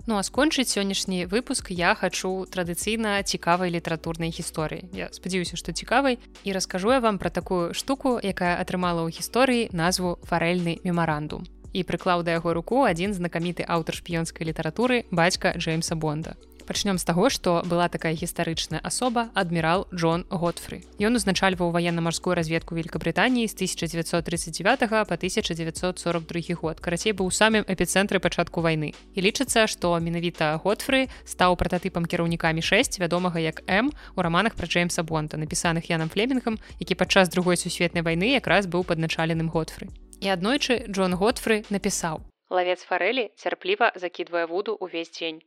Ну 0.06 0.18
а 0.18 0.22
скончыць 0.22 0.68
сённяшні 0.68 1.24
выпуск 1.24 1.72
я 1.72 1.94
хачу 1.96 2.44
традыцыйна 2.44 3.22
цікавай 3.24 3.72
літаратурнай 3.72 4.28
гісторыі. 4.28 4.84
Я 4.92 5.08
спадзяюся, 5.12 5.56
што 5.56 5.72
цікавай 5.72 6.18
і 6.44 6.52
раскажу 6.52 6.92
я 6.92 7.00
вам 7.00 7.16
пра 7.16 7.30
такую 7.30 7.72
штуку, 7.72 8.20
якая 8.20 8.60
атрымала 8.60 9.08
ў 9.08 9.16
гісторыі 9.16 9.72
назву 9.72 10.20
фарэльны 10.28 10.84
мемарандум. 10.84 11.48
І 11.72 11.88
прыклаў 11.88 12.20
да 12.20 12.36
яго 12.36 12.52
руку 12.52 12.84
адзін 12.84 13.16
знакаміты 13.16 13.64
аўтар 13.64 13.96
шпіёнскай 13.96 14.44
літаратуры 14.44 15.08
бацька 15.10 15.56
Джеймса 15.56 15.96
Бонда 15.96 16.36
пачнём 16.66 16.98
з 16.98 17.04
таго 17.04 17.30
што 17.30 17.62
была 17.68 17.88
такая 17.88 18.14
гістарычная 18.16 18.80
асоба 18.82 19.30
адмірал 19.34 19.86
Джон 19.94 20.26
Готфры. 20.30 20.82
Ён 20.98 21.14
узначальваў 21.14 21.70
военно-марскую 21.70 22.34
разведку 22.34 22.74
Великабрытаніі 22.74 23.46
з 23.48 23.54
1939 23.54 24.88
по 25.08 25.14
1942 25.14 26.56
год. 26.56 26.80
Карацей 26.80 27.12
быў 27.12 27.30
самым 27.30 27.64
эпіцэнтры 27.68 28.18
пачатку 28.18 28.60
войны 28.60 28.94
і 29.14 29.18
лічыцца 29.20 29.66
што 29.68 29.94
менавіта 30.00 30.60
Готфры 30.64 31.08
стаў 31.24 31.56
прататыпам 31.56 32.04
кіраўнікамі 32.04 32.62
6 32.62 32.98
вядомага 32.98 33.38
як 33.38 33.62
М 33.68 33.92
у 34.16 34.22
раманах 34.22 34.54
пра 34.54 34.66
Джеймса 34.66 35.02
Бонта 35.02 35.36
напісаных 35.36 35.88
янам 35.88 36.08
флемінгам 36.08 36.58
які 36.80 36.94
падчас 36.94 37.28
другой 37.28 37.56
сусветнай 37.56 38.02
вайны 38.02 38.34
якраз 38.34 38.66
быў 38.66 38.84
падначаленым 38.84 39.48
Готфры. 39.48 39.88
І 40.20 40.28
аднойчы 40.32 40.88
Джон 40.88 41.14
Готфры 41.14 41.64
напісаў 41.70 42.24
лавец 42.50 42.84
фарэлі 42.88 43.24
цярпліва 43.42 43.90
закідвае 44.02 44.46
вуду 44.46 44.76
ўвесь 44.80 45.10
дзень 45.10 45.42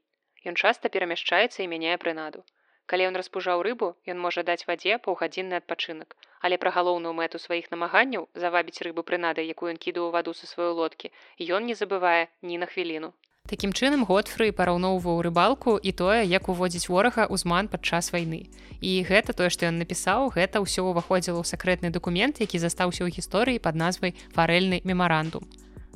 Ён 0.48 0.56
часта 0.56 0.90
перамяшчаецца 0.94 1.60
і 1.64 1.68
мяняе 1.74 1.98
прынаду. 2.00 2.44
Калі 2.88 3.08
ён 3.12 3.20
распужаў 3.20 3.62
рыбу, 3.68 3.88
ён 4.12 4.18
можа 4.26 4.44
даць 4.48 4.64
вадзе 4.68 4.96
паўгадзінны 5.06 5.60
адпачынак, 5.60 6.16
але 6.40 6.56
пра 6.62 6.72
галоўную 6.72 7.12
мэту 7.18 7.42
сваіх 7.44 7.68
намаганняў 7.74 8.28
завабіць 8.44 8.80
рыбу 8.88 9.04
прынадай, 9.10 9.52
якую 9.52 9.76
ён 9.76 9.80
кідаў 9.86 10.08
у 10.08 10.14
ваду 10.16 10.34
са 10.40 10.48
сваёй 10.48 10.72
лодкі, 10.80 11.12
ён 11.60 11.68
не 11.68 11.76
забывае 11.76 12.32
ні 12.42 12.64
на 12.64 12.72
хвіліну. 12.72 13.12
Такім 13.52 13.76
чынам 13.76 14.08
Готфры 14.08 14.48
параўноўваў 14.56 15.20
рыбалку 15.28 15.76
і 15.80 15.92
тое, 15.92 16.24
як 16.24 16.48
уводзіць 16.52 16.88
ворага 16.88 17.28
ўзман 17.28 17.68
падчас 17.68 18.12
вайны. 18.16 18.44
І 18.80 19.04
гэта 19.08 19.36
тое, 19.36 19.52
што 19.52 19.68
ён 19.68 19.80
напісаў, 19.84 20.32
гэта 20.36 20.64
ўсё 20.64 20.84
ўваходзіла 20.88 21.44
ў 21.44 21.48
сакрэтны 21.48 21.92
дакумент, 21.92 22.44
які 22.44 22.60
застаўся 22.60 23.04
ў 23.04 23.12
гісторыі 23.20 23.64
пад 23.64 23.80
назвай 23.80 24.16
фарэльны 24.36 24.84
мемарандум. 24.84 25.48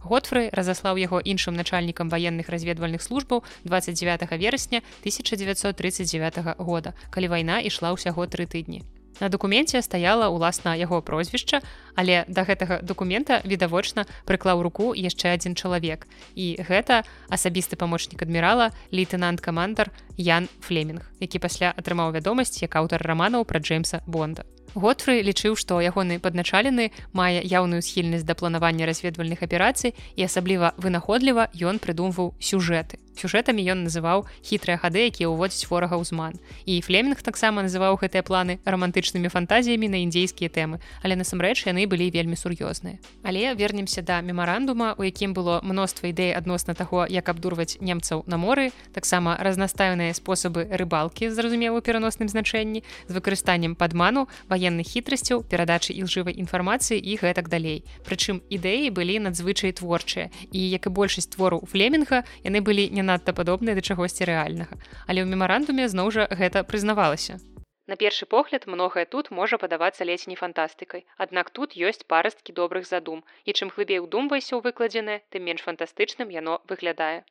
Готфры 0.03 0.49
разаслаў 0.49 0.97
яго 0.97 1.21
іншым 1.21 1.53
начальнікам 1.53 2.09
ваенных 2.09 2.49
разведвальных 2.49 3.01
службаў 3.01 3.43
29 3.63 4.31
верасня 4.41 4.81
1939 5.05 6.57
года, 6.57 6.93
калі 7.09 7.27
вайна 7.27 7.61
ішла 7.61 7.93
ўсяго 7.93 8.25
тры 8.25 8.49
тыдні. 8.49 8.81
На 9.21 9.29
дакуменце 9.29 9.77
стаяла 9.85 10.33
ўласна 10.33 10.73
яго 10.73 10.97
прозвішча, 11.05 11.61
але 11.93 12.25
да 12.25 12.41
гэтага 12.41 12.81
дакумента 12.81 13.37
відавочна 13.45 14.09
прыклаў 14.25 14.65
руку 14.65 14.97
яшчэ 14.97 15.37
адзін 15.37 15.53
чалавек. 15.53 16.09
І 16.33 16.57
гэта 16.57 17.05
асабісты 17.29 17.77
памочнік 17.77 18.25
адмірала 18.25 18.73
лейтенант-камандар 18.89 19.93
Ян 20.17 20.49
Флемінг, 20.65 21.05
які 21.21 21.37
пасля 21.37 21.69
атрымаў 21.77 22.17
вядомасць 22.17 22.65
як 22.65 22.73
аўтар 22.81 23.05
раманаў 23.05 23.45
пра 23.45 23.61
Джеймса 23.61 24.01
Бонда. 24.07 24.49
Готфры 24.73 25.19
лічыў, 25.21 25.59
што 25.59 25.81
ягоны 25.83 26.19
падначалены 26.23 26.91
мае 27.11 27.43
яўную 27.43 27.81
схільнасць 27.83 28.23
да 28.23 28.35
планавання 28.39 28.87
разведвальных 28.87 29.43
аперацый 29.43 29.95
і 30.15 30.23
асабліва 30.23 30.73
вынаходліва 30.77 31.51
ён 31.59 31.79
прыдумваў 31.83 32.33
сюжэты 32.39 32.99
сюжэтамі 33.17 33.63
ён 33.65 33.85
называў 33.87 34.25
хітрыя 34.41 34.77
хады 34.77 35.07
якія 35.09 35.29
ўводзяць 35.31 35.67
ворага 35.69 35.99
ўзман 35.99 36.39
і 36.65 36.79
флемінг 36.81 37.21
таксама 37.21 37.65
называў 37.65 37.99
гэтыя 38.01 38.23
планы 38.23 38.59
романтычнымі 38.65 39.29
фантазіямі 39.29 39.87
на 39.91 40.03
індзейскія 40.05 40.49
тэмы 40.49 40.79
але 41.03 41.15
насамрэч 41.15 41.67
яны 41.67 41.87
былі 41.87 42.09
вельмі 42.11 42.35
сур'ёзныя. 42.35 42.97
Але 43.23 43.53
вернемся 43.55 44.01
да 44.01 44.21
мемарандума 44.21 44.95
у 44.97 45.03
якім 45.03 45.33
было 45.33 45.59
мноства 45.63 46.09
ідэй 46.09 46.33
адносна 46.33 46.73
таго 46.73 47.05
як 47.09 47.29
абдурваць 47.29 47.77
немцаў 47.81 48.23
на 48.27 48.37
моры 48.37 48.71
таксама 48.93 49.37
разнастайныя 49.39 50.13
спосабы 50.13 50.67
рыбалкі 50.71 51.29
зразумела 51.29 51.81
пераносным 51.81 52.27
значэнні 52.27 52.83
з 53.07 53.11
выкарыстаннем 53.11 53.75
падману 53.75 54.27
ваенных 54.49 54.87
хітрасцяў 54.87 55.43
перадачы 55.43 55.93
ілжывай 55.93 56.37
інфармацыі 56.37 56.99
і 56.99 57.17
гэтак 57.21 57.49
далей. 57.49 57.83
Прычым 58.05 58.41
ідэі 58.49 58.89
былі 58.89 59.19
надзвычай 59.19 59.71
творчыя 59.71 60.29
і 60.51 60.59
як 60.59 60.87
і 60.87 60.93
большасць 60.93 61.29
твору 61.31 61.61
флемінга 61.67 62.23
яны 62.43 62.61
былі 62.61 62.89
не 62.89 63.00
не 63.01 63.07
надта 63.09 63.33
падобныя 63.33 63.73
да 63.77 63.81
чагосьці 63.81 64.29
рэальнага. 64.29 64.77
Але 65.09 65.25
ў 65.25 65.27
мемарандуме 65.33 65.89
зноў 65.89 66.13
жа 66.13 66.29
гэта 66.29 66.61
прызнавалася. 66.61 67.41
На 67.89 67.97
першы 67.97 68.25
погляд 68.29 68.67
многае 68.71 69.03
тут 69.13 69.31
можа 69.35 69.57
падавацца 69.57 70.05
ледзь 70.07 70.27
не 70.29 70.37
фантастыкай. 70.39 71.03
Аднак 71.17 71.49
тут 71.49 71.73
ёсць 71.75 72.05
парасткі 72.07 72.53
добрых 72.53 72.87
задум 72.87 73.25
і 73.43 73.57
чым 73.57 73.73
глыбей 73.73 73.99
удумвайся 73.99 74.55
ў 74.55 74.61
выкладзенае, 74.69 75.17
тым 75.33 75.49
менш 75.49 75.65
фантастычным 75.65 76.29
яно 76.29 76.61
выглядае. 76.69 77.25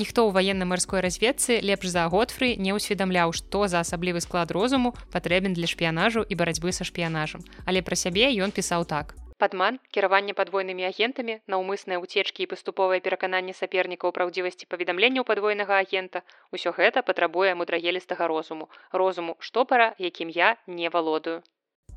Ніхто 0.00 0.24
ў 0.24 0.30
ваенна-марской 0.38 1.04
разведцы 1.04 1.58
лепш 1.60 1.92
за 1.92 2.06
Готфры 2.08 2.54
не 2.56 2.72
ўсведамляў, 2.78 3.36
што 3.36 3.66
за 3.66 3.84
асаблівы 3.84 4.24
склад 4.24 4.54
розуму 4.56 4.94
патрэбен 5.12 5.58
для 5.58 5.68
шпіянажу 5.68 6.24
і 6.24 6.38
барацьбы 6.38 6.72
са 6.72 6.88
шпіянажам. 6.88 7.44
Але 7.66 7.82
пра 7.82 7.98
сябе 7.98 8.30
ён 8.40 8.56
пісаў 8.56 8.88
так 8.88 9.16
падман 9.42 9.78
кіраванне 9.96 10.34
падвойнымі 10.36 10.86
агентамі 10.88 11.34
наўмысныя 11.54 11.98
ўцечкі 12.02 12.44
і 12.44 12.50
паступовае 12.52 13.00
перакананне 13.06 13.56
сапернікаў 13.58 14.14
праўдзівасці 14.18 14.68
паведамленняў 14.72 15.26
падвойнага 15.30 15.80
агента 15.84 16.22
ўсё 16.56 16.72
гэта 16.78 17.04
патрабуе 17.10 17.52
мудрагелістага 17.60 18.30
розуму 18.32 18.70
розуму 19.02 19.36
штопара 19.50 19.92
якім 19.98 20.32
я 20.38 20.56
не 20.66 20.88
валодаю. 20.88 21.42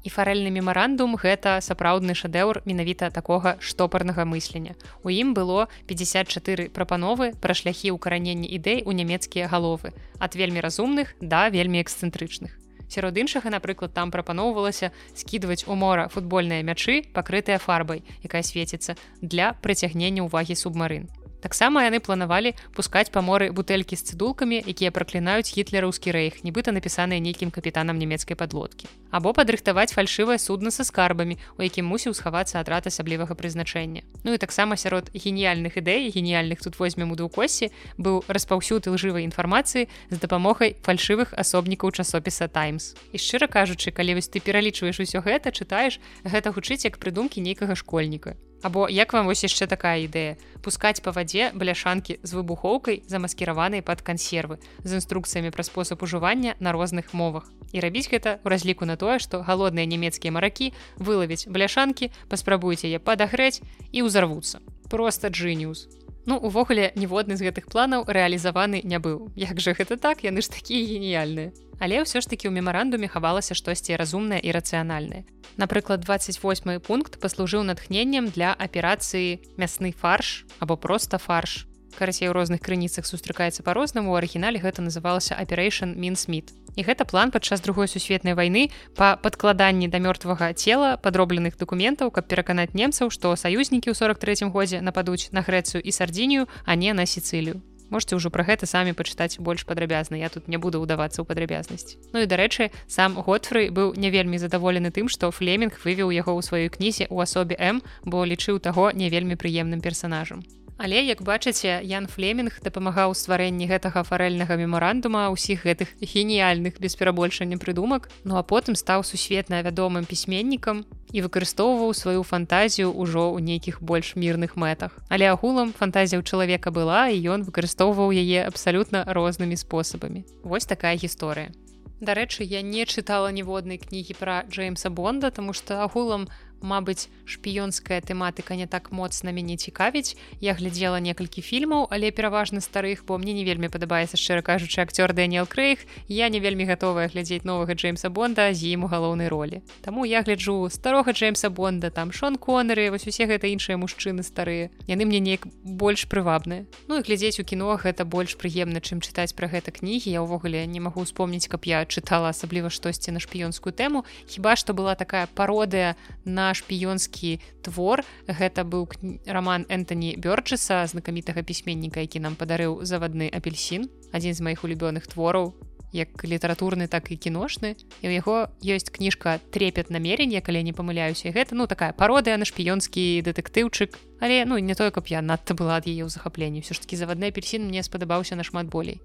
І 0.03 0.09
фарэльны 0.15 0.51
мемарандум 0.55 1.15
гэта 1.19 1.59
сапраўдны 1.63 2.15
шэдэўр 2.15 2.61
менавіта 2.63 3.09
такога 3.11 3.57
штопарнага 3.59 4.23
мыслення. 4.23 4.75
У 5.03 5.11
ім 5.11 5.33
было 5.35 5.67
54 5.91 6.69
прапановы 6.71 7.33
пра 7.43 7.57
шляхі 7.61 7.91
ўкаранення 7.99 8.47
ідэй 8.47 8.87
у 8.87 8.95
нямецкія 8.95 9.51
галовы 9.51 9.91
ад 10.19 10.39
вельмі 10.39 10.63
разумных 10.63 11.15
да 11.19 11.47
вельмі 11.51 11.83
эксцэнтрычных 11.83 12.55
сярод 12.89 13.17
іншага 13.17 13.53
напрыклад 13.53 13.93
там 13.93 14.11
прапаноўвалася 14.11 14.91
скідваць 15.13 15.63
у 15.69 15.77
мора 15.77 16.09
футбольныя 16.09 16.65
мячы 16.65 17.05
пакрытыя 17.13 17.61
фарбай 17.61 18.03
якая 18.25 18.43
свеціцца 18.43 18.97
для 19.21 19.53
прыцягнення 19.61 20.25
ўвагі 20.25 20.57
субмарын 20.57 21.07
таксама 21.41 21.83
яны 21.87 21.99
планавалі 21.99 22.53
пускаць 22.75 23.09
па 23.11 23.21
моры 23.21 23.51
бутэлькі 23.51 23.95
з 23.95 24.11
цыдулкамі 24.11 24.61
якія 24.61 24.91
праклінаюць 24.91 25.49
гітлераўскі 25.49 26.11
рэйх 26.11 26.43
нібыта 26.43 26.75
напісаныя 26.75 27.19
нейкім 27.23 27.51
капітанам 27.51 27.97
нямецкай 27.97 28.35
падлодкі. 28.35 28.87
Або 29.09 29.33
падрыхтаваць 29.33 29.93
фальшывае 29.95 30.37
судна 30.37 30.69
са 30.71 30.83
скарбамі 30.83 31.39
у 31.57 31.65
якім 31.65 31.89
мусіў 31.89 32.13
схавацца 32.13 32.59
атрад 32.61 32.85
асаблівага 32.85 33.33
прызначэння. 33.33 34.03
Ну 34.23 34.33
і 34.33 34.37
таксама 34.37 34.77
сярод 34.77 35.09
геніяльных 35.13 35.77
ідэй 35.81 36.11
геніяльных 36.13 36.61
тут 36.61 36.77
возьмем 36.79 37.11
у 37.11 37.15
двукосе 37.15 37.71
быў 37.97 38.21
распаўсюд 38.27 38.87
лжывай 38.87 39.25
інфармацыі 39.25 39.87
з 40.09 40.17
дапамогай 40.19 40.75
фальшывых 40.85 41.33
асобнікаў 41.33 41.91
часопіса 41.91 42.47
таймс 42.47 42.93
і 43.13 43.17
шчыра 43.17 43.47
кажучы 43.47 43.91
калі 43.91 44.19
вось 44.19 44.29
ты 44.29 44.43
пералічваеш 44.43 44.99
усё 44.99 45.23
гэта 45.25 45.49
чытаеш 45.55 45.99
гэта 46.23 46.53
гучыць 46.53 46.85
як 46.85 46.99
прыдумкі 47.01 47.41
нейкага 47.41 47.75
школьніка 47.75 48.35
Або 48.61 48.89
як 48.89 49.13
вам 49.13 49.25
вось 49.25 49.43
яшчэ 49.43 49.67
такая 49.67 50.03
ідэя? 50.03 50.35
Пускаць 50.59 50.99
па 50.99 51.15
вадзе 51.15 51.51
бляшанкі 51.55 52.19
з 52.23 52.31
выбухоўкай 52.35 53.03
замаскіраванай 53.07 53.79
пад 53.81 54.03
кансервы 54.03 54.59
з 54.83 54.99
інструкцыямі 54.99 55.51
пра 55.55 55.63
спосаб 55.63 56.03
ужывання 56.03 56.55
на 56.59 56.75
розных 56.75 57.13
мовах. 57.13 57.47
І 57.71 57.79
рабіць 57.79 58.11
гэта 58.11 58.43
ў 58.43 58.47
разліку 58.51 58.83
на 58.83 58.99
тое 58.99 59.19
што 59.23 59.39
галодныя 59.47 59.87
нямецкія 59.87 60.35
маракі 60.35 60.73
вылавіць 60.99 61.47
бляшанкі 61.47 62.11
паспрабуйце 62.27 62.91
яе 62.91 62.99
падагрэць 62.99 63.63
і 63.95 64.03
ўзарвуцца. 64.03 64.59
Просто 64.89 65.29
джиніус 65.29 65.98
Ну 66.29 66.37
увогуле 66.37 66.91
ніводны 66.93 67.33
з 67.41 67.49
гэтых 67.49 67.65
планаў 67.73 68.05
рэалізаваны 68.05 68.85
не 68.85 69.01
быў 69.01 69.33
Як 69.33 69.57
жа 69.57 69.73
гэта 69.73 69.97
так 69.97 70.21
яны 70.21 70.45
ж 70.45 70.53
такія 70.53 70.85
геніяльныя 70.85 71.49
Але 71.79 72.03
ўсё 72.03 72.21
ж 72.21 72.29
такі 72.29 72.51
ў 72.51 72.53
мемарандуме 72.59 73.09
хавалася 73.09 73.55
штосьці 73.57 73.95
разумнае 73.95 74.37
і 74.43 74.51
рацыянальнае. 74.51 75.23
Напрыклад, 75.55 76.03
28 76.03 76.83
пункт 76.83 77.17
паслужыў 77.23 77.63
натхненнем 77.63 78.27
для 78.35 78.51
аперацыі 78.51 79.39
мясны 79.55 79.95
фарш 79.95 80.43
або 80.59 80.75
проста 80.75 81.17
фарш. 81.17 81.65
Карацей 81.97 82.29
у 82.29 82.33
розных 82.33 82.61
крыніцах 82.61 83.05
сустракаецца 83.05 83.63
па-рознаму, 83.63 84.11
у 84.11 84.17
арыгінале 84.19 84.59
гэта 84.59 84.81
называлася 84.81 85.39
Operation 85.39 85.95
Мінсмит. 85.95 86.53
І 86.75 86.83
гэта 86.83 87.03
план 87.05 87.31
падчас 87.31 87.61
другой 87.61 87.87
сусветнай 87.87 88.33
вайны 88.33 88.69
па 88.95 89.17
падкладанні 89.17 89.87
да 89.89 89.99
мёртвага 89.99 90.53
цела 90.53 90.97
падробленых 91.01 91.57
дакументаў, 91.57 92.11
каб 92.11 92.27
пераканаць 92.27 92.73
немцаў, 92.73 93.09
што 93.09 93.35
саюзнікі 93.35 93.89
ў 93.91 93.95
43 93.97 94.51
годзе 94.53 94.81
нападуць 94.81 95.31
на 95.31 95.41
Грэцыю 95.41 95.81
і 95.81 95.91
сардзінію, 95.91 96.47
а 96.65 96.75
не 96.75 96.93
на 96.93 97.05
сіцылію. 97.05 97.61
Можете 97.89 98.15
ўжо 98.15 98.29
пра 98.29 98.45
гэта 98.45 98.69
самі 98.69 98.93
пачытаць 98.93 99.41
больш 99.41 99.65
падрабязна 99.65 100.21
я 100.21 100.29
тут 100.29 100.47
не 100.47 100.61
буду 100.61 100.81
ўдавацца 100.81 101.21
ў 101.21 101.25
падрабязнасць 101.25 101.97
Ну 102.13 102.21
і 102.21 102.29
дарэчы 102.29 102.69
сам 102.85 103.17
готфры 103.17 103.73
быў 103.73 103.97
не 103.97 104.13
вельмі 104.13 104.37
задаволены 104.37 104.93
тым 104.93 105.09
што 105.09 105.33
флемінг 105.33 105.81
вывеў 105.81 106.13
яго 106.13 106.37
ў 106.37 106.41
сваёй 106.45 106.69
кнізе 106.69 107.09
ў 107.09 107.17
асобе 107.25 107.57
м 107.57 107.81
бо 108.05 108.21
лічыў 108.29 108.61
таго 108.61 108.93
не 108.93 109.09
вельмі 109.09 109.33
прыемным 109.33 109.81
персонажам 109.81 110.45
Але 110.79 111.03
як 111.03 111.19
бачыце 111.27 111.83
Ян 111.83 112.07
флемінг 112.07 112.63
дапамагаў 112.63 113.11
стварэнні 113.11 113.67
гэтага 113.67 113.99
фарэльнага 114.07 114.55
мемарандума 114.55 115.27
ўсіх 115.27 115.67
гэтых 115.67 115.91
геніяльных 115.99 116.79
без 116.79 116.95
перабольшання 116.95 117.59
прыдумак 117.59 118.07
ну 118.23 118.39
а 118.39 118.47
потым 118.47 118.79
стаў 118.79 119.03
сусветна 119.03 119.59
вядомым 119.59 120.07
пісьменнікам 120.07 120.87
і 121.11 121.19
выкарыстоўваў 121.27 121.91
сваю 121.91 122.23
фантазію 122.23 122.95
ўжо 122.95 123.27
ў 123.27 123.43
нейкіх 123.43 123.83
больш 123.83 124.15
мірных 124.15 124.55
мэтах. 124.55 124.95
Але 125.11 125.27
агулам 125.27 125.75
фантазія 125.75 126.23
ў 126.23 126.23
чалавека 126.23 126.71
была 126.71 127.11
і 127.11 127.19
ён 127.27 127.43
выкарыстоўваў 127.43 128.15
яе 128.15 128.47
абсалютна 128.47 129.03
рознымі 129.03 129.59
спосабамі. 129.59 130.23
Вось 130.47 130.63
такая 130.63 130.95
гісторыя. 130.95 131.51
Дарэчы 131.99 132.47
я 132.47 132.63
не 132.63 132.87
чытала 132.87 133.27
ніводнай 133.35 133.75
кнігі 133.75 134.15
пра 134.15 134.47
Джеймса 134.47 134.87
бонда 134.87 135.27
тому 135.27 135.51
что 135.51 135.83
агулам 135.83 136.31
у 136.31 136.48
Мабыць, 136.61 137.07
шпіёнская 137.23 138.01
тэматыка 138.03 138.55
не 138.55 138.67
так 138.67 138.91
моцна 138.91 139.31
мяне 139.31 139.55
цікавіць. 139.55 140.17
Я 140.41 140.53
глядзела 140.53 140.99
некалькі 140.99 141.41
фільмаў, 141.41 141.87
але 141.89 142.11
пераважна 142.11 142.59
старых, 142.59 143.05
бо 143.07 143.17
мне 143.17 143.33
не 143.33 143.47
вельмі 143.47 143.69
падабаецца 143.71 144.19
шчыра 144.19 144.43
кажучы 144.43 144.81
акцёр 144.83 145.13
Дэніел 145.13 145.47
Крэйх. 145.47 145.87
Я 146.07 146.27
не 146.29 146.39
вельмі 146.39 146.67
гатовая 146.67 147.07
глядзець 147.07 147.47
новага 147.47 147.73
Джеймса 147.73 148.09
Бонда 148.09 148.51
з 148.53 148.75
ім 148.75 148.83
у 148.83 148.87
галоўнай 148.91 149.27
ролі. 149.31 149.61
Таму 149.81 150.03
я 150.03 150.21
гляджу 150.21 150.67
старога 150.69 151.11
Джеймса 151.11 151.49
Бонда, 151.49 151.91
там 151.91 152.11
Шон 152.11 152.35
Конеры, 152.35 152.91
вось 152.91 153.07
усе 153.07 153.25
гэта 153.25 153.47
іншыя 153.47 153.79
мужчыны 153.79 154.23
старыя. 154.23 154.69
Яны 154.87 155.05
мне 155.05 155.19
неяк 155.19 155.47
больш 155.63 156.11
прывабныя. 156.11 156.67
Ну 156.87 156.99
і 156.99 157.05
глядзець 157.07 157.39
у 157.39 157.47
кіно 157.47 157.79
гэта 157.79 158.03
больш 158.03 158.35
прыемна, 158.35 158.83
чым 158.83 158.99
чытаць 158.99 159.31
пра 159.33 159.47
гэта 159.47 159.71
кнігі. 159.71 160.11
Я 160.11 160.21
ўвогуле 160.27 160.67
не 160.67 160.83
магу 160.83 161.01
успомніць, 161.01 161.47
каб 161.47 161.63
я 161.63 161.85
чытала 161.85 162.35
асабліва 162.35 162.69
штосьці 162.69 163.15
на 163.15 163.23
шпіёнскую 163.23 163.71
тэму. 163.71 164.03
Хіба 164.27 164.59
што 164.59 164.73
была 164.73 164.95
такая 164.99 165.27
пародыя 165.31 165.95
на 166.25 166.48
шпіёнскі 166.53 167.39
твор. 167.61 168.03
Гэта 168.27 168.63
быў 168.63 168.89
роман 169.25 169.65
энтоні 169.69 170.15
бёрджеса 170.17 170.85
знакамітага 170.87 171.41
пісьменніка 171.43 171.99
які 171.99 172.19
нам 172.19 172.35
падарыў 172.35 172.83
завадны 172.83 173.29
апельсин 173.29 173.89
адзін 174.13 174.33
з 174.33 174.41
маіх 174.41 174.63
улюбёных 174.63 175.07
твораў 175.07 175.53
як 175.91 176.23
літаратурны 176.23 176.87
так 176.87 177.11
і 177.11 177.17
кіношны. 177.17 177.75
І 178.01 178.07
у 178.07 178.11
яго 178.11 178.49
ёсць 178.61 178.89
кніжка 178.93 179.39
трепет 179.51 179.89
намерення 179.89 180.41
калі 180.41 180.63
не 180.63 180.73
памыляюся. 180.73 181.33
Гэта 181.33 181.57
ну 181.57 181.67
такая 181.67 181.93
пародыя 181.93 182.37
на 182.37 182.45
шпіёнскі 182.45 183.21
дэтэктыўчык. 183.25 183.97
Але 184.21 184.45
ну 184.45 184.57
не 184.57 184.75
тое 184.75 184.91
каб 184.91 185.07
я 185.07 185.21
надта 185.21 185.53
была 185.53 185.77
ад 185.77 185.87
яе 185.89 186.05
ў 186.05 186.09
захапленні. 186.09 186.61
Все 186.61 186.73
ж 186.73 186.81
таки 186.81 186.95
завадны 186.95 187.33
апельсин 187.33 187.65
мне 187.65 187.83
спадабаўся 187.83 188.35
нашмат 188.35 188.69
болей. 188.69 189.01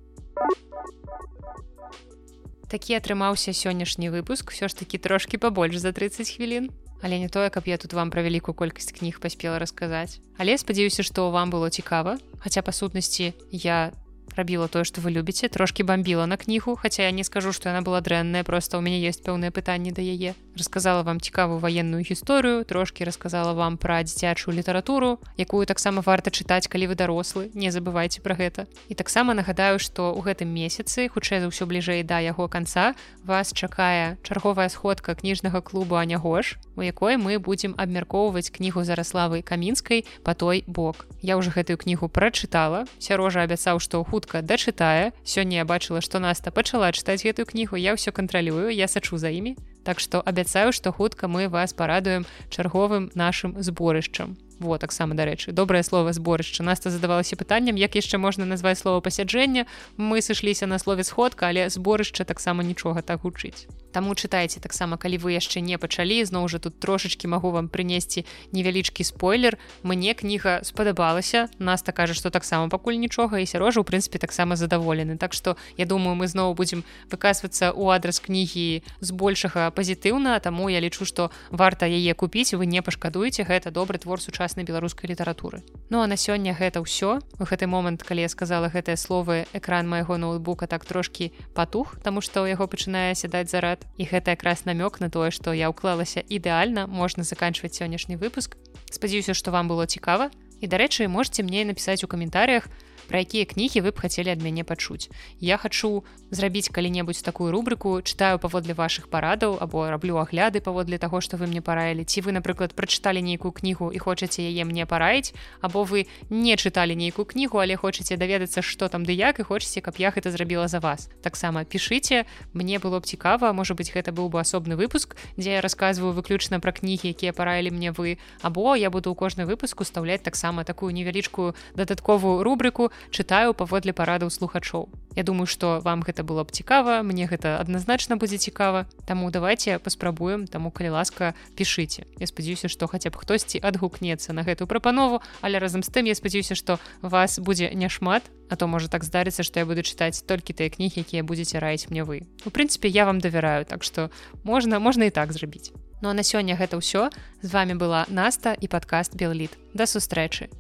Такі 2.69 3.01
атрымаўся 3.01 3.53
сённяшні 3.53 4.11
выпуск. 4.11 4.51
Все 4.51 4.69
ж 4.69 4.77
таки 4.77 4.99
трошки 4.99 5.39
побольш 5.39 5.77
за 5.77 5.93
30 5.93 6.37
хвілін 6.37 6.71
але 7.05 7.21
не 7.21 7.29
тое 7.29 7.53
каб 7.53 7.69
я 7.69 7.77
тут 7.77 7.93
вам 7.93 8.09
пра 8.09 8.25
вялікую 8.25 8.57
колькасць 8.57 8.97
кніг 8.97 9.21
паспела 9.21 9.61
расказаць 9.61 10.25
але 10.41 10.57
спадзяюся 10.57 11.05
што 11.05 11.29
вам 11.29 11.53
было 11.53 11.69
цікава 11.69 12.17
хаця 12.41 12.65
па 12.65 12.73
сутнасці 12.73 13.37
я 13.53 13.93
рабіла 14.37 14.69
тое 14.69 14.85
што 14.85 15.01
вы 15.01 15.11
любіце 15.15 15.49
трошки 15.49 15.83
бомбіла 15.83 16.27
на 16.27 16.37
кнігу 16.37 16.77
хаця 16.77 17.03
я 17.07 17.11
не 17.11 17.25
скажу 17.25 17.53
што 17.53 17.69
яна 17.69 17.83
была 17.83 18.01
дрэнная 18.01 18.45
просто 18.45 18.79
у 18.79 18.81
мяне 18.81 19.01
есть 19.01 19.23
пэўныя 19.23 19.51
пытанні 19.51 19.93
да 19.93 20.03
яе. 20.03 20.35
Рассказала 20.57 21.03
вам 21.03 21.21
цікавую 21.21 21.59
ваенную 21.59 22.03
гісторыю 22.03 22.65
трошки 22.65 23.05
рассказала 23.05 23.53
вам 23.53 23.77
пра 23.77 24.03
дзіцячую 24.03 24.57
літаратуру 24.57 25.19
якую 25.37 25.67
таксама 25.67 26.03
варта 26.03 26.31
чытаць 26.31 26.69
калі 26.69 26.91
вы 26.91 26.95
дарослы 26.95 27.51
не 27.55 27.71
забывайте 27.71 28.21
про 28.21 28.35
гэта. 28.35 28.67
І 28.89 28.95
таксама 28.95 29.35
нагадаю 29.35 29.79
што 29.79 30.15
ў 30.15 30.21
гэтым 30.23 30.49
месяцы 30.49 31.09
хутчэй 31.09 31.41
за 31.41 31.49
ўсё 31.51 31.67
бліжэй 31.67 32.03
да 32.03 32.19
яго 32.21 32.49
канца 32.49 32.95
вас 33.25 33.53
чакае 33.53 34.17
чарговая 34.23 34.69
сходка 34.69 35.15
кніжнага 35.15 35.61
клубу 35.61 35.97
анягош 35.97 36.59
у 36.77 36.83
якой 36.83 37.17
мы 37.17 37.39
будзем 37.39 37.75
абмяркоўваць 37.79 38.51
кнігу 38.51 38.85
зараславы 38.85 39.43
камінскай 39.43 40.05
по 40.23 40.35
той 40.35 40.65
бок 40.67 41.07
я 41.25 41.37
уже 41.37 41.51
гэтую 41.51 41.79
кнігу 41.79 42.09
прачытала. 42.13 42.85
Сярожа 43.01 43.49
абяцаў 43.49 43.81
што 43.81 44.05
ў 44.05 44.05
хутка 44.15 44.43
дачытае. 44.47 45.11
Сёння 45.27 45.57
я 45.59 45.65
бачыла 45.67 45.99
што 45.99 46.23
наста 46.23 46.55
пачала 46.55 46.95
чытаць 46.95 47.27
гэтую 47.27 47.51
кнігу. 47.51 47.75
Я 47.75 47.99
ўсё 47.99 48.15
кантралюю 48.15 48.71
я 48.71 48.87
сачу 48.87 49.19
за 49.19 49.27
імі. 49.35 49.59
Так 49.83 49.99
што 49.99 50.23
абяцаю 50.23 50.71
што 50.71 50.95
хутка 50.95 51.27
мы 51.27 51.51
вас 51.51 51.75
парадуем 51.75 52.23
чарговым 52.47 53.11
нашим 53.19 53.59
зборышчам. 53.59 54.39
Вот 54.63 54.87
таксама 54.87 55.19
дарэчы 55.19 55.51
добрае 55.51 55.83
слово 55.83 56.15
зборышча. 56.15 56.63
Наста 56.63 56.95
задавалася 56.95 57.35
пытанням 57.35 57.75
як 57.75 57.99
яшчэ 57.99 58.23
можна 58.23 58.47
назваць 58.47 58.79
слова 58.79 59.03
пасяджэння 59.03 59.67
мы 59.99 60.23
сышліся 60.23 60.71
на 60.71 60.79
слове 60.79 61.03
сходка 61.03 61.51
але 61.51 61.67
зборышча 61.67 62.23
таксама 62.23 62.63
нічога 62.63 63.03
так 63.03 63.27
гучыць 63.27 63.67
Таму 63.95 64.19
чытайце 64.19 64.59
таксама 64.59 64.99
калі 64.99 65.23
вы 65.23 65.39
яшчэ 65.39 65.63
не 65.63 65.79
пачалі 65.79 66.19
зноў 66.27 66.51
жа 66.51 66.59
тут 66.59 66.83
трошачки 66.83 67.31
магу 67.31 67.55
вам 67.55 67.71
прынесці 67.71 68.27
невялічкі 68.51 69.07
спойлер. 69.07 69.55
Мне 69.87 70.19
кніга 70.19 70.67
спадабалася 70.67 71.47
наста 71.63 71.95
кажа 71.95 72.19
што 72.19 72.35
таксама 72.35 72.67
пакуль 72.67 72.99
нічога 72.99 73.39
і 73.39 73.47
сярожа 73.47 73.79
у 73.79 73.87
прынцыпе 73.87 74.19
таксама 74.19 74.59
задаволены. 74.59 75.15
Так 75.15 75.31
што 75.31 75.55
я 75.79 75.87
думаю 75.87 76.19
мы 76.19 76.27
зноў 76.27 76.59
будзем 76.59 76.83
выказвацца 77.07 77.71
ў 77.71 77.95
адрас 77.95 78.19
кнігі 78.19 78.83
збольшага 78.99 79.71
пазітыўна 79.71 80.43
таму 80.43 80.67
я 80.75 80.83
лічу 80.83 81.07
што 81.07 81.31
варта 81.55 81.87
яе 81.87 82.19
купіць 82.19 82.59
вы 82.59 82.67
не 82.67 82.83
пашкадуеце 82.83 83.47
гэта 83.47 83.71
добры 83.71 84.03
твор 84.03 84.19
сучаснай 84.19 84.67
беларускай 84.67 85.07
літаратуры. 85.07 85.63
Ну 85.87 86.03
а 86.03 86.11
на 86.11 86.19
сёння 86.19 86.51
гэта 86.51 86.83
ўсё. 86.83 87.23
У 87.39 87.47
гэты 87.47 87.71
момант 87.71 88.03
калі 88.03 88.27
я 88.27 88.29
сказала 88.29 88.67
гэтыя 88.75 88.99
словы 88.99 89.47
экран 89.55 89.87
майго 89.87 90.19
ноутбука 90.19 90.67
так 90.67 90.83
трошки 90.83 91.31
патух 91.55 91.95
тому 92.03 92.19
что 92.19 92.43
ў 92.43 92.59
яго 92.59 92.67
пачынае 92.67 93.15
сядаць 93.15 93.55
зарад 93.55 93.84
і 93.97 94.05
гэта 94.11 94.35
якраз 94.35 94.65
намёк 94.67 95.01
на 95.01 95.09
тое 95.11 95.31
што 95.31 95.53
я 95.53 95.71
ўклалася 95.71 96.25
ідэальна 96.27 96.87
можна 96.87 97.23
заканчваць 97.23 97.75
сённяшні 97.75 98.17
выпуск. 98.17 98.57
Спадзяюся 98.91 99.35
што 99.35 99.51
вам 99.51 99.69
было 99.69 99.87
цікава 99.87 100.31
і 100.61 100.67
дарэчы 100.67 101.09
можете 101.09 101.43
мне 101.43 101.65
напісаць 101.65 102.03
у 102.05 102.09
каментарях 102.09 102.69
пра 103.09 103.21
якія 103.21 103.45
кнігі 103.45 103.85
вы 103.85 103.91
б 103.93 104.01
хацелі 104.01 104.33
ад 104.33 104.43
мяне 104.43 104.65
пачуць. 104.65 105.09
Я 105.41 105.57
хачу 105.57 106.05
зрабіць 106.31 106.69
калі-небудзь 106.69 107.23
такую 107.23 107.53
рубрыку, 107.53 108.03
чытаю 108.03 108.39
паводле 108.39 108.75
вашых 108.75 109.09
парадаў 109.09 109.59
або 109.61 109.89
раблю 109.91 110.19
агляды 110.19 110.61
паводле 110.61 110.99
таго, 110.99 111.21
што 111.21 111.37
вы 111.37 111.47
мне 111.47 111.63
параілі. 111.63 112.05
Ці 112.05 112.21
вы, 112.27 112.33
напрыклад, 112.33 112.75
прачыталі 112.75 113.23
нейкую 113.23 113.53
кнігу 113.53 113.93
і 113.93 113.99
хочаце 113.99 114.43
яе 114.43 114.65
мне 114.65 114.87
параіць, 114.87 115.35
або 115.61 115.85
вы 115.85 116.07
не 116.31 116.57
чыталі 116.57 116.97
нейкую 116.97 117.27
кнігу, 117.27 117.59
але 117.59 117.77
хочаце 117.77 118.17
даведацца, 118.17 118.63
што 118.63 118.89
там 118.89 119.05
ды 119.05 119.13
як 119.15 119.39
і 119.41 119.47
хочаце, 119.47 119.81
каб 119.81 119.99
я 119.99 120.11
гэта 120.11 120.31
зрабіла 120.31 120.69
за 120.69 120.81
вас. 120.81 121.09
Таксама 121.23 121.65
пішыце, 121.65 122.25
мне 122.53 122.79
было 122.79 123.01
б 123.01 123.07
цікава, 123.07 123.53
можа 123.53 123.75
быць, 123.75 123.93
гэта 123.95 124.11
быў 124.11 124.29
бы 124.29 124.41
асобны 124.41 124.77
выпуск, 124.77 125.17
дзе 125.37 125.59
я 125.59 125.61
расказваю 125.61 126.13
выключна 126.13 126.61
пра 126.61 126.73
кнігі, 126.73 127.15
якія 127.15 127.33
параілі 127.33 127.71
мне 127.71 127.93
вы. 127.93 128.19
Або 128.43 128.77
я 128.77 128.91
буду 128.91 129.11
ў 129.11 129.17
кожны 129.19 129.47
выпуск 129.47 129.81
устаўляць 129.81 130.23
таксама 130.23 130.65
такую 130.65 130.93
невялічкую 130.95 131.55
дадатковую 131.75 132.43
рубрыку, 132.43 132.91
чытаю 133.11 133.55
паводле 133.55 133.93
парадаў 133.93 134.31
слухачоў. 134.31 134.89
Я 135.15 135.23
думаю, 135.23 135.47
што 135.47 135.79
вам 135.85 136.03
гэта 136.03 136.27
было 136.27 136.43
б 136.43 136.51
цікава, 136.51 137.03
мне 137.03 137.27
гэта 137.31 137.61
адназначна 137.63 138.17
будзе 138.17 138.39
цікава. 138.39 138.87
Таму 139.07 139.31
давайте 139.31 139.79
паспрабуем, 139.79 140.47
таму 140.47 140.71
калі 140.71 140.99
ласка 140.99 141.35
пішыце. 141.55 142.05
Я 142.19 142.27
спадзяюся, 142.27 142.69
што 142.69 142.87
хаця 142.91 143.11
б 143.11 143.17
хтосьці 143.17 143.63
адгукнецца 143.63 144.33
на 144.35 144.43
гэтую 144.43 144.67
прапанову, 144.67 145.23
але 145.41 145.59
разам 145.63 145.83
з 145.87 145.91
тым 145.95 146.11
я 146.11 146.15
спадзяюся, 146.15 146.55
што 146.55 146.79
вас 147.03 147.39
будзе 147.39 147.71
няшмат, 147.75 148.27
А 148.51 148.57
то 148.57 148.67
можа 148.67 148.89
так 148.89 149.05
здарыцца, 149.05 149.43
што 149.43 149.61
я 149.61 149.67
буду 149.67 149.81
чытаць 149.81 150.21
толькі 150.21 150.53
тыя 150.53 150.69
кнігі, 150.69 151.01
якія 151.01 151.25
будзеце 151.25 151.59
раіць 151.59 151.89
мне 151.89 152.05
вы. 152.05 152.29
У 152.45 152.53
прынцыпе, 152.53 152.93
я 152.93 153.09
вам 153.09 153.19
давяраю, 153.19 153.65
так 153.65 153.83
што 153.83 154.11
можна 154.45 154.79
можна 154.79 155.09
і 155.09 155.11
так 155.11 155.33
зрабіць. 155.33 155.73
Ну 156.03 156.13
а 156.13 156.15
на 156.15 156.21
сёння 156.21 156.53
гэта 156.53 156.77
ўсё. 156.77 157.09
З 157.41 157.49
вами 157.49 157.75
была 157.75 158.05
Наста 158.09 158.53
і 158.53 158.69
падкаст 158.69 159.17
Белліт. 159.17 159.57
Да 159.73 159.89
сустрэчы. 159.89 160.53